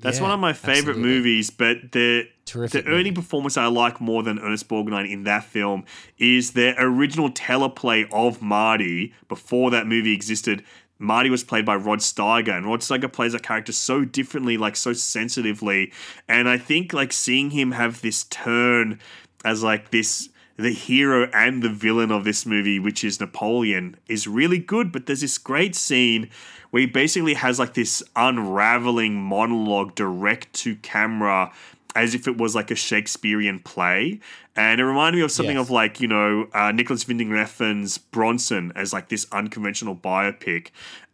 That's 0.00 0.18
Yeah, 0.18 0.24
one 0.24 0.32
of 0.32 0.40
my 0.40 0.52
favorite 0.52 0.96
absolutely. 0.96 1.02
movies, 1.02 1.50
but 1.50 1.92
the 1.92 2.28
Terrific 2.44 2.84
the 2.84 2.92
only 2.92 3.10
performance 3.10 3.56
I 3.56 3.66
like 3.66 4.02
more 4.02 4.22
than 4.22 4.38
Ernest 4.38 4.68
Borgnine 4.68 5.10
in 5.10 5.24
that 5.24 5.44
film 5.44 5.84
is 6.18 6.50
their 6.50 6.74
original 6.78 7.30
teleplay 7.30 8.06
of 8.12 8.42
Marty 8.42 9.14
before 9.28 9.70
that 9.70 9.86
movie 9.86 10.12
existed. 10.12 10.62
Marty 10.98 11.30
was 11.30 11.44
played 11.44 11.66
by 11.66 11.76
Rod 11.76 11.98
Steiger, 11.98 12.56
and 12.56 12.66
Rod 12.66 12.80
Steiger 12.80 13.12
plays 13.12 13.32
that 13.32 13.42
character 13.42 13.72
so 13.72 14.04
differently, 14.04 14.56
like 14.56 14.76
so 14.76 14.92
sensitively. 14.92 15.92
And 16.28 16.48
I 16.48 16.58
think 16.58 16.92
like 16.92 17.12
seeing 17.12 17.50
him 17.50 17.72
have 17.72 18.00
this 18.00 18.24
turn 18.24 19.00
as 19.44 19.62
like 19.62 19.90
this 19.90 20.28
the 20.56 20.70
hero 20.70 21.28
and 21.34 21.62
the 21.62 21.68
villain 21.68 22.12
of 22.12 22.22
this 22.24 22.46
movie, 22.46 22.78
which 22.78 23.02
is 23.02 23.18
Napoleon, 23.18 23.96
is 24.08 24.28
really 24.28 24.58
good. 24.58 24.92
But 24.92 25.06
there's 25.06 25.20
this 25.20 25.38
great 25.38 25.74
scene 25.74 26.30
where 26.70 26.82
he 26.82 26.86
basically 26.86 27.34
has 27.34 27.58
like 27.58 27.74
this 27.74 28.02
unraveling 28.14 29.14
monologue 29.20 29.94
direct 29.94 30.52
to 30.54 30.76
camera 30.76 31.52
as 31.94 32.14
if 32.14 32.26
it 32.26 32.36
was 32.38 32.54
like 32.54 32.70
a 32.70 32.74
Shakespearean 32.74 33.60
play. 33.60 34.20
And 34.56 34.80
it 34.80 34.84
reminded 34.84 35.18
me 35.18 35.24
of 35.24 35.30
something 35.30 35.56
Yes. 35.56 35.66
of 35.66 35.70
like, 35.70 36.00
you 36.00 36.08
know, 36.08 36.48
uh, 36.52 36.72
Nicolas 36.72 37.06
Winding 37.06 37.28
Refn's 37.30 37.98
Bronson 37.98 38.72
as 38.74 38.92
like 38.92 39.08
this 39.08 39.26
unconventional 39.32 39.94
biopic. 39.94 40.68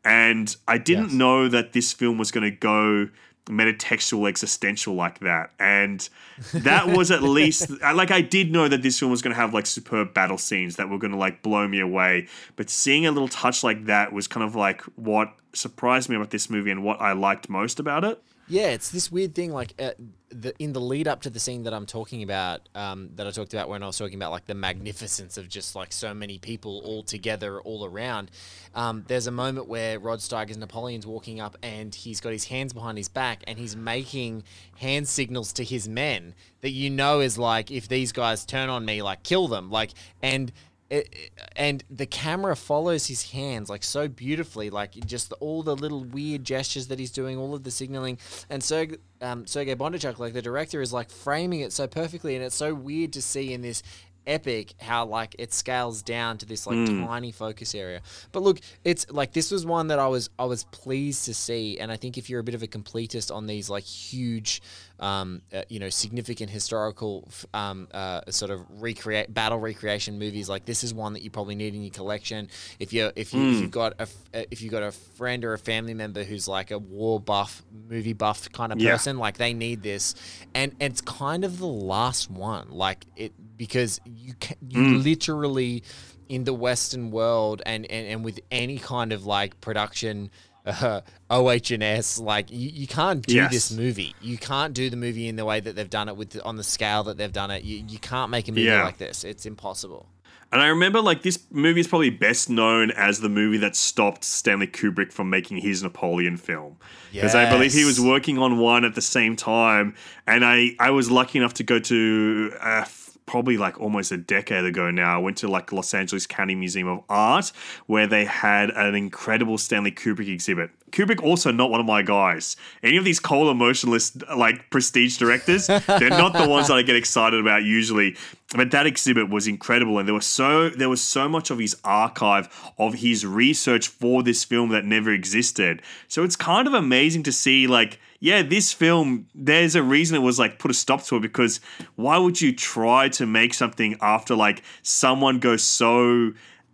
And 0.04 0.54
I 0.66 0.78
didn't 0.78 1.04
Yes. 1.06 1.12
know 1.12 1.48
that 1.48 1.72
this 1.74 1.92
film 1.92 2.16
was 2.18 2.30
going 2.30 2.44
to 2.50 2.56
go 2.56 3.08
metatextual 3.46 4.28
existential 4.28 4.94
like 4.94 5.18
that 5.20 5.50
and 5.58 6.08
that 6.54 6.86
was 6.86 7.10
at 7.10 7.20
least 7.38 7.68
like 7.80 8.12
i 8.12 8.20
did 8.20 8.52
know 8.52 8.68
that 8.68 8.82
this 8.82 8.98
film 8.98 9.10
was 9.10 9.22
going 9.22 9.34
to 9.34 9.40
have 9.40 9.52
like 9.52 9.66
superb 9.66 10.14
battle 10.14 10.38
scenes 10.38 10.76
that 10.76 10.88
were 10.88 10.98
going 10.98 11.10
to 11.10 11.16
like 11.16 11.42
blow 11.42 11.66
me 11.66 11.80
away 11.80 12.28
but 12.54 12.70
seeing 12.70 13.06
a 13.06 13.10
little 13.10 13.26
touch 13.26 13.64
like 13.64 13.86
that 13.86 14.12
was 14.12 14.28
kind 14.28 14.44
of 14.44 14.54
like 14.54 14.82
what 14.94 15.34
surprised 15.52 16.08
me 16.08 16.14
about 16.14 16.30
this 16.30 16.48
movie 16.48 16.70
and 16.70 16.84
what 16.84 17.00
i 17.00 17.12
liked 17.12 17.48
most 17.48 17.80
about 17.80 18.04
it 18.04 18.22
Yeah, 18.50 18.70
it's 18.70 18.90
this 18.90 19.12
weird 19.12 19.36
thing. 19.36 19.52
Like 19.52 19.74
uh, 19.78 19.92
the 20.28 20.52
in 20.58 20.72
the 20.72 20.80
lead 20.80 21.06
up 21.06 21.22
to 21.22 21.30
the 21.30 21.38
scene 21.38 21.62
that 21.62 21.72
I'm 21.72 21.86
talking 21.86 22.24
about, 22.24 22.68
um, 22.74 23.10
that 23.14 23.24
I 23.24 23.30
talked 23.30 23.54
about 23.54 23.68
when 23.68 23.84
I 23.84 23.86
was 23.86 23.96
talking 23.96 24.16
about 24.16 24.32
like 24.32 24.46
the 24.46 24.54
magnificence 24.54 25.38
of 25.38 25.48
just 25.48 25.76
like 25.76 25.92
so 25.92 26.12
many 26.12 26.36
people 26.38 26.82
all 26.84 27.04
together, 27.04 27.60
all 27.60 27.84
around. 27.84 28.32
Um, 28.74 29.04
there's 29.06 29.28
a 29.28 29.30
moment 29.30 29.68
where 29.68 30.00
Rod 30.00 30.20
Steiger's 30.20 30.56
Napoleon's 30.56 31.06
walking 31.06 31.40
up 31.40 31.56
and 31.62 31.94
he's 31.94 32.20
got 32.20 32.32
his 32.32 32.44
hands 32.46 32.72
behind 32.72 32.98
his 32.98 33.08
back 33.08 33.44
and 33.46 33.56
he's 33.56 33.76
making 33.76 34.42
hand 34.78 35.06
signals 35.06 35.52
to 35.52 35.62
his 35.62 35.88
men 35.88 36.34
that 36.60 36.70
you 36.70 36.90
know 36.90 37.20
is 37.20 37.38
like 37.38 37.70
if 37.70 37.86
these 37.86 38.10
guys 38.10 38.44
turn 38.44 38.68
on 38.68 38.84
me, 38.84 39.00
like 39.00 39.22
kill 39.22 39.46
them, 39.46 39.70
like 39.70 39.90
and 40.22 40.50
it, 40.90 41.30
and 41.54 41.84
the 41.88 42.06
camera 42.06 42.56
follows 42.56 43.06
his 43.06 43.30
hands 43.30 43.70
like 43.70 43.84
so 43.84 44.08
beautifully, 44.08 44.70
like 44.70 44.92
just 45.06 45.32
all 45.34 45.62
the 45.62 45.76
little 45.76 46.02
weird 46.02 46.44
gestures 46.44 46.88
that 46.88 46.98
he's 46.98 47.12
doing, 47.12 47.38
all 47.38 47.54
of 47.54 47.62
the 47.62 47.70
signaling. 47.70 48.18
And 48.50 48.60
Serg, 48.60 48.98
um, 49.20 49.46
Sergei 49.46 49.76
Bondarchuk, 49.76 50.18
like 50.18 50.32
the 50.32 50.42
director, 50.42 50.82
is 50.82 50.92
like 50.92 51.10
framing 51.10 51.60
it 51.60 51.72
so 51.72 51.86
perfectly, 51.86 52.34
and 52.34 52.44
it's 52.44 52.56
so 52.56 52.74
weird 52.74 53.12
to 53.12 53.22
see 53.22 53.52
in 53.52 53.62
this 53.62 53.82
epic 54.30 54.74
how 54.80 55.04
like 55.04 55.34
it 55.38 55.52
scales 55.52 56.02
down 56.02 56.38
to 56.38 56.46
this 56.46 56.66
like 56.66 56.78
tiny 56.84 57.32
focus 57.32 57.74
area. 57.74 58.00
But 58.32 58.42
look, 58.42 58.60
it's 58.84 59.04
like 59.10 59.32
this 59.32 59.50
was 59.50 59.66
one 59.66 59.88
that 59.88 59.98
I 59.98 60.06
was 60.06 60.30
I 60.38 60.44
was 60.44 60.64
pleased 60.64 61.24
to 61.26 61.34
see, 61.34 61.78
and 61.78 61.90
I 61.92 61.96
think 61.96 62.16
if 62.16 62.30
you're 62.30 62.40
a 62.40 62.44
bit 62.44 62.54
of 62.54 62.62
a 62.62 62.66
completist 62.68 63.34
on 63.34 63.46
these 63.46 63.68
like 63.68 63.84
huge, 63.84 64.62
um, 65.00 65.42
uh, 65.52 65.62
you 65.68 65.78
know, 65.80 65.90
significant 65.90 66.50
historical 66.50 67.28
um, 67.52 67.88
uh, 67.92 68.20
sort 68.30 68.50
of 68.50 68.60
recreate 68.80 69.32
battle 69.34 69.58
recreation 69.58 70.18
movies, 70.18 70.48
like 70.48 70.64
this 70.64 70.84
is 70.84 70.94
one 70.94 71.12
that 71.14 71.22
you 71.22 71.30
probably 71.30 71.54
need 71.54 71.74
in 71.74 71.82
your 71.82 71.90
collection. 71.92 72.48
If 72.78 72.92
you 72.92 73.10
if 73.16 73.34
you 73.34 73.42
if 73.42 73.60
you've 73.60 73.70
got 73.70 73.94
a 73.98 74.08
uh, 74.34 74.42
if 74.50 74.62
you've 74.62 74.72
got 74.72 74.82
a 74.84 74.92
friend 74.92 75.44
or 75.44 75.52
a 75.54 75.58
family 75.58 75.94
member 75.94 76.22
who's 76.24 76.46
like 76.46 76.70
a 76.70 76.78
war 76.78 77.18
buff, 77.20 77.62
movie 77.88 78.12
buff 78.12 78.50
kind 78.52 78.72
of 78.72 78.78
Yeah. 78.78 78.92
person, 78.92 79.18
like 79.18 79.36
they 79.38 79.52
need 79.52 79.82
this, 79.82 80.14
and, 80.54 80.72
and 80.80 80.92
it's 80.92 81.00
kind 81.00 81.44
of 81.44 81.58
the 81.58 81.66
last 81.66 82.30
one, 82.30 82.70
like 82.70 83.06
it 83.16 83.32
because 83.60 84.00
you 84.06 84.32
can, 84.40 84.56
you 84.66 84.96
literally 84.96 85.82
in 86.30 86.44
the 86.44 86.54
Western 86.54 87.10
world 87.10 87.60
and, 87.66 87.84
and 87.90 88.06
and 88.08 88.24
with 88.24 88.40
any 88.50 88.78
kind 88.78 89.12
of 89.12 89.26
like 89.26 89.60
production. 89.60 90.30
Uh, 90.66 91.00
OH&S 91.30 92.18
like 92.20 92.50
you, 92.50 92.68
you 92.68 92.86
can't 92.86 93.22
do 93.26 93.34
Yes. 93.34 93.50
this 93.50 93.72
movie. 93.72 94.14
You 94.20 94.36
can't 94.36 94.74
do 94.74 94.90
the 94.90 94.96
movie 94.96 95.26
in 95.26 95.36
the 95.36 95.44
way 95.46 95.58
that 95.58 95.74
they've 95.74 95.88
done 95.88 96.08
it 96.10 96.16
with 96.16 96.30
the, 96.30 96.44
on 96.44 96.56
the 96.56 96.62
scale 96.62 97.02
that 97.04 97.16
they've 97.16 97.32
done 97.32 97.50
it. 97.50 97.64
You, 97.64 97.82
you 97.88 97.98
can't 97.98 98.30
make 98.30 98.46
a 98.46 98.52
movie 98.52 98.62
Yeah. 98.64 98.84
like 98.84 98.98
this. 98.98 99.24
It's 99.24 99.46
impossible. 99.46 100.06
And 100.52 100.60
I 100.60 100.66
remember 100.66 101.00
like 101.00 101.22
this 101.22 101.38
movie 101.50 101.80
is 101.80 101.88
probably 101.88 102.10
best 102.10 102.50
known 102.50 102.90
as 102.90 103.20
the 103.20 103.30
movie 103.30 103.56
that 103.58 103.74
stopped 103.74 104.22
Stanley 104.22 104.66
Kubrick 104.66 105.12
from 105.12 105.30
making 105.30 105.56
his 105.58 105.82
Napoleon 105.82 106.36
film. 106.36 106.76
Because 107.10 107.34
I 107.34 107.48
believe 107.50 107.72
he 107.72 107.86
was 107.86 107.98
working 107.98 108.36
on 108.36 108.58
one 108.58 108.84
at 108.84 108.94
the 108.94 109.00
same 109.02 109.36
time. 109.36 109.94
And 110.26 110.44
I, 110.44 110.72
I 110.78 110.90
was 110.90 111.10
lucky 111.10 111.38
enough 111.38 111.54
to 111.54 111.62
go 111.64 111.78
to 111.78 112.52
uh, 112.60 112.80
f- 112.82 113.09
probably 113.30 113.56
like 113.56 113.80
almost 113.80 114.10
a 114.10 114.16
decade 114.16 114.64
ago 114.64 114.90
now. 114.90 115.14
I 115.14 115.18
went 115.18 115.36
to 115.38 115.48
like 115.48 115.72
Los 115.72 115.94
Angeles 115.94 116.26
County 116.26 116.56
Museum 116.56 116.88
of 116.88 117.04
Art 117.08 117.52
where 117.86 118.08
they 118.08 118.24
had 118.24 118.70
an 118.70 118.96
incredible 118.96 119.56
Stanley 119.56 119.92
Kubrick 119.92 120.28
exhibit. 120.28 120.70
Kubrick 120.90 121.22
also 121.22 121.52
not 121.52 121.70
one 121.70 121.78
of 121.78 121.86
my 121.86 122.02
guys. 122.02 122.56
Any 122.82 122.96
of 122.96 123.04
these 123.04 123.20
cold 123.20 123.48
emotionalist 123.48 124.24
like 124.36 124.68
prestige 124.70 125.16
directors, 125.16 125.68
they're 125.68 126.10
not 126.10 126.32
the 126.32 126.48
ones 126.48 126.66
that 126.66 126.74
I 126.74 126.82
get 126.82 126.96
excited 126.96 127.38
about 127.38 127.62
usually. 127.62 128.16
But 128.56 128.72
that 128.72 128.86
exhibit 128.86 129.30
was 129.30 129.46
incredible, 129.46 130.00
and 130.00 130.08
there 130.08 130.14
was 130.14 130.26
so 130.26 130.68
there 130.68 130.88
was 130.88 131.00
so 131.00 131.28
much 131.28 131.52
of 131.52 131.60
his 131.60 131.76
archive 131.84 132.48
of 132.78 132.94
his 132.94 133.24
research 133.24 133.86
for 133.86 134.24
this 134.24 134.42
film 134.42 134.70
that 134.70 134.84
never 134.84 135.12
existed. 135.12 135.82
So 136.08 136.24
it's 136.24 136.34
kind 136.34 136.66
of 136.66 136.74
amazing 136.74 137.22
to 137.22 137.32
see 137.32 137.68
like 137.68 138.00
yeah, 138.20 138.42
this 138.42 138.72
film, 138.72 139.26
there's 139.34 139.74
a 139.74 139.82
reason 139.82 140.14
it 140.14 140.20
was 140.20 140.38
like 140.38 140.58
put 140.58 140.70
a 140.70 140.74
stop 140.74 141.02
to 141.04 141.16
it 141.16 141.20
because 141.20 141.58
why 141.96 142.18
would 142.18 142.40
you 142.40 142.54
try 142.54 143.08
to 143.08 143.26
make 143.26 143.54
something 143.54 143.96
after 144.02 144.34
like 144.34 144.62
someone 144.82 145.38
goes 145.38 145.62
so 145.62 146.32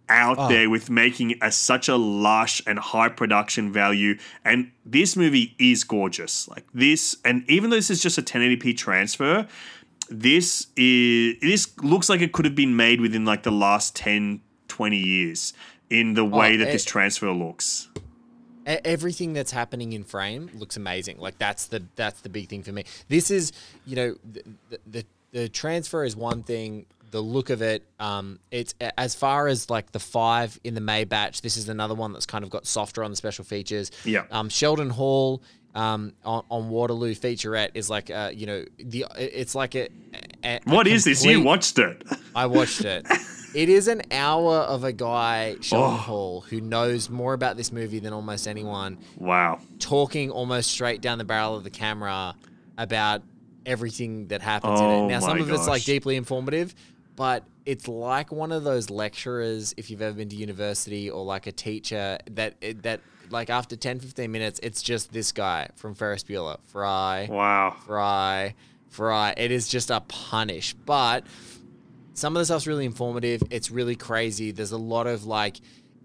out 0.09 0.39
oh. 0.39 0.49
there 0.49 0.69
with 0.69 0.91
making 0.91 1.37
a 1.41 1.53
such 1.53 1.89
a 1.89 1.97
lush 1.97 2.61
and 2.67 2.81
high 2.81 3.09
production 3.09 3.73
value? 3.73 4.19
And 4.45 4.73
this 4.85 5.17
movie 5.17 5.55
is 5.59 5.85
gorgeous. 5.85 6.49
Like 6.49 6.65
this 6.75 7.17
and 7.25 7.49
even 7.49 7.71
though 7.71 7.77
this 7.77 7.91
is 7.91 8.03
just 8.03 8.19
a 8.19 8.23
1080p 8.23 8.77
transfer 8.77 9.47
this 10.09 10.69
is 10.77 11.37
this 11.41 11.77
looks 11.79 12.09
like 12.09 12.21
it 12.21 12.33
could 12.33 12.45
have 12.45 12.55
been 12.55 12.77
made 12.77 13.01
within 13.01 13.25
like 13.25 13.43
the 13.43 13.51
last 13.51 13.97
10 13.97 14.41
20 14.69 14.97
years 14.97 15.53
in 15.91 16.15
the 16.15 16.23
oh, 16.23 16.25
way 16.25 16.57
that 16.57 16.69
it- 16.69 16.73
this 16.73 16.85
transfer 16.85 17.33
looks 17.33 17.89
everything 18.67 19.33
that's 19.33 19.53
happening 19.53 19.93
in 19.93 20.05
frame 20.05 20.51
looks 20.55 20.77
amazing. 20.77 21.19
Like 21.19 21.39
that's 21.39 21.67
the 21.67 21.83
that's 21.95 22.21
the 22.21 22.29
big 22.29 22.49
thing 22.49 22.63
for 22.63 22.73
me. 22.73 22.85
This 23.09 23.31
is 23.31 23.53
you 23.85 23.97
know 23.97 24.17
the 24.33 24.43
the, 24.87 25.05
the, 25.33 25.49
transfer 25.49 26.05
is 26.05 26.17
one 26.17 26.43
thing. 26.43 26.87
The 27.13 27.21
look 27.21 27.51
of 27.51 27.63
it, 27.63 27.85
um, 28.01 28.41
it's 28.51 28.75
as 28.99 29.15
far 29.15 29.47
as 29.47 29.71
like 29.71 29.93
the 29.93 30.01
five 30.01 30.59
in 30.65 30.75
the 30.75 30.81
May 30.81 31.05
batch. 31.05 31.41
This 31.41 31.57
is 31.57 31.69
another 31.69 31.95
one 31.95 32.13
that's 32.13 32.27
kind 32.27 32.43
of 32.43 32.51
got 32.51 32.67
softer 32.67 33.05
on 33.05 33.11
the 33.11 33.17
special 33.17 33.45
features. 33.45 33.93
Yeah. 34.05 34.25
Um, 34.33 34.49
Sheldon 34.49 34.91
Hall 34.91 35.41
um, 35.77 36.15
on, 36.25 36.43
on 36.51 36.69
Waterloo 36.69 37.15
featurette 37.15 37.71
is 37.75 37.89
like 37.89 38.11
uh, 38.11 38.33
you 38.35 38.47
know 38.47 38.65
the 38.79 39.07
it's 39.17 39.55
like 39.55 39.77
a 39.77 39.89
a- 40.43 40.57
a 40.57 40.61
What 40.65 40.87
is 40.89 41.05
this? 41.05 41.25
You 41.25 41.43
watched 41.43 41.79
it. 41.79 42.03
I 42.35 42.47
watched 42.47 42.85
it. 42.85 43.07
It 43.57 43.71
is 43.71 43.89
an 43.89 44.03
hour 44.13 44.57
of 44.57 44.85
a 44.85 44.93
guy, 44.93 45.57
Sean 45.63 45.95
Oh. 45.95 45.97
Hall, 45.97 46.41
who 46.43 46.61
knows 46.61 47.09
more 47.09 47.33
about 47.33 47.57
this 47.57 47.73
movie 47.73 47.99
than 48.01 48.13
almost 48.13 48.47
anyone, 48.47 48.99
Wow. 49.17 49.61
talking 49.79 50.31
almost 50.31 50.71
straight 50.71 51.01
down 51.01 51.17
the 51.17 51.25
barrel 51.25 51.57
of 51.57 51.65
the 51.65 51.71
camera 51.71 52.35
about 52.77 53.23
everything 53.65 54.27
that 54.29 54.43
happens 54.43 54.79
in 54.79 54.85
Oh 54.85 55.05
it. 55.07 55.09
Now, 55.09 55.21
some 55.21 55.41
of 55.41 55.51
it's 55.51 55.67
like 55.67 55.85
deeply 55.85 56.17
informative, 56.17 56.75
but 57.17 57.45
it's 57.65 57.89
like 57.89 58.31
one 58.31 58.53
of 58.53 58.63
those 58.63 58.91
lecturers, 58.91 59.73
if 59.79 59.91
you've 59.91 60.03
ever 60.03 60.15
been 60.15 60.29
to 60.29 60.37
university, 60.37 61.09
or 61.09 61.25
like 61.25 61.47
a 61.47 61.53
teacher 61.53 62.19
that 62.33 62.57
that 62.83 63.01
like 63.31 63.49
after 63.49 63.75
10, 63.75 64.01
15 64.01 64.31
minutes, 64.31 64.61
it's 64.63 64.83
just 64.83 65.15
this 65.15 65.33
guy 65.33 65.71
from 65.77 65.95
Ferris 65.95 66.23
Bueller, 66.25 66.59
Fry. 66.67 67.27
Wow. 67.31 67.75
Fry, 67.87 68.55
Fry. 68.91 69.33
It 69.39 69.51
is 69.51 69.67
just 69.67 69.91
a 69.91 70.01
punish. 70.01 70.75
But 70.75 71.25
some 72.17 72.35
of 72.35 72.41
the 72.41 72.45
stuff's 72.47 72.67
really 72.67 72.87
informative. 72.87 73.43
It's 73.51 73.71
really 73.71 73.95
crazy. 73.95 74.51
There's 74.51 74.73
a 74.73 74.79
lot 74.79 75.07
of 75.07 75.27
like, 75.27 75.59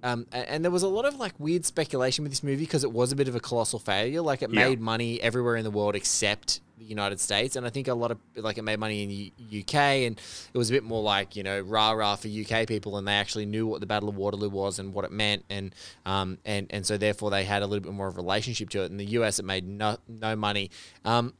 um, 0.03 0.27
and 0.31 0.63
there 0.63 0.71
was 0.71 0.83
a 0.83 0.87
lot 0.87 1.05
of 1.05 1.15
like 1.15 1.33
weird 1.39 1.65
speculation 1.65 2.23
with 2.23 2.31
this 2.31 2.43
movie 2.43 2.63
because 2.65 2.83
it 2.83 2.91
was 2.91 3.11
a 3.11 3.15
bit 3.15 3.27
of 3.27 3.35
a 3.35 3.39
colossal 3.39 3.79
failure. 3.79 4.21
Like 4.21 4.41
it 4.41 4.49
Yeah. 4.51 4.67
made 4.67 4.79
money 4.81 5.21
everywhere 5.21 5.55
in 5.55 5.63
the 5.63 5.71
world 5.71 5.95
except 5.95 6.59
the 6.77 6.85
United 6.87 7.19
States, 7.19 7.55
and 7.55 7.63
I 7.63 7.69
think 7.69 7.87
a 7.87 7.93
lot 7.93 8.09
of 8.09 8.17
like 8.35 8.57
it 8.57 8.63
made 8.63 8.79
money 8.79 9.03
in 9.03 9.09
the 9.09 9.31
UK, 9.59 9.75
and 10.07 10.19
it 10.51 10.57
was 10.57 10.71
a 10.71 10.73
bit 10.73 10.83
more 10.83 11.03
like 11.03 11.35
you 11.35 11.43
know 11.43 11.61
rah 11.61 11.91
rah 11.91 12.15
for 12.15 12.27
UK 12.27 12.65
people, 12.67 12.97
and 12.97 13.07
they 13.07 13.13
actually 13.13 13.45
knew 13.45 13.67
what 13.67 13.81
the 13.81 13.85
Battle 13.85 14.09
of 14.09 14.15
Waterloo 14.15 14.49
was 14.49 14.79
and 14.79 14.91
what 14.91 15.05
it 15.05 15.11
meant, 15.11 15.45
and 15.51 15.75
um 16.07 16.39
and 16.43 16.65
and 16.71 16.83
so 16.83 16.97
therefore 16.97 17.29
they 17.29 17.43
had 17.43 17.61
a 17.61 17.67
little 17.67 17.83
bit 17.83 17.93
more 17.93 18.07
of 18.07 18.15
a 18.15 18.21
relationship 18.21 18.69
to 18.71 18.81
it. 18.81 18.89
In 18.89 18.97
the 18.97 19.05
US, 19.19 19.37
it 19.37 19.45
made 19.45 19.65
no 19.67 19.97
no 20.09 20.35
money. 20.35 20.71
Um, 21.05 21.35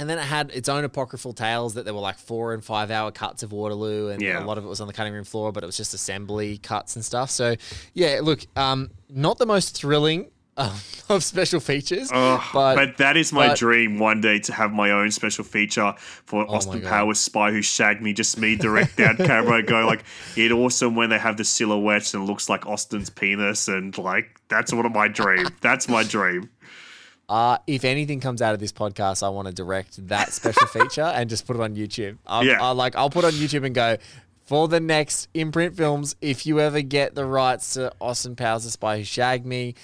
and 0.00 0.08
then 0.08 0.18
it 0.18 0.22
had 0.24 0.50
its 0.50 0.68
own 0.68 0.82
apocryphal 0.82 1.34
tales 1.34 1.74
that 1.74 1.84
there 1.84 1.92
were 1.92 2.00
like 2.00 2.16
four 2.18 2.54
and 2.54 2.64
five 2.64 2.90
hour 2.90 3.10
cuts 3.12 3.42
of 3.42 3.52
Waterloo, 3.52 4.08
and 4.08 4.22
Yeah. 4.22 4.42
a 4.42 4.46
lot 4.46 4.56
of 4.56 4.64
it 4.64 4.68
was 4.68 4.80
on 4.80 4.86
the 4.86 4.94
cutting 4.94 5.12
room 5.12 5.24
floor, 5.24 5.52
but 5.52 5.62
it 5.62 5.66
was 5.66 5.76
just 5.76 5.92
assembly 5.92 6.56
cuts 6.58 6.96
and 6.96 7.04
stuff. 7.04 7.30
So, 7.30 7.54
yeah, 7.92 8.20
look, 8.22 8.40
um, 8.56 8.90
not 9.10 9.36
the 9.38 9.44
most 9.46 9.76
thrilling 9.76 10.30
um, 10.56 10.72
of 11.10 11.22
special 11.22 11.60
features, 11.60 12.10
Ugh, 12.12 12.40
but, 12.52 12.74
but, 12.76 12.96
that 12.96 13.16
is 13.16 13.32
my 13.32 13.48
but- 13.48 13.58
dream 13.58 13.98
one 13.98 14.20
day 14.22 14.38
to 14.40 14.52
have 14.52 14.72
my 14.72 14.90
own 14.90 15.10
special 15.10 15.44
feature 15.44 15.94
for 15.98 16.44
Oh 16.48 16.54
Austin. 16.54 16.80
Powers 16.82 17.20
Spy 17.20 17.50
Who 17.52 17.60
Shagged 17.62 18.00
Me. 18.02 18.12
Just 18.14 18.38
me 18.38 18.56
direct 18.56 18.96
down 18.96 19.16
camera 19.18 19.58
and 19.58 19.66
go 19.68 19.86
like, 19.86 20.04
it's 20.36 20.52
awesome 20.52 20.96
when 20.96 21.10
they 21.10 21.18
have 21.18 21.36
the 21.36 21.44
silhouettes 21.44 22.14
and 22.14 22.24
it 22.24 22.26
looks 22.26 22.48
like 22.48 22.66
Austin's 22.66 23.10
penis 23.10 23.68
and 23.68 23.96
like 23.98 24.40
that's 24.48 24.72
one 24.72 24.86
of 24.86 24.92
my 24.92 25.08
dream. 25.08 25.46
That's 25.60 25.88
my 25.88 26.02
dream. 26.02 26.48
Uh, 27.30 27.56
if 27.68 27.84
anything 27.84 28.18
comes 28.18 28.42
out 28.42 28.54
of 28.54 28.60
this 28.60 28.72
podcast, 28.72 29.22
I 29.22 29.28
want 29.28 29.46
to 29.46 29.54
direct 29.54 30.08
that 30.08 30.32
special 30.32 30.66
feature 30.66 31.02
and 31.02 31.30
just 31.30 31.46
put 31.46 31.54
it 31.54 31.62
on 31.62 31.76
YouTube. 31.76 32.18
I'll, 32.26 32.44
Yeah. 32.44 32.58
I'll, 32.60 32.74
like 32.74 32.96
I'll 32.96 33.08
put 33.08 33.24
on 33.24 33.30
YouTube 33.30 33.64
and 33.64 33.72
go 33.72 33.98
for 34.44 34.66
the 34.66 34.80
next 34.80 35.28
imprint 35.32 35.76
films. 35.76 36.16
If 36.20 36.44
you 36.44 36.58
ever 36.58 36.82
get 36.82 37.14
the 37.14 37.24
rights 37.24 37.74
to 37.74 37.92
Austin 38.00 38.34
Powers, 38.34 38.64
the 38.64 38.70
Spy 38.72 38.98
Who 38.98 39.04
Shagged 39.04 39.46
Me, 39.46 39.76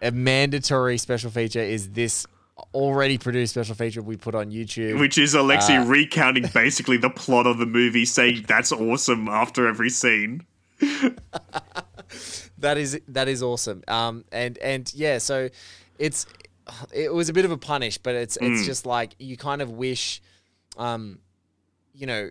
a 0.00 0.12
mandatory 0.12 0.96
special 0.96 1.32
feature 1.32 1.58
is 1.58 1.90
this 1.90 2.26
already 2.72 3.18
produced 3.18 3.54
special 3.54 3.74
feature 3.74 4.00
we 4.00 4.16
put 4.16 4.36
on 4.36 4.52
YouTube. 4.52 5.00
Which 5.00 5.18
is 5.18 5.34
Alexi 5.34 5.82
Uh, 5.82 5.86
recounting 5.86 6.46
basically 6.54 6.96
the 6.96 7.10
plot 7.10 7.48
of 7.48 7.58
the 7.58 7.66
movie, 7.66 8.04
saying 8.04 8.44
that's 8.46 8.70
awesome 8.70 9.28
after 9.28 9.66
every 9.66 9.90
scene. 9.90 10.46
that 12.58 12.78
is 12.78 13.00
that 13.08 13.26
is 13.26 13.42
awesome. 13.42 13.82
Um, 13.88 14.24
and 14.30 14.58
and 14.58 14.92
yeah, 14.94 15.18
so 15.18 15.48
it's 15.98 16.26
it 16.92 17.12
was 17.12 17.28
a 17.28 17.32
bit 17.32 17.44
of 17.44 17.50
a 17.50 17.58
punish, 17.58 17.98
but 17.98 18.14
it's 18.14 18.38
Mm. 18.38 18.52
it's 18.56 18.66
just 18.66 18.86
like 18.86 19.14
you 19.18 19.36
kind 19.36 19.60
of 19.62 19.70
wish, 19.70 20.22
um, 20.76 21.18
you 21.94 22.06
know, 22.06 22.30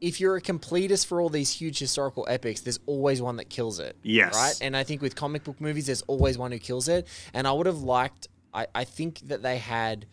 if 0.00 0.20
you're 0.20 0.36
a 0.36 0.42
completist 0.42 1.06
for 1.06 1.20
all 1.20 1.30
these 1.30 1.50
huge 1.50 1.78
historical 1.78 2.26
epics, 2.28 2.60
there's 2.60 2.78
always 2.86 3.22
one 3.22 3.36
that 3.36 3.48
kills 3.48 3.78
it. 3.78 3.96
Yes. 4.02 4.34
Right. 4.34 4.54
And 4.60 4.76
I 4.76 4.84
think 4.84 5.00
with 5.00 5.16
comic 5.16 5.42
book 5.44 5.60
movies, 5.60 5.86
there's 5.86 6.02
always 6.02 6.36
one 6.36 6.52
who 6.52 6.58
kills 6.58 6.86
it. 6.88 7.06
And 7.32 7.46
I 7.48 7.52
would 7.52 7.66
have 7.66 7.78
liked. 7.82 8.28
I 8.52 8.66
I 8.74 8.84
think 8.84 9.20
that 9.28 9.42
they 9.42 9.58
had. 9.58 10.06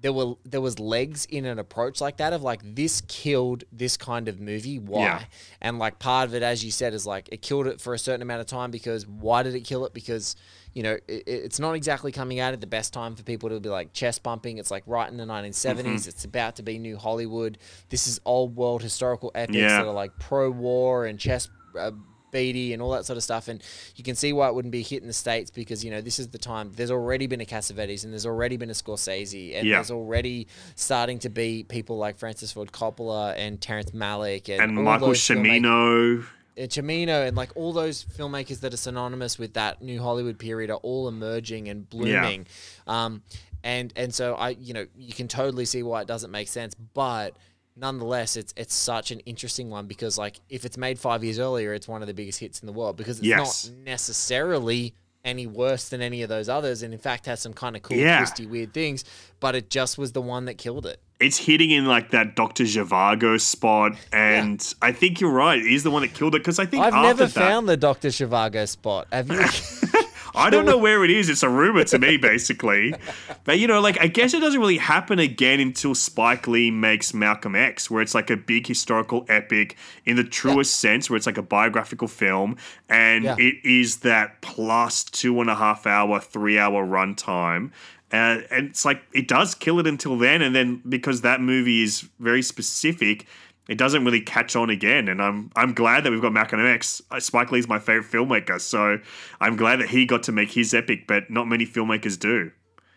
There 0.00 0.12
were 0.12 0.34
there 0.44 0.60
was 0.60 0.78
legs 0.78 1.24
in 1.26 1.44
an 1.44 1.58
approach 1.58 2.00
like 2.00 2.18
that 2.18 2.32
of 2.32 2.40
like 2.42 2.60
this 2.76 3.00
killed 3.08 3.64
this 3.72 3.96
kind 3.96 4.28
of 4.28 4.38
movie. 4.40 4.78
Why? 4.78 5.00
Yeah. 5.02 5.24
And 5.60 5.78
like 5.80 5.98
part 5.98 6.28
of 6.28 6.34
it, 6.36 6.42
as 6.44 6.64
you 6.64 6.70
said, 6.70 6.94
is 6.94 7.04
like 7.04 7.28
it 7.32 7.42
killed 7.42 7.66
it 7.66 7.80
for 7.80 7.94
a 7.94 7.98
certain 7.98 8.22
amount 8.22 8.40
of 8.40 8.46
time 8.46 8.70
because 8.70 9.06
why 9.08 9.42
did 9.42 9.56
it 9.56 9.62
kill 9.62 9.84
it? 9.84 9.92
Because 9.92 10.36
you 10.74 10.82
know 10.82 10.98
it, 11.08 11.24
it's 11.26 11.58
not 11.58 11.74
exactly 11.74 12.12
coming 12.12 12.40
out 12.40 12.52
at 12.52 12.60
the 12.60 12.66
best 12.66 12.92
time 12.92 13.16
for 13.16 13.22
people 13.22 13.48
to 13.48 13.60
be 13.60 13.68
like 13.68 13.92
chest 13.92 14.22
bumping. 14.22 14.58
It's 14.58 14.70
like 14.70 14.84
right 14.86 15.10
in 15.10 15.16
the 15.16 15.24
1970s. 15.24 15.76
Mm-hmm. 15.84 16.08
It's 16.08 16.24
about 16.24 16.56
to 16.56 16.62
be 16.62 16.78
new 16.78 16.96
Hollywood. 16.96 17.58
This 17.88 18.06
is 18.06 18.20
old 18.24 18.56
world 18.56 18.82
historical 18.82 19.30
epics 19.34 19.56
Yeah. 19.56 19.78
that 19.82 19.86
are 19.86 19.92
like 19.94 20.18
pro 20.18 20.50
war 20.50 21.06
and 21.06 21.18
chest. 21.18 21.50
Uh, 21.78 21.90
beady 22.30 22.74
and 22.74 22.82
all 22.82 22.90
that 22.90 23.06
sort 23.06 23.16
of 23.16 23.22
stuff 23.22 23.48
and 23.48 23.62
you 23.96 24.04
can 24.04 24.14
see 24.14 24.34
why 24.34 24.46
it 24.46 24.54
wouldn't 24.54 24.70
be 24.70 24.80
a 24.80 24.82
hit 24.82 25.00
in 25.00 25.06
the 25.08 25.14
states 25.14 25.50
because 25.50 25.82
you 25.82 25.90
know 25.90 26.02
this 26.02 26.18
is 26.18 26.28
the 26.28 26.36
time 26.36 26.70
there's 26.76 26.90
already 26.90 27.26
been 27.26 27.40
a 27.40 27.44
Cassavetes 27.46 28.04
and 28.04 28.12
there's 28.12 28.26
already 28.26 28.58
been 28.58 28.68
a 28.68 28.74
Scorsese 28.74 29.56
and 29.56 29.66
Yeah. 29.66 29.76
there's 29.76 29.90
already 29.90 30.46
starting 30.74 31.18
to 31.20 31.30
be 31.30 31.64
people 31.64 31.96
like 31.96 32.18
Francis 32.18 32.52
Ford 32.52 32.70
Coppola 32.70 33.32
and 33.34 33.58
Terrence 33.62 33.92
Malick 33.92 34.50
and, 34.50 34.60
And 34.60 34.74
Michael 34.84 35.08
Cimino. 35.14 36.22
Cimino 36.66 37.26
and 37.26 37.36
like 37.36 37.50
all 37.56 37.72
those 37.72 38.04
filmmakers 38.04 38.60
that 38.60 38.74
are 38.74 38.76
synonymous 38.78 39.38
with 39.38 39.54
that 39.54 39.80
new 39.80 40.00
Hollywood 40.02 40.38
period 40.38 40.70
are 40.70 40.80
all 40.82 41.06
emerging 41.08 41.68
and 41.68 41.88
blooming. 41.88 42.46
Um, 42.86 43.22
and 43.62 43.92
and 43.96 44.12
so 44.14 44.34
I 44.34 44.50
you 44.50 44.74
know 44.74 44.86
you 44.96 45.12
can 45.12 45.28
totally 45.28 45.64
see 45.64 45.82
why 45.82 46.02
it 46.02 46.08
doesn't 46.08 46.30
make 46.30 46.48
sense, 46.48 46.74
but 46.74 47.36
nonetheless 47.76 48.36
it's 48.36 48.52
it's 48.56 48.74
such 48.74 49.10
an 49.12 49.20
interesting 49.20 49.70
one 49.70 49.86
because 49.86 50.18
like 50.18 50.40
if 50.48 50.64
it's 50.64 50.76
made 50.76 50.98
five 50.98 51.22
years 51.22 51.38
earlier, 51.38 51.72
it's 51.74 51.86
one 51.88 52.02
of 52.02 52.08
the 52.08 52.14
biggest 52.14 52.40
hits 52.40 52.60
in 52.60 52.66
the 52.66 52.72
world 52.72 52.96
because 52.96 53.18
it's 53.18 53.26
Yes. 53.26 53.68
not 53.68 53.76
necessarily 53.84 54.94
any 55.24 55.46
worse 55.46 55.88
than 55.88 56.00
any 56.00 56.22
of 56.22 56.28
those 56.28 56.48
others 56.48 56.82
and 56.82 56.94
in 56.94 56.98
fact 57.00 57.26
has 57.26 57.40
some 57.40 57.52
kind 57.52 57.76
of 57.76 57.82
cool 57.82 57.96
Yeah. 57.96 58.18
twisty 58.18 58.46
weird 58.46 58.72
things 58.72 59.04
but 59.40 59.54
it 59.56 59.68
just 59.68 59.98
was 59.98 60.12
the 60.12 60.22
one 60.22 60.44
that 60.46 60.54
killed 60.58 60.86
it 60.86 61.00
It's 61.20 61.36
hitting 61.36 61.70
in 61.72 61.84
like 61.86 62.10
that 62.12 62.36
Dr. 62.36 62.62
Zhivago 62.64 63.40
spot, 63.40 63.92
and 64.12 64.74
I 64.80 64.92
think 64.92 65.20
you're 65.20 65.32
right. 65.32 65.60
He's 65.60 65.82
the 65.82 65.90
one 65.90 66.02
that 66.02 66.14
killed 66.14 66.34
it 66.36 66.38
because 66.38 66.58
I 66.60 66.66
think 66.66 66.84
i've 66.84 66.92
never 66.94 67.26
that, 67.26 67.32
found 67.32 67.68
the 67.68 67.76
dr 67.76 68.06
Zhivago 68.06 68.68
spot 68.68 69.08
have 69.10 69.28
you 69.30 69.40
I 70.34 70.50
don't 70.50 70.66
know 70.66 70.78
where 70.78 71.04
it 71.04 71.10
is. 71.10 71.28
It's 71.28 71.42
a 71.42 71.48
rumor 71.48 71.82
to 71.84 71.98
me, 71.98 72.16
basically. 72.16 72.94
But 73.42 73.58
you 73.58 73.66
know, 73.66 73.80
like 73.80 74.00
I 74.00 74.06
guess 74.06 74.34
it 74.34 74.40
doesn't 74.40 74.60
really 74.60 74.76
happen 74.78 75.18
again 75.18 75.58
until 75.58 75.96
Spike 75.96 76.46
Lee 76.46 76.70
makes 76.70 77.12
Malcolm 77.12 77.56
X, 77.56 77.90
where 77.90 78.02
it's 78.02 78.14
like 78.14 78.30
a 78.30 78.36
big 78.36 78.66
historical 78.66 79.26
epic 79.28 79.76
in 80.04 80.14
the 80.14 80.22
truest 80.22 80.76
sense, 80.76 81.10
where 81.10 81.16
it's 81.16 81.26
like 81.26 81.38
a 81.38 81.42
biographical 81.42 82.06
film, 82.06 82.56
and 82.88 83.24
Yeah. 83.24 83.36
it 83.38 83.56
is 83.64 83.98
that 83.98 84.40
plus 84.40 85.02
two 85.02 85.40
and 85.40 85.50
a 85.50 85.56
half 85.56 85.86
hour, 85.86 86.20
three 86.20 86.58
hour 86.58 86.86
runtime. 86.86 87.72
Uh, 88.12 88.40
and 88.50 88.68
it's 88.68 88.84
like 88.84 89.02
it 89.12 89.28
does 89.28 89.54
kill 89.54 89.78
it 89.78 89.86
until 89.86 90.16
then, 90.16 90.40
and 90.42 90.54
then 90.54 90.82
because 90.88 91.20
that 91.20 91.40
movie 91.40 91.82
is 91.82 92.08
very 92.18 92.40
specific, 92.42 93.26
it 93.68 93.76
doesn't 93.76 94.04
really 94.04 94.20
catch 94.22 94.56
on 94.56 94.70
again. 94.70 95.08
And 95.08 95.20
I'm 95.22 95.50
I'm 95.56 95.74
glad 95.74 96.04
that 96.04 96.10
we've 96.10 96.22
got 96.22 96.32
Malcolm 96.32 96.64
X. 96.64 97.02
Uh, 97.10 97.20
Spike 97.20 97.52
Lee's 97.52 97.68
my 97.68 97.78
favorite 97.78 98.10
filmmaker, 98.10 98.60
so 98.60 98.98
I'm 99.40 99.56
glad 99.56 99.80
that 99.80 99.90
he 99.90 100.06
got 100.06 100.22
to 100.24 100.32
make 100.32 100.50
his 100.52 100.72
epic, 100.72 101.06
but 101.06 101.28
not 101.30 101.46
many 101.48 101.66
filmmakers 101.66 102.18
do. 102.18 102.50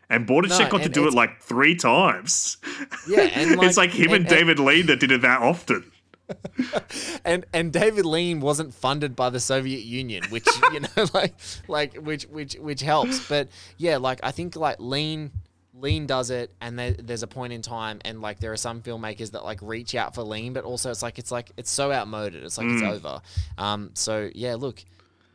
And 0.09 0.27
Bondarchuk 0.27 0.59
No, 0.59 0.69
got 0.69 0.83
to 0.83 0.89
do 0.89 1.07
it 1.07 1.13
like 1.13 1.41
three 1.41 1.75
times. 1.75 2.57
Yeah, 3.07 3.21
and 3.33 3.61
it's 3.63 3.77
like 3.77 3.91
him 3.91 4.07
and, 4.13 4.25
and- 4.25 4.27
David 4.27 4.59
Lean 4.59 4.85
that 4.87 4.99
did 4.99 5.11
it 5.11 5.21
that 5.21 5.41
often. 5.41 5.90
And 7.25 7.45
and 7.53 7.71
David 7.73 8.05
Lean 8.05 8.39
wasn't 8.39 8.73
funded 8.73 9.15
by 9.15 9.29
the 9.29 9.39
Soviet 9.39 9.81
Union, 9.83 10.29
which 10.29 10.47
you 10.71 10.79
know, 10.81 10.87
like 11.13 11.35
like 11.67 11.95
which 11.95 12.23
which 12.25 12.55
which 12.55 12.81
helps. 12.81 13.19
But 13.27 13.49
yeah, 13.77 13.97
like 13.97 14.19
I 14.23 14.31
think 14.31 14.55
like 14.55 14.77
Lean 14.79 15.31
Lean 15.73 16.05
does 16.05 16.29
it, 16.29 16.53
and 16.59 16.77
there, 16.77 16.91
there's 16.91 17.23
a 17.23 17.27
point 17.27 17.53
in 17.53 17.61
time, 17.61 17.99
and 18.03 18.21
like 18.21 18.39
there 18.39 18.51
are 18.51 18.57
some 18.57 18.81
filmmakers 18.81 19.31
that 19.31 19.43
like 19.43 19.61
reach 19.61 19.95
out 19.95 20.13
for 20.13 20.21
Lean, 20.23 20.53
but 20.53 20.63
also 20.65 20.91
it's 20.91 21.01
like 21.01 21.17
it's 21.17 21.31
like 21.31 21.51
it's 21.57 21.71
so 21.71 21.91
outmoded. 21.91 22.43
It's 22.43 22.57
like 22.57 22.67
it's 22.67 22.81
over. 22.83 23.21
Um. 23.57 23.91
So 23.93 24.29
yeah, 24.35 24.55
look, 24.55 24.83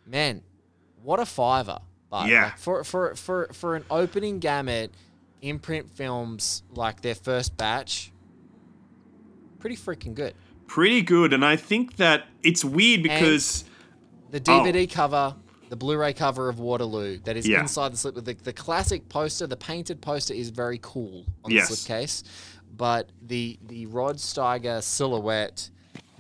man, 0.06 0.42
what 1.02 1.20
a 1.20 1.26
fiver! 1.26 1.78
But 2.10 2.28
Yeah. 2.28 2.44
like, 2.44 2.58
for 2.58 2.84
for 2.84 3.14
for 3.14 3.48
for 3.52 3.76
an 3.76 3.84
opening 3.90 4.38
gamut, 4.38 4.94
imprint 5.40 5.90
films 5.90 6.62
like 6.70 7.00
their 7.00 7.14
first 7.14 7.56
batch, 7.56 8.12
pretty 9.58 9.76
freaking 9.76 10.14
good. 10.14 10.34
Pretty 10.66 11.02
good, 11.02 11.32
and 11.32 11.44
I 11.44 11.56
think 11.56 11.96
that 11.96 12.26
it's 12.42 12.64
weird 12.64 13.02
because 13.02 13.64
the 14.30 14.40
DVD 14.40 14.88
oh. 14.90 14.94
cover, 14.94 15.34
the 15.68 15.76
Blu-ray 15.76 16.12
cover 16.12 16.48
of 16.48 16.58
Waterloo 16.58 17.18
that 17.24 17.36
is 17.36 17.46
Oh. 17.46 17.50
Yeah. 17.50 17.60
inside 17.60 17.92
the 17.92 17.96
slip. 17.96 18.14
The, 18.16 18.34
the 18.34 18.52
classic 18.52 19.08
poster, 19.08 19.46
the 19.46 19.56
painted 19.56 20.00
poster, 20.00 20.34
is 20.34 20.50
very 20.50 20.78
cool 20.82 21.24
on 21.44 21.50
Yes. 21.50 21.68
the 21.68 21.74
slipcase, 21.76 22.22
but 22.76 23.10
the 23.22 23.58
the 23.66 23.86
Rod 23.86 24.16
Steiger 24.16 24.82
silhouette, 24.82 25.70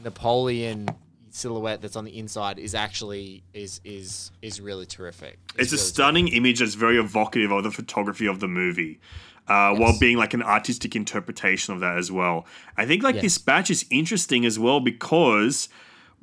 Napoleon 0.02 0.88
silhouette 1.30 1.82
that's 1.82 1.96
on 1.96 2.04
the 2.04 2.18
inside 2.18 2.58
is 2.58 2.74
actually 2.74 3.42
is 3.52 3.80
is 3.84 4.30
is 4.42 4.60
really 4.60 4.86
terrific. 4.86 5.38
It's 5.58 5.72
a 5.72 5.76
really 5.76 5.84
stunning 5.84 6.28
image 6.28 6.60
that's 6.60 6.74
very 6.74 6.98
evocative 6.98 7.50
of 7.50 7.64
the 7.64 7.70
photography 7.70 8.26
of 8.26 8.40
the 8.40 8.48
movie. 8.48 9.00
Uh, 9.48 9.74
while 9.74 9.98
being 9.98 10.16
like 10.16 10.34
an 10.34 10.42
artistic 10.42 10.96
interpretation 10.96 11.74
of 11.74 11.80
that 11.80 11.96
as 11.96 12.10
well. 12.10 12.46
I 12.76 12.86
think 12.86 13.02
like 13.02 13.14
Yes. 13.16 13.22
this 13.22 13.38
batch 13.38 13.70
is 13.70 13.84
interesting 13.90 14.44
as 14.44 14.58
well 14.58 14.80
because 14.80 15.68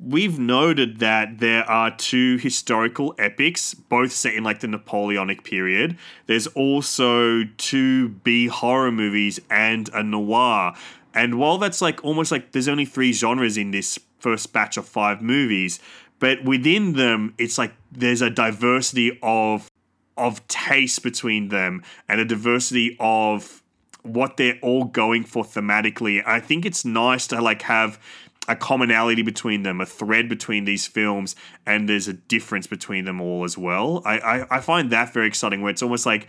we've 0.00 0.38
noted 0.38 0.98
that 0.98 1.38
there 1.38 1.64
are 1.70 1.90
two 1.96 2.36
historical 2.38 3.14
epics, 3.18 3.74
both 3.74 4.12
set 4.12 4.34
in 4.34 4.42
like 4.44 4.60
the 4.60 4.66
Napoleonic 4.68 5.44
period. 5.44 5.96
There's 6.26 6.46
also 6.48 7.44
two 7.56 8.08
B 8.10 8.46
horror 8.48 8.90
movies 8.92 9.40
and 9.50 9.88
a 9.94 10.02
noir. 10.02 10.74
And 11.14 11.38
while 11.38 11.58
that's 11.58 11.80
like 11.80 12.04
almost 12.04 12.32
like 12.32 12.52
there's 12.52 12.68
only 12.68 12.84
three 12.84 13.12
genres 13.12 13.56
in 13.56 13.70
this 13.70 13.98
first 14.18 14.52
batch 14.52 14.76
of 14.76 14.86
five 14.88 15.22
movies, 15.22 15.78
but 16.18 16.42
within 16.44 16.94
them, 16.94 17.34
it's 17.38 17.56
like 17.56 17.72
there's 17.92 18.20
a 18.22 18.30
diversity 18.30 19.18
of 19.22 19.70
of 20.16 20.46
taste 20.48 21.02
between 21.02 21.48
them 21.48 21.82
and 22.08 22.20
a 22.20 22.24
diversity 22.24 22.96
of 23.00 23.62
what 24.02 24.36
they're 24.36 24.58
all 24.62 24.84
going 24.84 25.24
for 25.24 25.44
thematically. 25.44 26.22
I 26.26 26.40
think 26.40 26.64
it's 26.66 26.84
nice 26.84 27.26
to 27.28 27.40
like 27.40 27.62
have 27.62 27.98
a 28.46 28.54
commonality 28.54 29.22
between 29.22 29.62
them, 29.62 29.80
a 29.80 29.86
thread 29.86 30.28
between 30.28 30.66
these 30.66 30.86
films, 30.86 31.34
and 31.64 31.88
there's 31.88 32.08
a 32.08 32.12
difference 32.12 32.66
between 32.66 33.06
them 33.06 33.20
all 33.20 33.44
as 33.44 33.56
well. 33.56 34.02
I, 34.04 34.18
I, 34.18 34.56
I 34.58 34.60
find 34.60 34.90
that 34.90 35.14
very 35.14 35.26
exciting 35.26 35.62
where 35.62 35.70
it's 35.70 35.82
almost 35.82 36.04
like 36.04 36.28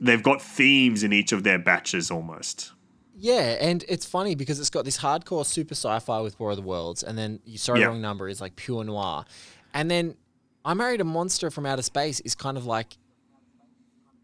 they've 0.00 0.22
got 0.22 0.40
themes 0.40 1.02
in 1.02 1.12
each 1.12 1.32
of 1.32 1.42
their 1.42 1.58
batches 1.58 2.10
almost. 2.10 2.72
Yeah, 3.18 3.56
and 3.60 3.84
it's 3.88 4.06
funny 4.06 4.34
because 4.34 4.60
it's 4.60 4.70
got 4.70 4.84
this 4.84 4.98
hardcore 4.98 5.44
super 5.44 5.74
sci-fi 5.74 6.20
with 6.20 6.38
War 6.38 6.50
of 6.50 6.56
the 6.56 6.62
Worlds, 6.62 7.02
and 7.02 7.18
then 7.18 7.40
you 7.44 7.58
sorry 7.58 7.80
Yeah. 7.80 7.86
wrong 7.86 8.00
number 8.00 8.28
is 8.28 8.40
like 8.40 8.54
pure 8.56 8.84
noir, 8.84 9.24
and 9.74 9.90
then 9.90 10.14
I 10.64 10.74
Married 10.74 11.00
a 11.00 11.04
Monster 11.04 11.50
from 11.50 11.66
Outer 11.66 11.82
Space 11.82 12.20
is 12.20 12.34
kind 12.34 12.56
of 12.56 12.66
like 12.66 12.96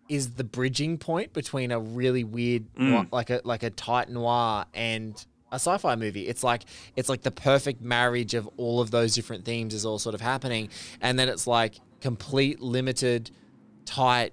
is 0.09 0.33
the 0.33 0.45
bridging 0.45 0.99
point 0.99 1.33
between 1.33 1.71
a 1.71 1.81
really 1.81 2.25
weird 2.25 2.73
mm. 2.75 2.91
noir, 2.91 3.07
like 3.11 3.31
a 3.31 3.41
like 3.45 3.63
a 3.63 3.71
tight 3.71 4.09
noir 4.09 4.65
and 4.75 5.25
a 5.51 5.57
sci-fi 5.57 5.97
movie. 5.97 6.27
It's 6.27 6.43
like 6.43 6.65
it's 6.97 7.09
like 7.09 7.23
the 7.23 7.31
perfect 7.31 7.83
marriage 7.83 8.35
of 8.35 8.49
all 8.57 8.81
of 8.81 8.91
those 8.91 9.15
different 9.15 9.45
themes 9.45 9.75
is 9.75 9.85
all 9.85 9.99
sort 9.99 10.15
of 10.15 10.21
happening, 10.21 10.71
and 11.01 11.19
then 11.19 11.29
it's 11.29 11.47
like 11.47 11.77
complete 12.01 12.61
limited, 12.61 13.31
tight 13.85 14.33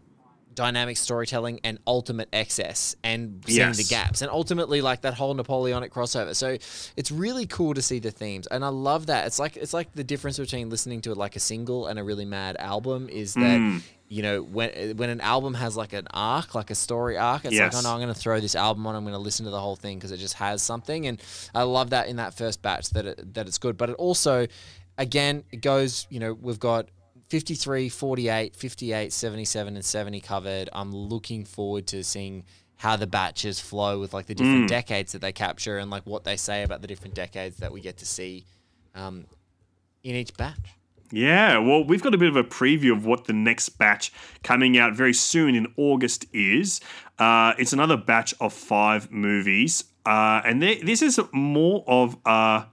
dynamic 0.60 0.98
storytelling 0.98 1.58
and 1.64 1.80
ultimate 1.88 2.28
excess 2.34 2.94
and 3.02 3.42
seeing 3.48 3.72
the 3.72 3.86
gaps 3.90 4.22
and 4.22 4.30
ultimately 4.30 4.82
like 4.82 5.00
that 5.00 5.14
whole 5.14 5.34
Napoleonic 5.34 5.94
crossover. 5.94 6.36
So 6.36 6.58
it's 6.98 7.12
really 7.12 7.46
cool 7.46 7.74
to 7.76 7.82
see 7.82 8.00
the 8.00 8.12
themes 8.12 8.46
and 8.48 8.66
I 8.66 8.68
love 8.68 9.06
that. 9.06 9.26
It's 9.26 9.40
like 9.40 9.56
it's 9.56 9.74
like 9.74 9.94
the 9.94 10.04
difference 10.04 10.38
between 10.38 10.70
listening 10.70 11.00
to 11.02 11.14
it 11.14 11.18
like 11.18 11.38
a 11.38 11.40
single 11.40 11.88
and 11.88 11.98
a 11.98 12.04
really 12.04 12.26
mad 12.26 12.58
album 12.58 13.08
is 13.08 13.36
that 13.36 13.42
mm. 13.42 13.82
You 14.10 14.24
know 14.24 14.42
when 14.42 14.98
when 14.98 15.10
an 15.12 15.22
album 15.22 15.54
has 15.54 15.78
like 15.78 15.94
an 15.94 16.08
arc, 16.14 16.56
like 16.56 16.72
a 16.72 16.76
story 16.76 17.16
arc, 17.18 17.46
it's 17.46 17.54
Yes. 17.54 17.74
like 17.74 17.84
oh 17.84 17.88
no, 17.88 17.94
I'm 17.94 18.02
going 18.02 18.14
to 18.14 18.20
throw 18.20 18.40
this 18.40 18.56
album 18.56 18.86
on. 18.88 18.96
I'm 18.96 19.04
going 19.04 19.14
to 19.14 19.20
listen 19.20 19.46
to 19.46 19.52
the 19.52 19.60
whole 19.60 19.76
thing 19.76 19.98
because 19.98 20.12
it 20.12 20.18
just 20.18 20.34
has 20.36 20.62
something 20.64 21.06
and 21.08 21.22
I 21.54 21.64
love 21.64 21.92
that 21.92 22.08
in 22.08 22.16
that 22.16 22.34
first 22.34 22.62
batch 22.62 22.90
that 22.90 23.06
it, 23.06 23.34
that 23.36 23.48
it's 23.48 23.60
good. 23.60 23.78
But 23.78 23.92
it 23.92 23.96
also 23.98 24.48
again 24.98 25.44
it 25.52 25.62
goes, 25.62 26.08
you 26.10 26.20
know, 26.20 26.34
we've 26.34 26.60
got 26.60 26.88
53, 27.30 27.90
48, 27.90 28.56
58, 28.56 29.14
77, 29.14 29.76
and 29.76 29.86
70 29.86 30.20
covered. 30.22 30.70
I'm 30.74 30.92
looking 30.92 31.46
forward 31.46 31.86
to 31.88 32.04
seeing 32.04 32.46
how 32.78 32.96
the 32.96 33.06
batches 33.06 33.60
flow 33.60 34.00
with 34.00 34.14
like 34.16 34.26
the 34.26 34.34
different 34.34 34.68
decades 34.70 35.12
that 35.12 35.20
they 35.22 35.32
capture 35.34 35.78
and 35.78 35.92
like 35.92 36.04
what 36.08 36.24
they 36.24 36.36
say 36.38 36.64
about 36.64 36.82
the 36.82 36.88
different 36.88 37.14
decades 37.14 37.58
that 37.58 37.72
we 37.72 37.82
get 37.82 37.98
to 37.98 38.06
see 38.06 38.46
um, 38.96 39.26
in 40.04 40.16
each 40.16 40.34
batch. 40.36 40.58
Yeah, 41.12 41.58
well, 41.58 41.84
we've 41.84 42.04
got 42.04 42.14
a 42.14 42.18
bit 42.18 42.30
of 42.30 42.36
a 42.36 42.44
preview 42.44 42.92
of 42.92 43.06
what 43.06 43.26
the 43.26 43.34
next 43.34 43.70
batch 43.70 44.14
coming 44.44 44.78
out 44.78 44.94
very 44.94 45.14
soon 45.14 45.56
in 45.56 45.74
August 45.76 46.26
is. 46.34 46.82
Uh, 47.18 47.54
it's 47.58 47.74
another 47.74 47.98
batch 47.98 48.34
of 48.40 48.54
five 48.54 49.12
movies, 49.12 49.86
uh, 50.06 50.42
and 50.46 50.62
this 50.62 51.02
is 51.02 51.20
more 51.34 51.84
of 51.88 52.18
uh, 52.26 52.66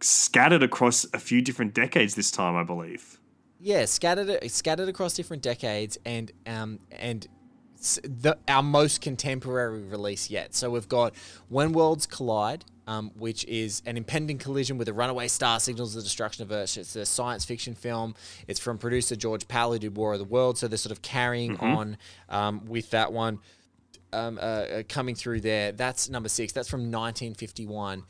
scattered 0.00 0.62
across 0.62 1.06
a 1.12 1.18
few 1.18 1.42
different 1.42 1.74
decades 1.74 2.14
this 2.14 2.30
time, 2.30 2.56
I 2.56 2.64
believe. 2.64 3.18
Yeah, 3.60 3.86
scattered 3.86 4.50
scattered 4.50 4.90
across 4.90 5.14
different 5.14 5.42
decades 5.42 5.96
and 6.04 6.30
um 6.46 6.80
and 6.92 7.26
the 8.02 8.38
our 8.48 8.62
most 8.62 9.00
contemporary 9.00 9.82
release 9.82 10.30
yet. 10.30 10.54
So 10.54 10.70
we've 10.70 10.88
got 10.88 11.14
When 11.48 11.72
Worlds 11.72 12.06
Collide, 12.06 12.64
um, 12.86 13.10
which 13.16 13.44
is 13.44 13.82
an 13.86 13.96
impending 13.96 14.38
collision 14.38 14.78
with 14.78 14.88
a 14.88 14.92
runaway 14.92 15.28
star 15.28 15.60
signals 15.60 15.94
the 15.94 16.02
destruction 16.02 16.42
of 16.42 16.52
Earth. 16.52 16.76
It's 16.76 16.96
a 16.96 17.06
science 17.06 17.44
fiction 17.44 17.74
film. 17.74 18.14
It's 18.46 18.60
from 18.60 18.78
producer 18.78 19.16
George 19.16 19.48
Pal, 19.48 19.72
who 19.72 19.78
did 19.78 19.96
War 19.96 20.14
of 20.14 20.18
the 20.18 20.24
Worlds. 20.24 20.60
So 20.60 20.68
they're 20.68 20.78
sort 20.78 20.92
of 20.92 21.02
carrying 21.02 21.56
on 21.58 21.96
um, 22.28 22.64
with 22.66 22.90
that 22.90 23.12
one 23.12 23.38
um, 24.12 24.38
uh, 24.38 24.40
uh, 24.40 24.82
coming 24.88 25.14
through 25.14 25.40
there. 25.40 25.72
That's 25.72 26.08
number 26.08 26.28
six. 26.28 26.52
That's 26.52 26.68
from 26.68 26.82
1951. 26.82 28.04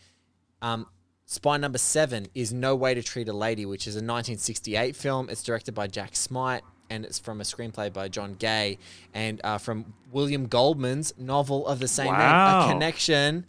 Um, 0.62 0.86
Spy 1.26 1.56
number 1.56 1.78
seven 1.78 2.26
is 2.34 2.52
No 2.52 2.76
Way 2.76 2.94
to 2.94 3.02
Treat 3.02 3.28
a 3.28 3.32
Lady, 3.32 3.64
which 3.64 3.86
is 3.86 3.94
a 3.94 3.98
1968 3.98 4.94
film. 4.94 5.30
It's 5.30 5.42
directed 5.42 5.74
by 5.74 5.86
Jack 5.86 6.14
Smight 6.16 6.62
and 6.90 7.04
it's 7.04 7.18
from 7.18 7.40
a 7.40 7.44
screenplay 7.44 7.92
by 7.92 8.08
John 8.08 8.34
Gay 8.34 8.78
and 9.14 9.40
uh, 9.44 9.58
from 9.58 9.94
William 10.12 10.46
Goldman's 10.46 11.12
novel 11.18 11.66
of 11.66 11.78
the 11.80 11.88
same 11.88 12.08
Wow. 12.08 12.60
name, 12.60 12.70
A 12.70 12.72
Connection 12.72 13.46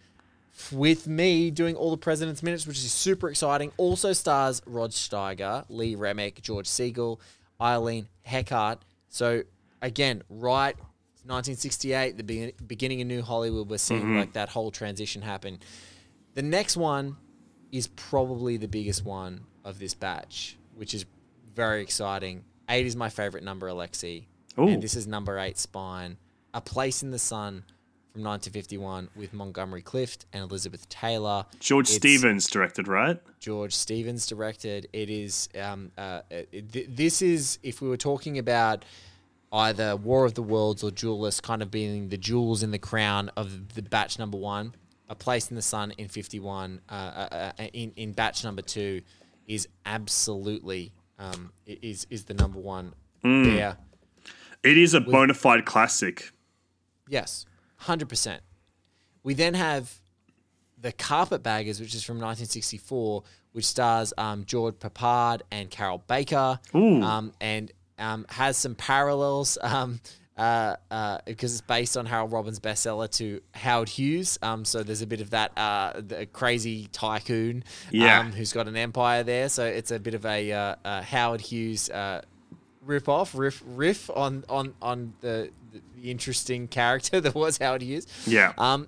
with 0.71 1.05
me 1.05 1.51
doing 1.51 1.75
all 1.75 1.91
the 1.91 1.97
President's 1.97 2.41
Minutes, 2.41 2.65
which 2.65 2.77
is 2.77 2.91
super 2.91 3.29
exciting. 3.29 3.71
Also 3.77 4.13
stars 4.13 4.61
Rod 4.65 4.91
Steiger, 4.91 5.65
Lee 5.69 5.95
Remick, 5.95 6.41
George 6.41 6.67
Segal, 6.67 7.19
Eileen 7.59 8.07
Heckart. 8.25 8.79
So 9.09 9.43
again, 9.81 10.23
right, 10.29 10.75
1968, 11.25 12.17
the 12.17 12.23
be- 12.23 12.53
beginning 12.67 13.01
of 13.01 13.07
New 13.07 13.21
Hollywood, 13.21 13.69
we're 13.69 13.77
seeing 13.77 14.15
like 14.17 14.33
that 14.33 14.49
whole 14.49 14.71
transition 14.71 15.21
happen. 15.21 15.59
The 16.35 16.41
next 16.41 16.77
one 16.77 17.17
is 17.71 17.87
probably 17.87 18.57
the 18.57 18.67
biggest 18.67 19.03
one 19.03 19.41
of 19.65 19.79
this 19.79 19.93
batch, 19.93 20.57
which 20.75 20.93
is 20.93 21.05
very 21.53 21.81
exciting. 21.81 22.43
Eight 22.69 22.85
is 22.85 22.95
my 22.95 23.09
favorite 23.09 23.43
number, 23.43 23.67
Alexi. 23.67 24.25
Ooh. 24.57 24.67
And 24.67 24.81
this 24.81 24.95
is 24.95 25.07
number 25.07 25.37
eight, 25.39 25.57
Spine. 25.57 26.17
A 26.53 26.61
Place 26.61 27.03
in 27.03 27.11
the 27.11 27.19
Sun 27.19 27.63
from 28.13 28.23
1951 28.23 29.09
with 29.15 29.33
Montgomery 29.33 29.81
Clift 29.81 30.25
and 30.31 30.41
Elizabeth 30.41 30.87
Taylor. 30.87 31.45
George 31.59 31.87
It's 31.87 31.95
Stevens 31.97 32.47
directed, 32.47 32.87
right? 32.87 33.19
George 33.39 33.75
Stevens 33.75 34.25
directed. 34.25 34.87
It 34.93 35.09
is. 35.09 35.49
Um, 35.59 35.91
uh, 35.97 36.21
it, 36.29 36.71
th- 36.71 36.87
this 36.89 37.21
is 37.21 37.59
if 37.61 37.81
we 37.81 37.89
were 37.89 37.97
talking 37.97 38.37
about 38.37 38.85
either 39.51 39.97
War 39.97 40.25
of 40.25 40.33
the 40.33 40.43
Worlds 40.43 40.81
or 40.83 40.91
Duelist, 40.91 41.43
kind 41.43 41.61
of 41.61 41.69
being 41.69 42.07
the 42.07 42.17
jewels 42.17 42.63
in 42.63 42.71
the 42.71 42.79
crown 42.79 43.29
of 43.35 43.73
the 43.75 43.81
batch 43.81 44.17
number 44.17 44.37
one. 44.37 44.75
A 45.09 45.15
Place 45.15 45.49
in 45.49 45.55
the 45.55 45.61
Sun 45.61 45.91
in 45.97 46.07
fifty 46.07 46.39
one. 46.39 46.79
Uh, 46.89 46.93
uh, 46.93 47.51
uh, 47.59 47.63
in 47.73 47.91
in 47.97 48.13
batch 48.13 48.45
number 48.45 48.61
two 48.61 49.01
is 49.45 49.67
absolutely 49.85 50.93
um, 51.19 51.51
is 51.65 52.05
is 52.09 52.25
the 52.25 52.33
number 52.33 52.59
one 52.59 52.93
there. 53.21 53.77
It 54.63 54.77
is 54.77 54.93
a 54.93 55.01
bona 55.01 55.33
fide 55.33 55.65
classic. 55.65 56.31
Yes, 57.07 57.45
hundred 57.77 58.09
percent. 58.09 58.41
We 59.23 59.33
then 59.33 59.53
have 59.55 60.01
the 60.79 60.91
Carpetbaggers, 60.91 61.79
which 61.79 61.95
is 61.95 62.03
from 62.03 62.17
1964, 62.17 63.23
which 63.53 63.65
stars 63.65 64.13
um, 64.17 64.45
George 64.45 64.75
Peppard 64.75 65.41
and 65.51 65.69
Carroll 65.71 66.03
Baker, 66.07 66.59
um, 67.03 67.31
and 67.41 67.71
um, 67.97 68.25
has 68.29 68.57
some 68.57 68.75
parallels 68.75 69.57
um, 70.37 70.45
uh, 70.45 70.75
uh, 70.91 71.17
because 71.25 71.53
it's 71.53 71.61
based 71.61 71.97
on 71.97 72.05
Harold 72.05 72.31
Robbins' 72.31 72.59
bestseller 72.59 73.09
to 73.17 73.41
Howard 73.53 73.89
Hughes. 73.89 74.37
Um, 74.41 74.65
so 74.65 74.83
there's 74.83 75.01
a 75.01 75.07
bit 75.07 75.21
of 75.21 75.31
that 75.31 75.57
uh, 75.57 75.93
the 75.95 76.25
crazy 76.25 76.87
tycoon 76.91 77.63
Yeah. 77.91 78.19
um, 78.19 78.31
who's 78.31 78.53
got 78.53 78.67
an 78.67 78.75
empire 78.75 79.23
there. 79.23 79.49
So 79.49 79.65
it's 79.65 79.91
a 79.91 79.99
bit 79.99 80.13
of 80.13 80.25
a, 80.25 80.51
uh, 80.51 80.75
uh 80.83 81.01
Howard 81.01 81.41
Hughes. 81.41 81.89
Uh, 81.89 82.21
rip 82.85 83.09
off 83.09 83.33
riff 83.35 83.63
riff 83.65 84.11
on 84.11 84.43
on 84.47 84.75
on 84.81 85.13
the, 85.21 85.49
the 85.95 86.11
interesting 86.11 86.67
character 86.67 87.19
that 87.21 87.35
was 87.35 87.57
Howard 87.57 87.81
Hughes. 87.81 88.07
Yeah. 88.25 88.53
Um, 88.57 88.87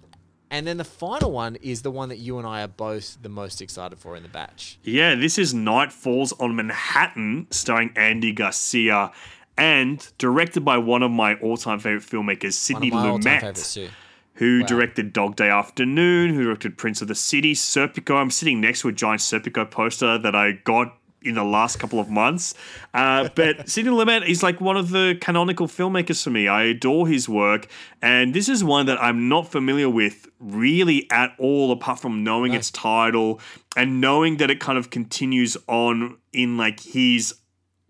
and 0.49 0.65
then 0.65 0.77
the 0.77 0.85
final 0.85 1.31
one 1.31 1.57
is 1.57 1.81
the 1.81 1.91
one 1.91 2.07
that 2.07 2.19
you 2.19 2.37
and 2.37 2.47
I 2.47 2.63
are 2.63 2.69
both 2.69 3.17
the 3.21 3.27
most 3.27 3.61
excited 3.61 3.99
for 3.99 4.15
in 4.15 4.23
the 4.23 4.29
batch. 4.29 4.79
Yeah, 4.83 5.15
this 5.15 5.37
is 5.37 5.53
Night 5.53 5.91
Falls 5.91 6.31
on 6.33 6.55
Manhattan, 6.55 7.47
starring 7.51 7.91
Andy 7.97 8.31
Garcia, 8.31 9.11
and 9.57 10.07
directed 10.17 10.63
by 10.63 10.77
one 10.77 11.03
of 11.03 11.11
my 11.11 11.35
all-time 11.35 11.79
favorite 11.79 12.03
filmmakers, 12.03 12.53
Sidney 12.53 12.89
of 12.89 12.93
my 12.95 13.09
all-time 13.09 13.41
Lumet, 13.41 13.89
who 14.35 14.59
Wow. 14.61 14.67
directed 14.67 15.13
Dog 15.13 15.35
Day 15.35 15.49
Afternoon, 15.49 16.33
who 16.33 16.43
directed 16.43 16.77
Prince 16.77 17.01
of 17.01 17.07
the 17.07 17.15
City, 17.15 17.53
Serpico. 17.53 18.15
I'm 18.15 18.29
sitting 18.31 18.61
next 18.61 18.81
to 18.81 18.89
a 18.89 18.91
giant 18.91 19.21
Serpico 19.21 19.69
poster 19.69 20.17
that 20.19 20.35
I 20.35 20.53
got 20.63 20.95
in 21.23 21.33
the 21.33 21.43
last 21.43 21.79
couple 21.79 21.99
of 21.99 22.09
months. 22.09 22.53
Uh, 22.93 23.27
but 23.35 23.67
Sidney 23.69 23.91
Lumet 23.91 24.29
is 24.29 24.43
like 24.43 24.61
one 24.61 24.77
of 24.77 24.91
the 24.91 25.17
canonical 25.19 25.67
filmmakers 25.67 26.23
for 26.23 26.29
me. 26.29 26.47
I 26.47 26.63
adore 26.65 27.07
his 27.07 27.27
work, 27.27 27.67
and 28.01 28.33
this 28.35 28.47
is 28.47 28.63
one 28.63 28.85
that 28.85 29.01
I'm 29.01 29.27
not 29.27 29.51
familiar 29.51 29.89
with 29.89 30.27
really 30.39 31.09
at 31.11 31.33
all, 31.39 31.71
apart 31.71 31.99
from 31.99 32.23
knowing 32.23 32.53
its 32.53 32.69
title 32.69 33.41
and 33.75 33.99
knowing 33.99 34.37
that 34.37 34.51
it 34.51 34.59
kind 34.59 34.77
of 34.77 34.91
continues 34.91 35.57
on 35.67 36.17
in 36.31 36.55
like 36.57 36.79
his 36.79 37.33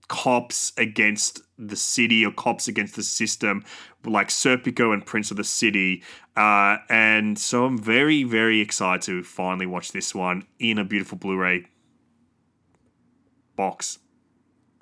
cops 0.08 0.74
against 0.78 1.42
the 1.58 1.76
city 1.76 2.26
or 2.26 2.32
cops 2.32 2.68
against 2.68 2.96
the 2.96 3.04
system, 3.04 3.64
like 4.06 4.30
Serpico 4.30 4.94
and 4.94 5.06
Prince 5.06 5.32
of 5.32 5.38
the 5.38 5.44
City. 5.44 6.04
Uh, 6.36 6.78
and 6.90 7.38
so 7.38 7.66
I'm 7.66 7.78
very, 7.78 8.24
very 8.24 8.62
excited 8.62 9.02
to 9.04 9.24
finally 9.24 9.66
watch 9.66 9.92
this 9.92 10.14
one 10.14 10.46
in 10.60 10.78
a 10.78 10.84
beautiful 10.84 11.18
Blu 11.18 11.36
ray 11.38 11.66
box 13.56 14.00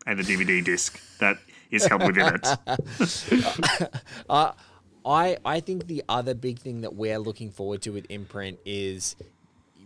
and 0.05 0.19
the 0.19 0.23
DVD 0.23 0.63
disc 0.63 1.01
that 1.19 1.37
is 1.71 1.85
held 1.85 2.03
within 2.03 2.35
it. 2.35 3.89
Uh, 4.29 4.51
I 5.05 5.37
I 5.45 5.59
think 5.59 5.87
the 5.87 6.03
other 6.09 6.33
big 6.33 6.59
thing 6.59 6.81
that 6.81 6.95
we're 6.95 7.19
looking 7.19 7.51
forward 7.51 7.81
to 7.83 7.91
with 7.91 8.05
Imprint 8.09 8.59
is 8.65 9.15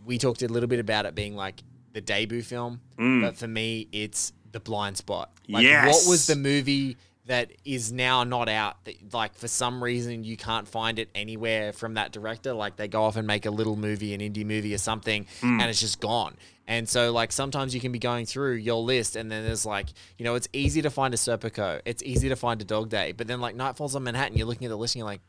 we 0.06 0.18
talked 0.18 0.42
a 0.42 0.48
little 0.48 0.70
bit 0.70 0.80
about 0.80 1.06
it 1.06 1.14
being 1.14 1.36
like 1.36 1.62
the 1.94 2.02
debut 2.02 2.42
film, 2.42 2.80
but 2.98 3.36
for 3.36 3.48
me 3.48 3.88
it's 3.92 4.32
the 4.52 4.60
blind 4.60 4.98
spot. 4.98 5.32
Like 5.48 5.66
what 5.66 6.08
was 6.08 6.28
the 6.28 6.36
movie 6.36 6.98
that 7.26 7.52
is 7.64 7.92
now 7.92 8.24
not 8.24 8.50
out 8.50 8.84
that 8.86 9.14
like 9.14 9.36
for 9.36 9.48
some 9.48 9.84
reason 9.84 10.24
you 10.24 10.36
can't 10.36 10.68
find 10.68 10.98
it 10.98 11.10
anywhere 11.14 11.74
from 11.74 11.96
that 11.96 12.12
director? 12.12 12.54
Like 12.54 12.76
they 12.76 12.88
go 12.88 13.04
off 13.04 13.16
and 13.16 13.28
make 13.28 13.46
a 13.46 13.52
little 13.52 13.76
movie 13.76 14.14
an 14.14 14.22
indie 14.22 14.46
movie 14.46 14.74
or 14.74 14.80
something 14.80 15.26
mm. 15.42 15.62
and 15.62 15.64
it's 15.64 15.80
just 15.80 16.00
gone. 16.00 16.36
And 16.68 16.88
so 16.88 17.12
like 17.12 17.32
sometimes 17.32 17.74
you 17.74 17.82
can 17.82 17.92
be 17.92 18.00
going 18.00 18.26
through 18.26 18.56
your 18.56 18.82
list 18.82 19.16
and 19.16 19.32
then 19.32 19.44
there's 19.44 19.66
like 19.66 19.88
you 20.18 20.26
know 20.26 20.36
it's 20.36 20.48
easy 20.54 20.82
to 20.82 20.90
find 20.90 21.14
a 21.14 21.18
Serpico. 21.18 21.82
It's 21.86 22.04
easy 22.04 22.30
to 22.30 22.36
find 22.36 22.62
a 22.62 22.66
Dog 22.66 22.90
Day. 22.90 23.12
But 23.12 23.28
then 23.28 23.42
like 23.42 23.56
Night 23.56 23.76
Falls 23.76 23.96
on 23.96 24.04
Manhattan 24.04 24.38
you're 24.38 24.48
looking 24.48 24.66
at 24.66 24.70
the 24.70 24.78
list 24.78 24.96
and 24.96 25.00
you're 25.00 25.08
like 25.08 25.22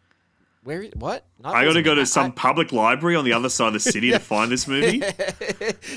where 0.62 0.84
what 0.94 1.24
I 1.42 1.64
got 1.64 1.72
to 1.72 1.82
go 1.82 1.94
to 1.94 2.04
some 2.04 2.32
public 2.32 2.70
library 2.72 3.16
on 3.16 3.24
the 3.24 3.32
other 3.32 3.48
side 3.48 3.68
of 3.68 3.72
the 3.72 3.80
city 3.80 4.10
to 4.10 4.18
find 4.18 4.50
this 4.52 4.68
movie. 4.68 5.02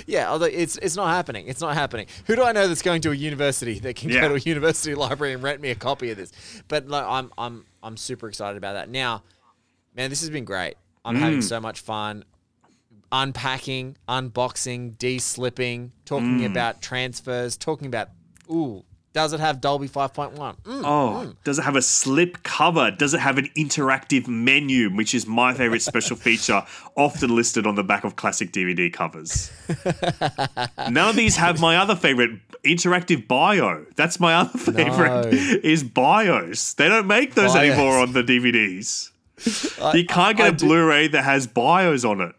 Yeah, 0.08 0.30
although 0.32 0.46
it's 0.46 0.78
it's 0.78 0.96
not 0.96 1.08
happening. 1.10 1.48
It's 1.48 1.60
not 1.62 1.74
happening. 1.76 2.08
Who 2.28 2.36
do 2.36 2.44
I 2.44 2.52
know 2.54 2.68
that's 2.68 2.82
going 2.82 3.02
to 3.02 3.12
a 3.12 3.16
university 3.16 3.80
that 3.80 3.96
can 3.96 4.10
Yeah. 4.10 4.22
go 4.22 4.30
to 4.30 4.36
a 4.36 4.40
university 4.40 4.96
library 5.06 5.34
and 5.34 5.44
rent 5.44 5.60
me 5.62 5.70
a 5.70 5.76
copy 5.76 6.12
of 6.12 6.18
this? 6.18 6.32
But 6.68 6.88
like, 6.88 7.06
I'm 7.06 7.32
I'm 7.38 7.66
I'm 7.82 7.98
super 7.98 8.28
excited 8.30 8.58
about 8.58 8.74
that. 8.74 8.90
Now, 8.90 9.24
man, 9.96 10.10
this 10.10 10.22
has 10.22 10.30
been 10.30 10.46
great. 10.46 10.76
I'm 11.06 11.16
having 11.16 11.40
Mm. 11.40 11.44
so 11.44 11.60
much 11.60 11.82
fun 11.82 12.24
unpacking, 13.12 13.98
unboxing, 14.08 14.98
de-slipping, 14.98 15.92
talking 16.06 16.40
Mm. 16.40 16.46
about 16.52 16.82
transfers, 16.82 17.58
talking 17.58 17.88
about 17.88 18.10
ooh, 18.50 18.84
does 19.14 19.32
it 19.34 19.40
have 19.40 19.62
Dolby 19.62 19.88
5.1? 19.88 20.34
Mm. 20.36 20.58
Oh, 20.84 21.34
does 21.44 21.60
it 21.60 21.62
have 21.64 21.76
a 21.76 21.82
slip 21.82 22.42
cover? 22.44 22.90
Does 22.92 23.14
it 23.14 23.20
have 23.20 23.38
an 23.38 23.50
interactive 23.56 24.28
menu, 24.28 24.90
which 24.90 25.14
is 25.14 25.28
my 25.28 25.54
favorite 25.54 25.82
special 25.84 26.16
feature, 26.28 26.64
often 26.98 27.36
listed 27.36 27.68
on 27.68 27.76
the 27.76 27.84
back 27.84 28.04
of 28.04 28.16
classic 28.16 28.52
DVD 28.52 28.92
covers? 28.92 29.52
None 30.90 31.10
of 31.10 31.16
these 31.16 31.36
have 31.38 31.60
my 31.60 31.78
other 31.78 31.96
favorite, 31.96 32.32
interactive 32.64 33.28
bio. 33.28 33.86
That's 33.96 34.20
my 34.20 34.34
other 34.36 34.58
favorite, 34.58 35.32
No. 35.32 35.38
is 35.64 35.84
bios. 35.84 36.74
They 36.74 36.88
don't 36.90 37.08
make 37.08 37.36
those 37.36 37.54
Bios. 37.54 37.72
anymore 37.72 38.00
on 38.00 38.14
the 38.14 38.24
DVDs. 38.24 39.12
you 39.96 40.06
can't 40.06 40.38
get 40.38 40.46
I 40.46 40.48
a 40.48 40.52
do- 40.54 40.68
Blu-ray 40.68 41.08
that 41.10 41.24
has 41.24 41.48
bios 41.48 42.04
on 42.06 42.22
it. 42.22 42.34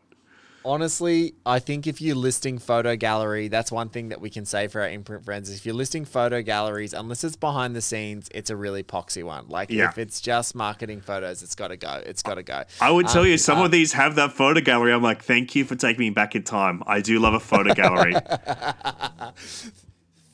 Honestly, 0.66 1.34
I 1.44 1.58
think 1.58 1.86
if 1.86 2.00
you're 2.00 2.16
listing 2.16 2.58
photo 2.58 2.96
gallery, 2.96 3.48
that's 3.48 3.70
one 3.70 3.90
thing 3.90 4.08
that 4.08 4.22
we 4.22 4.30
can 4.30 4.46
say 4.46 4.66
for 4.66 4.80
our 4.80 4.88
imprint 4.88 5.22
friends. 5.22 5.50
If 5.50 5.66
you're 5.66 5.74
listing 5.74 6.06
photo 6.06 6.40
galleries, 6.40 6.94
unless 6.94 7.22
it's 7.22 7.36
behind 7.36 7.76
the 7.76 7.82
scenes, 7.82 8.30
it's 8.34 8.48
a 8.48 8.56
really 8.56 8.82
poxy 8.82 9.22
one. 9.22 9.46
Like 9.48 9.68
Yeah. 9.70 9.90
if 9.90 9.98
it's 9.98 10.22
just 10.22 10.54
marketing 10.54 11.02
photos, 11.02 11.42
it's 11.42 11.54
got 11.54 11.68
to 11.68 11.76
go. 11.76 12.02
It's 12.06 12.22
got 12.22 12.36
to 12.36 12.42
go. 12.42 12.62
I 12.80 12.90
would 12.90 13.08
tell 13.08 13.22
Um, 13.22 13.28
you, 13.28 13.36
some 13.36 13.58
uh, 13.58 13.66
of 13.66 13.72
these 13.72 13.92
have 13.92 14.14
that 14.14 14.32
photo 14.32 14.62
gallery. 14.62 14.94
I'm 14.94 15.02
like, 15.02 15.22
thank 15.22 15.54
you 15.54 15.66
for 15.66 15.76
taking 15.76 16.00
me 16.00 16.08
back 16.10 16.34
in 16.34 16.42
time. 16.44 16.82
I 16.86 17.02
do 17.02 17.18
love 17.18 17.34
a 17.34 17.40
photo 17.40 17.74
gallery. 17.74 18.14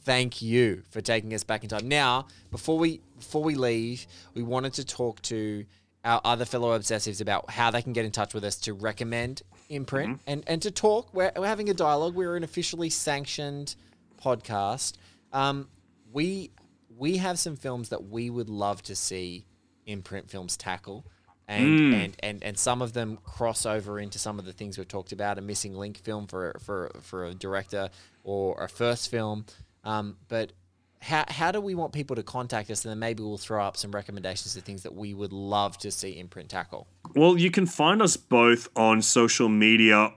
thank 0.04 0.40
you 0.40 0.82
for 0.90 1.00
taking 1.00 1.34
us 1.34 1.42
back 1.42 1.64
in 1.64 1.70
time. 1.70 1.88
Now, 1.88 2.26
before 2.52 2.78
we 2.78 3.00
before 3.18 3.42
we 3.42 3.56
leave, 3.56 4.06
we 4.34 4.44
wanted 4.44 4.74
to 4.74 4.84
talk 4.84 5.22
to 5.22 5.64
our 6.04 6.20
other 6.24 6.44
fellow 6.44 6.78
obsessives 6.78 7.20
about 7.20 7.50
how 7.50 7.70
they 7.72 7.82
can 7.82 7.92
get 7.92 8.04
in 8.04 8.12
touch 8.12 8.32
with 8.32 8.44
us 8.44 8.56
to 8.56 8.72
recommend 8.72 9.42
imprint 9.70 10.20
and 10.26 10.44
and 10.46 10.60
to 10.62 10.70
talk. 10.70 11.14
We're, 11.14 11.32
we're 11.36 11.46
having 11.46 11.70
a 11.70 11.74
dialogue. 11.74 12.14
We're 12.14 12.36
an 12.36 12.44
officially 12.44 12.90
sanctioned 12.90 13.74
podcast. 14.22 14.94
Um, 15.32 15.68
we 16.12 16.50
we 16.98 17.16
have 17.16 17.38
some 17.38 17.56
films 17.56 17.88
that 17.88 18.08
we 18.08 18.28
would 18.28 18.50
love 18.50 18.82
to 18.82 18.94
see 18.94 19.46
imprint 19.86 20.30
films 20.30 20.56
tackle. 20.56 21.06
And, 21.48 21.94
and, 21.94 22.16
and, 22.20 22.44
and 22.44 22.56
some 22.56 22.80
of 22.80 22.92
them 22.92 23.18
cross 23.24 23.66
over 23.66 23.98
into 23.98 24.20
some 24.20 24.38
of 24.38 24.44
the 24.44 24.52
things 24.52 24.78
we've 24.78 24.86
talked 24.86 25.10
about 25.10 25.36
a 25.36 25.40
missing 25.40 25.74
link 25.74 25.96
film 25.96 26.28
for, 26.28 26.56
for, 26.62 26.92
for 27.00 27.24
a 27.24 27.34
director 27.34 27.90
or 28.22 28.62
a 28.62 28.68
first 28.68 29.10
film 29.10 29.46
um, 29.84 30.16
but 30.28 30.52
how, 31.00 31.24
how 31.28 31.50
do 31.50 31.60
we 31.60 31.74
want 31.74 31.92
people 31.92 32.14
to 32.16 32.22
contact 32.22 32.70
us? 32.70 32.84
And 32.84 32.90
then 32.90 32.98
maybe 32.98 33.22
we'll 33.22 33.38
throw 33.38 33.64
up 33.64 33.76
some 33.76 33.90
recommendations 33.90 34.56
of 34.56 34.62
things 34.64 34.82
that 34.82 34.94
we 34.94 35.14
would 35.14 35.32
love 35.32 35.78
to 35.78 35.90
see 35.90 36.18
imprint 36.18 36.50
tackle. 36.50 36.86
Well, 37.14 37.38
you 37.38 37.50
can 37.50 37.66
find 37.66 38.02
us 38.02 38.16
both 38.16 38.68
on 38.76 39.02
social 39.02 39.48
media. 39.48 40.12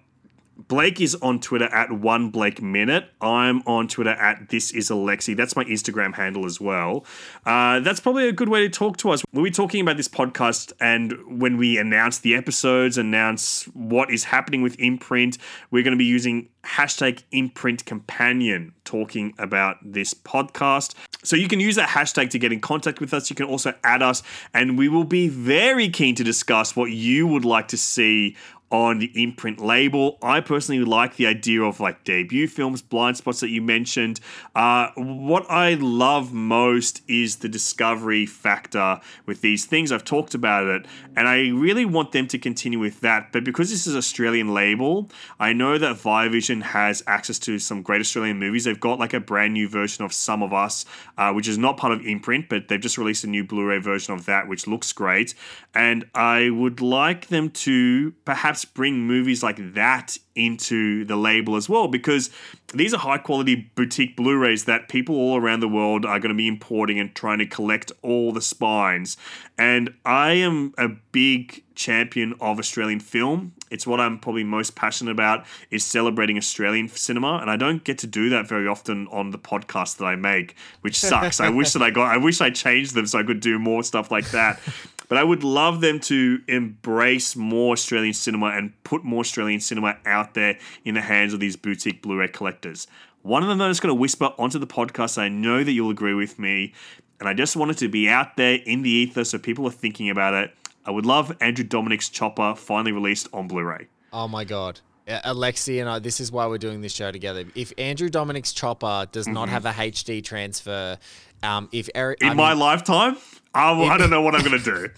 Blake 0.56 1.02
is 1.02 1.16
on 1.16 1.40
Twitter 1.40 1.66
at 1.66 1.92
one 1.92 2.30
Blake 2.30 2.62
minute. 2.62 3.10
I'm 3.22 3.64
on 3.66 3.88
Twitter 3.88 4.12
at 4.12 4.50
this 4.50 4.72
is 4.72 4.90
Alexi. 4.90 5.36
That's 5.36 5.56
my 5.56 5.64
Instagram 5.66 6.14
handle 6.14 6.46
as 6.46 6.62
well. 6.62 7.06
Uh, 7.46 7.80
that's 7.80 8.00
probably 8.00 8.28
a 8.28 8.32
good 8.32 8.50
way 8.50 8.62
to 8.62 8.70
talk 8.70 8.98
to 8.98 9.10
us. 9.10 9.24
We'll 9.34 9.44
be 9.44 9.52
talking 9.52 9.82
about 9.82 9.98
this 9.98 10.08
podcast, 10.08 10.72
and 10.80 11.40
when 11.40 11.58
we 11.58 11.78
announce 11.78 12.20
the 12.20 12.36
episodes, 12.36 12.98
announce 12.98 13.64
what 13.74 14.12
is 14.12 14.26
happening 14.26 14.62
with 14.62 14.80
Imprint, 14.80 15.38
we're 15.72 15.84
going 15.84 15.94
to 15.94 15.98
be 15.98 16.06
using 16.06 16.50
hashtag 16.64 17.24
Imprint 17.32 17.86
Companion 17.86 18.74
talking 18.86 19.34
about 19.38 19.78
this 19.84 20.14
podcast. 20.14 20.94
So 21.24 21.36
you 21.36 21.48
can 21.48 21.60
use 21.60 21.76
that 21.78 21.90
hashtag 21.90 22.30
to 22.32 22.40
get 22.40 22.52
in 22.52 22.60
contact 22.60 23.00
with 23.00 23.14
us. 23.14 23.30
You 23.30 23.36
can 23.36 23.46
also 23.46 23.74
add 23.84 24.02
us, 24.02 24.24
and 24.54 24.78
we 24.78 24.90
will 24.90 25.04
be 25.04 25.30
very 25.30 25.90
keen 25.90 26.16
to 26.16 26.24
discuss 26.24 26.76
what 26.76 26.92
you 26.92 27.28
would 27.28 27.46
like 27.46 27.70
to 27.70 27.78
see 27.78 28.36
on 28.74 28.98
the 28.98 29.12
imprint 29.14 29.62
label. 29.62 30.18
I 30.24 30.40
personally 30.40 30.84
like 30.84 31.16
the 31.16 31.28
idea 31.28 31.62
of 31.62 31.80
like 31.80 32.04
debut 32.04 32.48
films, 32.48 32.82
blind 32.82 33.18
spots 33.18 33.40
that 33.42 33.50
you 33.50 33.62
mentioned. 33.62 34.20
Uh, 34.56 34.90
what 34.96 35.46
I 35.48 35.76
love 35.76 36.34
most 36.34 37.04
is 37.08 37.38
the 37.38 37.48
discovery 37.48 38.26
factor 38.26 39.00
with 39.28 39.42
these 39.42 39.66
things. 39.66 39.92
I've 39.92 40.04
talked 40.04 40.34
about 40.34 40.66
it, 40.66 40.88
and 41.16 41.28
I 41.28 41.50
really 41.50 41.86
want 41.86 42.14
them 42.14 42.28
to 42.30 42.40
continue 42.40 42.80
with 42.80 43.00
that. 43.02 43.32
But 43.32 43.44
because 43.44 43.70
this 43.70 43.86
is 43.86 43.96
Australian 43.96 44.56
label, 44.56 45.12
I 45.40 45.54
know 45.54 45.78
that 45.78 45.98
Via 45.98 46.28
Vision 46.30 46.62
has 46.62 47.04
access 47.06 47.38
to 47.40 47.60
some 47.60 47.84
great 47.84 48.02
Australian 48.02 48.40
movies. 48.40 48.64
They've 48.64 48.80
got 48.80 48.98
like 48.98 49.14
a 49.14 49.20
brand 49.20 49.54
new 49.54 49.70
version 49.70 50.04
of 50.04 50.12
Sum 50.12 50.42
of 50.42 50.52
Us, 50.52 50.84
uh, 51.20 51.32
which 51.32 51.48
is 51.48 51.60
not 51.60 51.78
part 51.78 51.94
of 51.94 52.04
imprint, 52.04 52.50
but 52.50 52.70
they've 52.70 52.82
just 52.82 52.98
released 52.98 53.24
a 53.24 53.28
new 53.28 53.44
Blu-ray 53.44 53.78
version 53.78 54.16
of 54.16 54.26
that, 54.26 54.48
which 54.48 54.66
looks 54.66 54.92
great. 54.94 55.36
And 55.76 56.06
I 56.16 56.50
would 56.50 56.82
like 56.82 57.28
them 57.28 57.52
to 57.52 58.14
perhaps 58.26 58.63
bring 58.66 59.06
movies 59.08 59.44
like 59.44 59.74
that 59.74 60.18
into 60.36 61.06
the 61.06 61.16
label 61.16 61.56
as 61.56 61.70
well 61.70 61.88
because 61.88 62.30
these 62.74 62.94
are 62.94 62.98
high 62.98 63.18
quality 63.18 63.72
boutique 63.76 64.16
Blu-rays 64.16 64.66
that 64.66 64.90
people 64.90 65.16
all 65.16 65.38
around 65.38 65.60
the 65.60 65.68
world 65.68 66.06
are 66.06 66.20
going 66.20 66.30
to 66.30 66.38
be 66.38 66.48
importing 66.48 67.00
and 67.00 67.14
trying 67.14 67.38
to 67.40 67.46
collect 67.46 67.92
all 68.02 68.32
the 68.32 68.42
spines. 68.42 69.16
And 69.58 69.94
I 70.06 70.32
am 70.34 70.74
a 70.78 70.90
big 71.12 71.64
champion 71.76 72.34
of 72.42 72.60
Australian 72.60 73.00
film. 73.00 73.54
It's 73.70 73.86
what 73.86 74.00
I'm 74.00 74.20
probably 74.20 74.44
most 74.44 74.76
passionate 74.76 75.12
about 75.12 75.46
is 75.70 75.84
celebrating 75.84 76.38
Australian 76.38 76.88
cinema, 76.90 77.38
and 77.42 77.50
I 77.50 77.58
don't 77.58 77.84
get 77.84 78.00
to 78.00 78.08
do 78.08 78.30
that 78.30 78.48
very 78.48 78.68
often 78.68 79.08
on 79.08 79.32
the 79.32 79.40
podcast 79.40 79.98
that 79.98 80.06
I 80.06 80.16
make, 80.16 80.56
which 80.82 81.00
sucks. 81.00 81.40
I 81.40 81.50
wish 81.50 81.74
that 81.74 81.82
I 81.82 81.92
got. 81.92 82.12
I 82.12 82.18
wish 82.18 82.42
I 82.42 82.50
changed 82.50 82.96
them 82.96 83.06
so 83.06 83.20
I 83.20 83.24
could 83.24 83.40
do 83.40 83.60
more 83.60 83.84
stuff 83.84 84.12
like 84.12 84.30
that. 84.32 84.60
But 85.14 85.20
I 85.20 85.26
would 85.26 85.44
love 85.44 85.80
them 85.80 86.00
to 86.00 86.42
embrace 86.48 87.36
more 87.36 87.74
Australian 87.74 88.16
cinema 88.16 88.48
and 88.48 88.74
put 88.84 89.04
more 89.04 89.20
Australian 89.20 89.60
cinema 89.60 89.96
out 90.08 90.34
there 90.34 90.58
in 90.86 90.96
the 90.96 91.02
hands 91.02 91.36
of 91.36 91.40
these 91.40 91.56
boutique 91.56 92.02
Blu-ray 92.02 92.30
collectors. 92.30 92.88
One 93.22 93.44
of 93.44 93.48
them 93.48 93.62
i 93.62 93.66
that 93.66 93.70
is 93.70 93.80
going 93.80 93.92
to 93.92 94.02
whisper 94.02 94.34
onto 94.40 94.58
the 94.58 94.66
podcast. 94.66 95.20
I 95.20 95.30
know 95.30 95.64
that 95.64 95.72
you'll 95.72 95.92
agree 95.92 96.16
with 96.16 96.40
me, 96.40 96.74
and 97.20 97.30
I 97.30 97.36
just 97.36 97.56
want 97.56 97.70
it 97.70 97.78
to 97.78 97.90
be 97.90 98.10
out 98.10 98.38
there 98.38 98.56
in 98.66 98.82
the 98.82 98.90
ether 98.90 99.24
so 99.24 99.38
people 99.38 99.68
are 99.68 99.72
thinking 99.72 100.10
about 100.10 100.34
it. 100.34 100.52
I 100.84 100.90
would 100.90 101.06
love 101.06 101.38
Andrew 101.40 101.64
Dominik's 101.64 102.10
Chopper 102.10 102.56
finally 102.56 102.92
released 102.92 103.28
on 103.34 103.48
Blu-ray. 103.48 103.90
Oh 104.12 104.28
my 104.28 104.46
God. 104.46 104.80
Alexi 105.08 105.80
and 105.80 105.88
I, 105.88 106.00
this 106.00 106.20
is 106.20 106.32
why 106.32 106.48
we're 106.48 106.58
doing 106.58 106.82
this 106.82 106.94
show 106.94 107.12
together. 107.12 107.46
If 107.54 107.72
Andrew 107.78 108.10
Dominik's 108.10 108.52
chopper 108.52 109.08
does 109.12 109.28
not 109.28 109.50
have 109.50 109.68
a 109.68 109.72
HD 109.74 110.24
transfer, 110.24 110.98
um, 111.44 111.70
if 111.72 111.90
Eric. 111.94 112.22
In 112.22 112.30
I 112.30 112.34
my 112.34 112.54
lifetime, 112.54 113.18
I, 113.54 113.72
I 113.74 113.98
don't 113.98 114.10
know 114.10 114.22
what 114.22 114.36
I'm 114.36 114.44
going 114.44 114.62
to 114.62 114.90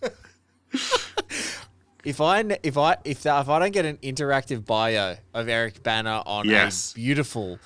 do. 0.00 0.08
if 2.04 2.20
I 2.20 2.40
if 2.62 2.78
I 2.78 2.96
if 3.04 3.26
if 3.26 3.48
I 3.48 3.58
don't 3.58 3.72
get 3.72 3.84
an 3.84 3.96
interactive 3.98 4.64
bio 4.64 5.16
of 5.34 5.48
Eric 5.48 5.82
Bana 5.82 6.22
on 6.24 6.48
Yes. 6.48 6.92
a 6.92 6.94
beautiful 6.94 7.58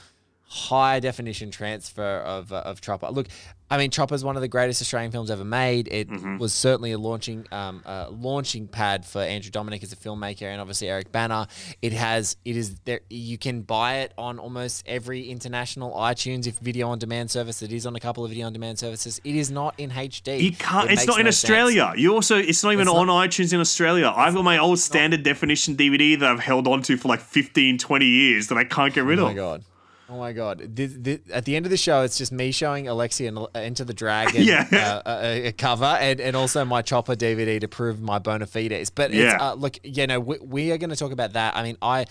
high 0.53 1.01
definition 1.01 1.51
transfer 1.51 2.19
of 2.19 2.53
uh, 2.53 2.57
of 2.65 2.81
Chopper. 2.83 3.09
Look, 3.11 3.29
I 3.71 3.79
mean, 3.79 3.91
Chopper's 3.91 4.23
one 4.23 4.37
of 4.37 4.43
the 4.43 4.49
greatest 4.49 4.83
Australian 4.83 5.11
films 5.13 5.31
ever 5.31 5.45
made. 5.45 5.89
It 5.91 6.11
Mm-hmm. 6.11 6.37
was 6.37 6.53
certainly 6.53 6.93
a 6.93 6.99
launching 6.99 7.47
um, 7.51 7.83
uh, 7.87 8.09
launching 8.11 8.69
pad 8.69 9.07
for 9.07 9.21
Andrew 9.21 9.51
Dominik 9.51 9.83
as 9.83 9.93
a 9.95 9.97
filmmaker, 9.97 10.43
and 10.43 10.61
obviously 10.61 10.89
Eric 10.91 11.11
Bana. 11.11 11.49
It 11.81 11.95
has 11.95 12.37
it 12.45 12.57
is 12.57 12.75
there. 12.85 13.01
You 13.09 13.39
can 13.39 13.63
buy 13.63 14.01
it 14.01 14.13
on 14.19 14.39
almost 14.39 14.85
every 14.87 15.31
international 15.31 15.93
iTunes 15.93 16.47
if 16.47 16.59
video 16.59 16.89
on 16.91 16.99
demand 16.99 17.31
service. 17.31 17.63
It 17.63 17.73
is 17.73 17.87
on 17.87 17.97
a 17.97 18.01
couple 18.01 18.23
of 18.25 18.31
video 18.31 18.47
on 18.47 18.53
demand 18.53 18.79
services. 18.79 19.21
It 19.25 19.35
is 19.35 19.51
not 19.51 19.75
in 19.79 19.89
HD. 19.91 20.39
You 20.39 20.53
can't. 20.53 20.91
It 20.91 20.95
it's 20.95 21.07
not 21.07 21.19
in 21.19 21.25
no 21.25 21.31
sense. 21.31 21.45
Australia. 21.45 21.95
You 21.97 22.13
also. 22.15 22.37
It's 22.37 22.63
not 22.63 22.75
even 22.75 22.89
It's 22.89 22.95
on 22.97 23.07
not- 23.07 23.31
iTunes 23.31 23.55
in 23.55 23.61
Australia. 23.61 24.13
I've 24.15 24.35
got 24.35 24.45
my 24.45 24.59
old 24.59 24.81
standard 24.81 25.23
definition 25.23 25.77
DVD 25.77 26.19
that 26.21 26.29
I've 26.31 26.41
held 26.41 26.67
on 26.69 26.83
to 26.83 26.99
for 26.99 27.09
like 27.09 27.21
15, 27.21 27.79
20 27.79 28.05
years 28.07 28.49
that 28.49 28.59
I 28.59 28.65
can't 28.65 28.93
get 28.93 29.05
rid 29.05 29.19
Oh 29.19 29.23
of. 29.23 29.29
my 29.31 29.35
god. 29.35 29.65
Oh 30.13 30.19
my 30.19 30.33
god! 30.35 30.61
At 30.61 31.45
the 31.47 31.57
end 31.57 31.65
of 31.65 31.71
the 31.71 31.77
show, 31.79 32.03
it's 32.03 32.19
just 32.19 32.33
me 32.33 32.53
showing 32.53 32.87
Alexia 32.87 33.29
and 33.29 33.39
uh, 33.39 33.47
Enter 33.55 33.85
the 33.85 33.95
Dragon 33.95 34.43
Yeah. 34.45 34.67
uh, 35.07 35.21
a, 35.23 35.47
a 35.47 35.53
cover, 35.53 35.87
and, 35.87 36.21
and 36.21 36.37
also 36.37 36.65
my 36.67 36.83
Chopper 36.83 37.15
DVD 37.17 37.59
to 37.61 37.67
prove 37.69 38.01
my 38.03 38.19
bona 38.19 38.45
fides. 38.47 38.91
But 38.91 39.13
Yeah. 39.13 39.35
it's, 39.35 39.43
uh, 39.43 39.55
look, 39.55 39.79
you 39.83 40.07
know, 40.07 40.21
we, 40.21 40.37
we 40.41 40.71
are 40.73 40.77
going 40.77 40.91
to 40.91 40.97
talk 40.97 41.13
about 41.13 41.33
that. 41.33 41.57
I 41.57 41.63
mean, 41.63 41.79
I. 41.81 42.05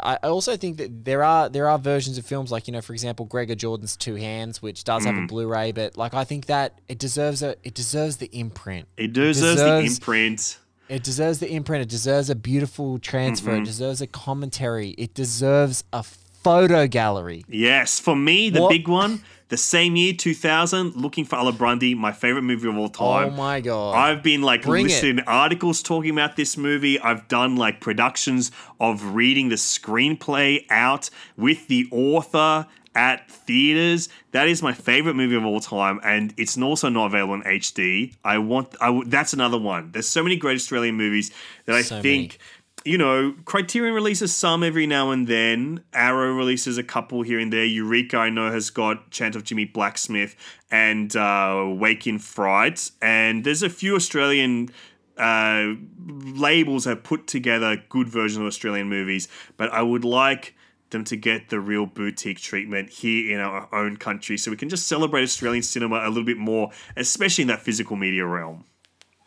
I 0.00 0.16
also 0.22 0.56
think 0.56 0.78
that 0.78 1.04
there 1.04 1.22
are 1.22 1.50
there 1.50 1.68
are 1.68 1.78
versions 1.78 2.16
of 2.16 2.24
films 2.24 2.50
like 2.50 2.66
you 2.66 2.72
know 2.72 2.80
for 2.80 2.94
example 2.94 3.26
Gregor 3.26 3.54
Jordan's 3.54 3.98
Two 3.98 4.14
Hands 4.14 4.62
which 4.62 4.82
does 4.82 5.02
Mm. 5.02 5.06
have 5.14 5.24
a 5.24 5.26
Blu-ray 5.26 5.72
but 5.72 5.98
like 5.98 6.14
I 6.14 6.24
think 6.24 6.46
that 6.46 6.80
it 6.88 6.98
deserves 6.98 7.42
a 7.42 7.56
it 7.64 7.74
deserves 7.74 8.16
the 8.16 8.30
imprint 8.32 8.88
It 8.96 9.12
deserves, 9.12 9.40
the 9.40 9.46
deserves- 9.56 9.98
imprint. 9.98 10.58
it 10.88 11.02
deserves 11.02 11.38
the 11.40 11.52
imprint. 11.52 11.82
It 11.82 11.90
deserves 11.90 12.30
a 12.30 12.34
beautiful 12.34 12.98
transfer. 12.98 13.50
Mm-hmm. 13.50 13.62
It 13.62 13.66
deserves 13.66 14.00
a 14.00 14.06
commentary. 14.06 14.90
It 14.96 15.12
deserves 15.12 15.84
a 15.92 16.02
photo 16.44 16.86
gallery. 16.86 17.44
Yes, 17.48 17.98
for 17.98 18.14
me, 18.14 18.50
the 18.50 18.60
What- 18.62 18.70
big 18.70 18.86
one, 18.86 19.22
the 19.48 19.56
same 19.56 19.96
year, 19.96 20.12
2000, 20.12 20.94
Looking 20.96 21.24
for 21.24 21.36
Alibrandi, 21.36 21.96
my 21.96 22.12
favorite 22.12 22.42
movie 22.42 22.68
of 22.68 22.76
all 22.76 22.84
oh 22.84 22.88
time. 23.22 23.32
Oh 23.32 23.36
my 23.36 23.60
god! 23.60 23.94
I've 23.96 24.22
been 24.22 24.42
like 24.42 24.62
Bring 24.62 24.84
listening 24.84 25.16
to 25.16 25.24
articles 25.24 25.82
talking 25.82 26.10
about 26.10 26.36
this 26.36 26.56
movie. 26.56 27.00
I've 27.00 27.26
done 27.28 27.56
like 27.56 27.80
productions 27.80 28.50
of 28.80 29.14
reading 29.14 29.48
the 29.48 29.56
screenplay 29.56 30.64
out 30.70 31.10
with 31.36 31.68
the 31.68 31.88
author 31.90 32.66
at 32.96 33.28
theaters. 33.30 34.08
That 34.32 34.46
is 34.48 34.62
my 34.62 34.72
favorite 34.72 35.14
movie 35.14 35.34
of 35.36 35.44
all 35.44 35.60
time, 35.60 36.00
and 36.04 36.32
it's 36.36 36.56
also 36.58 36.88
not 36.88 37.06
available 37.06 37.34
in 37.34 37.42
HD. 37.42 38.14
I 38.24 38.38
want. 38.38 38.68
I 38.80 38.86
w- 38.86 39.04
that's 39.08 39.32
another 39.32 39.58
one. 39.58 39.90
There's 39.92 40.08
so 40.08 40.22
many 40.22 40.36
great 40.36 40.56
Australian 40.56 40.94
movies 40.96 41.30
that 41.66 41.74
I 41.76 41.82
So 41.82 42.00
think. 42.00 42.38
You 42.86 42.98
know, 42.98 43.34
Criterion 43.46 43.94
releases 43.94 44.34
some 44.34 44.62
every 44.62 44.86
now 44.86 45.10
and 45.10 45.26
then. 45.26 45.82
Arrow 45.94 46.34
releases 46.34 46.76
a 46.76 46.82
couple 46.82 47.22
here 47.22 47.38
and 47.38 47.50
there. 47.50 47.64
Eureka, 47.64 48.18
I 48.18 48.28
know, 48.28 48.50
has 48.50 48.68
got 48.68 49.10
Chant 49.10 49.34
of 49.34 49.44
Jimmie 49.44 49.64
Blacksmith 49.64 50.36
and 50.70 51.16
uh, 51.16 51.64
Wake 51.66 52.06
in 52.06 52.18
Fright. 52.18 52.90
And 53.00 53.42
there's 53.42 53.62
a 53.62 53.70
few 53.70 53.96
Australian 53.96 54.68
uh, 55.16 55.74
labels 56.06 56.84
have 56.84 57.02
put 57.02 57.26
together 57.26 57.82
good 57.88 58.08
versions 58.08 58.40
of 58.40 58.46
Australian 58.46 58.88
movies, 58.88 59.28
but 59.56 59.72
I 59.72 59.80
would 59.80 60.04
like 60.04 60.54
them 60.90 61.04
to 61.04 61.16
get 61.16 61.48
the 61.48 61.60
real 61.60 61.86
boutique 61.86 62.40
treatment 62.40 62.90
here 62.90 63.34
in 63.34 63.40
our 63.40 63.68
own 63.74 63.96
country 63.96 64.36
so 64.36 64.50
we 64.50 64.56
can 64.56 64.68
just 64.68 64.86
celebrate 64.86 65.22
Australian 65.22 65.62
cinema 65.62 66.00
a 66.04 66.08
little 66.08 66.24
bit 66.24 66.38
more, 66.38 66.70
especially 66.96 67.42
in 67.42 67.48
that 67.48 67.62
physical 67.62 67.96
media 67.96 68.26
realm. 68.26 68.64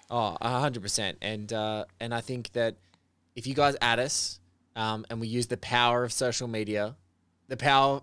Oh, 0.09 0.37
a 0.39 0.59
hundred 0.59 0.81
percent. 0.81 1.17
And 1.21 1.51
uh, 1.51 1.85
and 1.99 2.13
I 2.13 2.21
think 2.21 2.53
that 2.53 2.75
if 3.37 3.47
you 3.47 3.53
guys 3.53 3.75
add 3.81 3.99
us, 3.99 4.39
um, 4.75 5.05
and 5.09 5.21
we 5.21 5.27
use 5.27 5.47
the 5.47 5.57
power 5.57 6.03
of 6.03 6.11
social 6.11 6.47
media, 6.47 6.95
the 7.47 7.55
power 7.57 8.01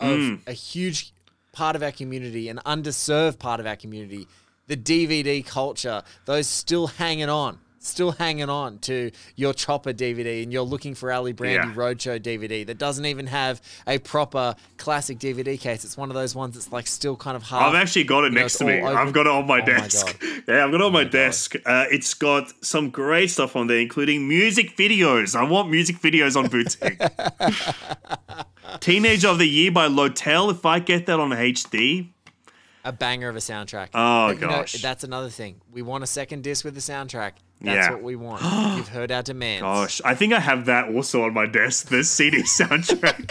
of 0.00 0.18
Mm. 0.18 0.40
a 0.46 0.52
huge 0.52 1.12
part 1.52 1.76
of 1.76 1.82
our 1.82 1.92
community, 1.92 2.48
an 2.48 2.58
underserved 2.66 3.38
part 3.38 3.60
of 3.60 3.66
our 3.66 3.76
community, 3.76 4.26
the 4.66 4.76
DVD 4.76 5.42
culture, 5.44 6.02
those 6.24 6.46
still 6.46 6.86
hanging 6.86 7.28
on. 7.28 7.58
Still 7.82 8.12
hanging 8.12 8.50
on 8.50 8.78
to 8.80 9.10
your 9.36 9.54
Chopper 9.54 9.94
DVD, 9.94 10.42
and 10.42 10.52
you're 10.52 10.60
looking 10.62 10.94
for 10.94 11.08
Alibrandi 11.08 11.54
Yeah. 11.54 11.72
Roadshow 11.74 12.20
DVD 12.20 12.66
that 12.66 12.76
doesn't 12.76 13.06
even 13.06 13.26
have 13.28 13.62
a 13.86 13.98
proper 13.98 14.54
classic 14.76 15.18
DVD 15.18 15.58
case. 15.58 15.82
It's 15.82 15.96
one 15.96 16.10
of 16.10 16.14
those 16.14 16.34
ones 16.34 16.54
that's 16.56 16.70
like 16.70 16.86
still 16.86 17.16
kind 17.16 17.38
of 17.38 17.42
half. 17.44 17.62
I've 17.62 17.74
actually 17.74 18.04
got 18.04 18.24
it 18.24 18.32
you 18.32 18.34
know, 18.34 18.40
next 18.42 18.58
to 18.58 18.66
me. 18.66 18.80
all 18.80 18.94
I've 18.94 19.14
got 19.14 19.22
it 19.22 19.32
on 19.32 19.46
my 19.46 19.62
Oh 19.62 19.64
desk. 19.64 20.20
God. 20.20 20.28
yeah, 20.48 20.64
I've 20.66 20.70
got 20.72 20.80
it 20.82 20.82
on 20.82 20.92
my, 20.92 21.04
God. 21.04 21.12
desk. 21.12 21.54
Uh, 21.64 21.86
it's 21.90 22.12
got 22.12 22.52
some 22.62 22.90
great 22.90 23.30
stuff 23.30 23.56
on 23.56 23.66
there, 23.66 23.78
including 23.78 24.28
music 24.28 24.76
videos. 24.76 25.34
I 25.34 25.44
want 25.44 25.70
music 25.70 25.96
videos 26.00 26.36
on 26.36 26.48
boutique. 26.48 27.00
Teenager 28.80 29.28
of 29.28 29.38
the 29.38 29.46
Year 29.48 29.70
by 29.72 29.86
Lo-Tel. 29.86 30.50
If 30.50 30.66
I 30.66 30.80
get 30.80 31.06
that 31.06 31.18
on 31.18 31.30
HD, 31.30 32.10
a 32.84 32.92
banger 32.92 33.28
of 33.30 33.36
a 33.36 33.40
soundtrack. 33.40 33.88
Oh, 33.94 34.28
But, 34.28 34.34
you 34.34 34.46
know, 34.46 34.48
gosh. 34.48 34.72
that's 34.82 35.02
another 35.04 35.28
thing. 35.30 35.60
We 35.72 35.82
want 35.82 36.04
a 36.04 36.06
second 36.06 36.42
disc 36.44 36.64
with 36.64 36.74
the 36.74 36.80
soundtrack. 36.80 37.32
That's 37.62 37.88
Yeah. 37.88 37.92
what 37.92 38.02
we 38.02 38.16
want. 38.16 38.42
You've 38.76 38.88
heard 38.88 39.12
our 39.12 39.22
demands. 39.22 39.62
gosh, 39.62 40.00
I 40.04 40.14
think 40.14 40.32
I 40.32 40.40
have 40.40 40.64
that 40.66 40.88
also 40.94 41.22
on 41.24 41.34
my 41.34 41.46
desk. 41.46 41.88
The 41.88 42.02
CD 42.04 42.42
soundtrack. 42.42 43.28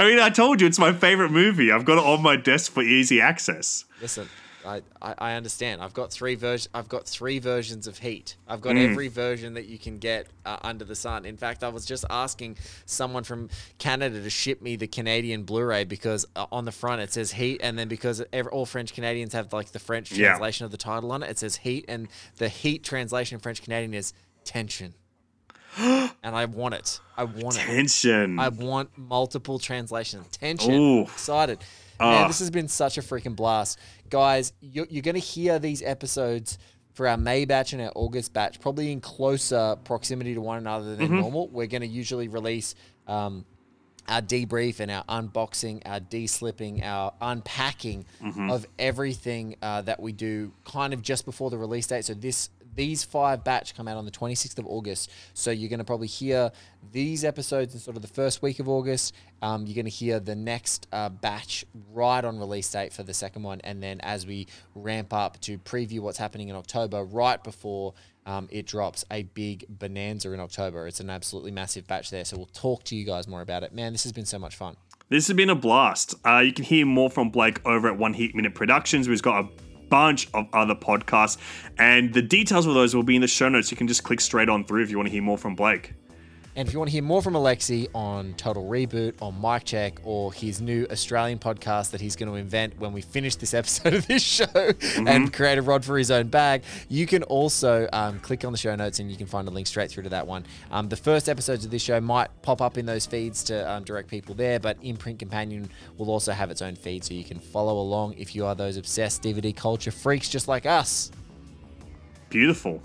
I 0.00 0.04
mean, 0.04 0.18
I 0.18 0.30
told 0.30 0.60
you 0.60 0.66
it's 0.66 0.78
my 0.78 0.92
favorite 0.92 1.30
movie. 1.30 1.70
I've 1.70 1.84
got 1.84 1.98
it 1.98 2.04
on 2.04 2.22
my 2.22 2.36
desk 2.36 2.72
for 2.72 2.82
easy 2.82 3.20
access. 3.20 3.84
Listen, 4.02 4.28
I, 4.68 4.82
I, 5.00 5.14
I 5.18 5.32
understand. 5.34 5.80
I've 5.82 5.94
got 5.94 6.12
three 6.12 6.34
versions. 6.34 6.68
I've 6.74 6.88
got 6.88 7.06
three 7.06 7.38
versions 7.38 7.86
of 7.86 7.98
Heat. 7.98 8.36
I've 8.46 8.60
got 8.60 8.74
Mm. 8.76 8.90
every 8.90 9.08
version 9.08 9.54
that 9.54 9.64
you 9.66 9.78
can 9.78 9.98
get 9.98 10.26
uh, 10.44 10.58
under 10.62 10.84
the 10.84 10.94
sun. 10.94 11.24
In 11.24 11.36
fact, 11.36 11.64
I 11.64 11.68
was 11.70 11.84
just 11.86 12.04
asking 12.10 12.58
someone 12.86 13.24
from 13.24 13.48
Canada 13.78 14.22
to 14.22 14.30
ship 14.30 14.60
me 14.62 14.76
the 14.76 14.86
Canadian 14.86 15.44
Blu-ray 15.44 15.84
because 15.84 16.26
uh, 16.36 16.46
on 16.52 16.64
the 16.66 16.72
front 16.72 17.00
it 17.00 17.12
says 17.12 17.32
Heat, 17.32 17.60
and 17.62 17.78
then 17.78 17.88
because 17.88 18.22
ev 18.32 18.46
all 18.48 18.66
French 18.66 18.92
Canadians 18.94 19.32
have 19.32 19.52
like 19.52 19.72
the 19.72 19.78
French 19.78 20.12
Yeah. 20.12 20.28
translation 20.28 20.64
of 20.66 20.70
the 20.70 20.76
title 20.76 21.10
on 21.12 21.22
it, 21.22 21.30
it 21.30 21.38
says 21.38 21.56
Heat, 21.56 21.84
and 21.88 22.08
the 22.36 22.48
Heat 22.48 22.84
translation 22.84 23.36
in 23.36 23.40
French 23.40 23.62
Canadian 23.62 23.94
is 23.94 24.12
tension. 24.44 24.94
and 25.78 26.10
I 26.24 26.44
want 26.46 26.74
it. 26.74 27.00
I 27.16 27.24
want 27.24 27.56
it. 27.56 27.60
Tension. 27.60 28.38
I 28.38 28.48
want 28.48 28.90
multiple 28.96 29.58
translations. 29.58 30.26
Tension. 30.36 30.74
Ooh. 30.74 31.02
Excited. 31.02 31.58
Ah. 32.00 32.10
Man, 32.20 32.28
this 32.28 32.38
has 32.40 32.50
been 32.50 32.68
such 32.68 32.98
a 32.98 33.00
freaking 33.02 33.34
blast. 33.36 33.78
Guys, 34.10 34.52
you're, 34.60 34.86
you're 34.90 35.02
going 35.02 35.14
to 35.14 35.20
hear 35.20 35.58
these 35.58 35.82
episodes 35.82 36.58
for 36.94 37.06
our 37.06 37.16
May 37.16 37.44
batch 37.44 37.72
and 37.72 37.82
our 37.82 37.92
August 37.94 38.32
batch, 38.32 38.60
probably 38.60 38.90
in 38.92 39.00
closer 39.00 39.76
proximity 39.84 40.34
to 40.34 40.40
one 40.40 40.58
another 40.58 40.96
than 40.96 41.06
Mm-hmm. 41.06 41.20
normal. 41.20 41.48
We're 41.48 41.66
going 41.66 41.82
to 41.82 41.86
usually 41.88 42.28
release 42.28 42.74
um, 43.06 43.44
our 44.08 44.20
debrief 44.22 44.80
and 44.80 44.90
our 44.90 45.04
unboxing, 45.04 45.82
our 45.86 46.00
de-slipping, 46.00 46.82
our 46.82 47.12
unpacking 47.20 48.04
Mm-hmm. 48.22 48.50
of 48.50 48.66
everything 48.78 49.56
uh, 49.62 49.82
that 49.82 50.00
we 50.00 50.12
do 50.12 50.52
kind 50.64 50.92
of 50.92 51.02
just 51.02 51.24
before 51.24 51.50
the 51.50 51.58
release 51.58 51.86
date. 51.86 52.04
So 52.04 52.14
this 52.14 52.50
these 52.78 53.02
five 53.02 53.42
batch 53.42 53.74
come 53.74 53.88
out 53.88 53.96
on 53.96 54.04
the 54.04 54.10
26th 54.10 54.56
of 54.58 54.66
August. 54.66 55.10
So 55.34 55.50
you're 55.50 55.68
going 55.68 55.80
to 55.80 55.84
probably 55.84 56.06
hear 56.06 56.52
these 56.92 57.24
episodes 57.24 57.74
in 57.74 57.80
sort 57.80 57.96
of 57.96 58.02
the 58.02 58.08
first 58.08 58.40
week 58.40 58.60
of 58.60 58.68
August. 58.68 59.14
Um, 59.42 59.66
you're 59.66 59.74
going 59.74 59.84
to 59.84 59.90
hear 59.90 60.20
the 60.20 60.36
next 60.36 60.86
uh, 60.92 61.08
batch 61.08 61.64
right 61.92 62.24
on 62.24 62.38
release 62.38 62.70
date 62.70 62.92
for 62.92 63.02
the 63.02 63.12
second 63.12 63.42
one. 63.42 63.60
And 63.64 63.82
then 63.82 64.00
as 64.02 64.26
we 64.26 64.46
ramp 64.76 65.12
up 65.12 65.40
to 65.40 65.58
preview 65.58 65.98
what's 66.00 66.18
happening 66.18 66.50
in 66.50 66.54
October, 66.54 67.02
right 67.02 67.42
before 67.42 67.94
um, 68.26 68.46
it 68.52 68.64
drops 68.64 69.04
a 69.10 69.24
big 69.24 69.66
bonanza 69.68 70.32
in 70.32 70.38
October. 70.38 70.86
It's 70.86 71.00
an 71.00 71.10
absolutely 71.10 71.50
massive 71.50 71.84
batch 71.88 72.10
there. 72.10 72.24
So 72.24 72.36
we'll 72.36 72.46
talk 72.46 72.84
to 72.84 72.96
you 72.96 73.04
guys 73.04 73.26
more 73.26 73.40
about 73.40 73.64
it. 73.64 73.74
Man, 73.74 73.90
this 73.90 74.04
has 74.04 74.12
been 74.12 74.26
so 74.26 74.38
much 74.38 74.54
fun. 74.54 74.76
This 75.08 75.26
has 75.26 75.36
been 75.36 75.50
a 75.50 75.56
blast. 75.56 76.14
Uh, 76.24 76.40
you 76.40 76.52
can 76.52 76.64
hear 76.64 76.86
more 76.86 77.10
from 77.10 77.30
Blake 77.30 77.60
over 77.66 77.88
at 77.88 77.98
One 77.98 78.12
Heat 78.12 78.36
Minute 78.36 78.54
Productions, 78.54 79.06
who's 79.06 79.22
got 79.22 79.46
a 79.46 79.48
bunch 79.88 80.28
of 80.34 80.48
other 80.52 80.74
podcasts, 80.74 81.38
and 81.78 82.12
the 82.14 82.22
details 82.22 82.66
of 82.66 82.74
those 82.74 82.94
will 82.94 83.02
be 83.02 83.16
in 83.16 83.22
the 83.22 83.28
show 83.28 83.48
notes. 83.48 83.70
You 83.70 83.76
can 83.76 83.88
just 83.88 84.04
click 84.04 84.20
straight 84.20 84.48
on 84.48 84.64
through 84.64 84.82
if 84.82 84.90
you 84.90 84.96
want 84.96 85.08
to 85.08 85.12
hear 85.12 85.22
more 85.22 85.38
from 85.38 85.54
Blake. 85.54 85.94
And 86.58 86.66
if 86.66 86.74
you 86.74 86.80
want 86.80 86.88
to 86.88 86.92
hear 86.92 87.04
more 87.04 87.22
from 87.22 87.34
Alexi 87.34 87.86
on 87.94 88.34
Total 88.34 88.64
Reboot, 88.68 89.14
on 89.22 89.40
Mic 89.40 89.62
Check, 89.62 90.00
or 90.02 90.32
his 90.32 90.60
new 90.60 90.88
Australian 90.90 91.38
podcast 91.38 91.92
that 91.92 92.00
he's 92.00 92.16
going 92.16 92.28
to 92.28 92.34
invent 92.34 92.76
when 92.80 92.92
we 92.92 93.00
finish 93.00 93.36
this 93.36 93.54
episode 93.54 93.94
of 93.94 94.08
this 94.08 94.24
show 94.24 94.72
and 95.06 95.32
create 95.32 95.58
a 95.58 95.62
rod 95.62 95.84
for 95.84 95.96
his 95.96 96.10
own 96.10 96.26
bag, 96.26 96.64
you 96.88 97.06
can 97.06 97.22
also 97.22 97.88
um, 97.92 98.18
click 98.18 98.44
on 98.44 98.50
the 98.50 98.58
show 98.58 98.74
notes 98.74 98.98
and 98.98 99.08
you 99.08 99.16
can 99.16 99.28
find 99.28 99.46
a 99.46 99.52
link 99.52 99.68
straight 99.68 99.88
through 99.88 100.02
to 100.02 100.08
that 100.08 100.26
one. 100.26 100.44
Um, 100.72 100.88
the 100.88 100.96
first 100.96 101.28
episodes 101.28 101.64
of 101.64 101.70
this 101.70 101.80
show 101.80 102.00
might 102.00 102.28
pop 102.42 102.60
up 102.60 102.76
in 102.76 102.86
those 102.86 103.06
feeds 103.06 103.44
to 103.44 103.70
um, 103.70 103.84
direct 103.84 104.08
people 104.08 104.34
there, 104.34 104.58
but 104.58 104.78
Imprint 104.82 105.20
Companion 105.20 105.70
will 105.96 106.10
also 106.10 106.32
have 106.32 106.50
its 106.50 106.60
own 106.60 106.74
feed 106.74 107.04
so 107.04 107.14
you 107.14 107.22
can 107.22 107.38
follow 107.38 107.78
along 107.78 108.14
if 108.14 108.34
you 108.34 108.44
are 108.44 108.56
those 108.56 108.76
obsessed 108.76 109.22
DVD 109.22 109.54
culture 109.54 109.92
freaks 109.92 110.28
just 110.28 110.48
like 110.48 110.66
us. 110.66 111.12
Beautiful. 112.30 112.82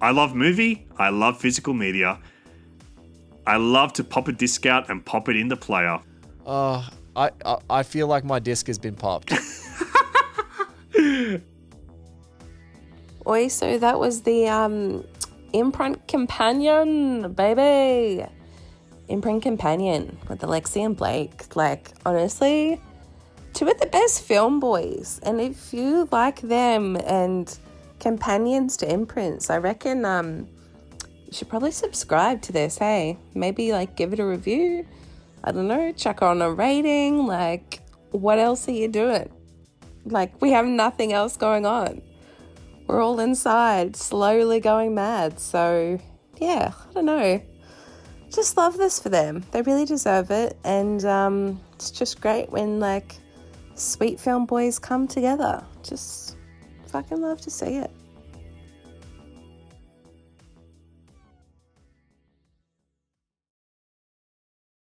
I 0.00 0.12
love 0.12 0.34
movie. 0.34 0.86
I 0.96 1.10
love 1.10 1.38
physical 1.38 1.74
media. 1.74 2.18
I 3.50 3.56
love 3.56 3.92
to 3.94 4.04
pop 4.04 4.28
a 4.28 4.32
disc 4.32 4.64
out 4.64 4.88
and 4.90 5.04
pop 5.04 5.28
it 5.28 5.34
in 5.34 5.48
the 5.48 5.56
player. 5.56 5.98
Oh, 6.46 6.88
I, 7.16 7.32
I, 7.44 7.56
I 7.68 7.82
feel 7.82 8.06
like 8.06 8.24
my 8.24 8.38
disc 8.38 8.68
has 8.68 8.78
been 8.78 8.94
popped. 8.94 9.32
Oi, 13.26 13.48
so 13.48 13.76
that 13.76 13.98
was 13.98 14.22
the 14.22 14.46
um, 14.46 15.04
imprint 15.52 16.06
companion, 16.06 17.32
baby. 17.32 18.24
Imprint 19.08 19.42
Companion 19.42 20.16
with 20.28 20.42
Alexi 20.42 20.86
and 20.86 20.96
Blake. 20.96 21.56
Like, 21.56 21.90
honestly, 22.06 22.80
two 23.52 23.66
of 23.66 23.80
the 23.80 23.86
best 23.86 24.22
film 24.22 24.60
boys. 24.60 25.18
And 25.24 25.40
if 25.40 25.74
you 25.74 26.08
like 26.12 26.40
them 26.40 26.94
and 26.98 27.58
companions 27.98 28.76
to 28.76 28.88
imprints, 28.88 29.50
I 29.50 29.58
reckon 29.58 30.04
um, 30.04 30.46
should 31.32 31.48
probably 31.48 31.70
subscribe 31.70 32.42
to 32.42 32.52
this. 32.52 32.78
Hey, 32.78 33.18
maybe 33.34 33.72
like 33.72 33.96
give 33.96 34.12
it 34.12 34.20
a 34.20 34.26
review. 34.26 34.86
I 35.42 35.52
don't 35.52 35.68
know, 35.68 35.92
chuck 35.92 36.22
on 36.22 36.42
a 36.42 36.50
rating. 36.52 37.26
Like, 37.26 37.80
what 38.10 38.38
else 38.38 38.68
are 38.68 38.72
you 38.72 38.88
doing? 38.88 39.30
Like, 40.04 40.40
we 40.40 40.50
have 40.50 40.66
nothing 40.66 41.12
else 41.12 41.36
going 41.36 41.66
on. 41.66 42.02
We're 42.86 43.00
all 43.00 43.20
inside, 43.20 43.96
slowly 43.96 44.60
going 44.60 44.94
mad. 44.94 45.38
So, 45.38 45.98
yeah, 46.38 46.72
I 46.88 46.92
don't 46.92 47.04
know. 47.04 47.42
Just 48.30 48.56
love 48.56 48.76
this 48.76 49.00
for 49.00 49.08
them. 49.08 49.44
They 49.50 49.62
really 49.62 49.84
deserve 49.84 50.30
it. 50.30 50.58
And 50.64 51.04
um, 51.04 51.60
it's 51.74 51.90
just 51.90 52.20
great 52.20 52.50
when, 52.50 52.80
like, 52.80 53.16
sweet 53.74 54.20
film 54.20 54.46
boys 54.46 54.78
come 54.78 55.06
together. 55.06 55.64
Just 55.82 56.36
fucking 56.88 57.20
love 57.20 57.40
to 57.42 57.50
see 57.50 57.76
it. 57.76 57.90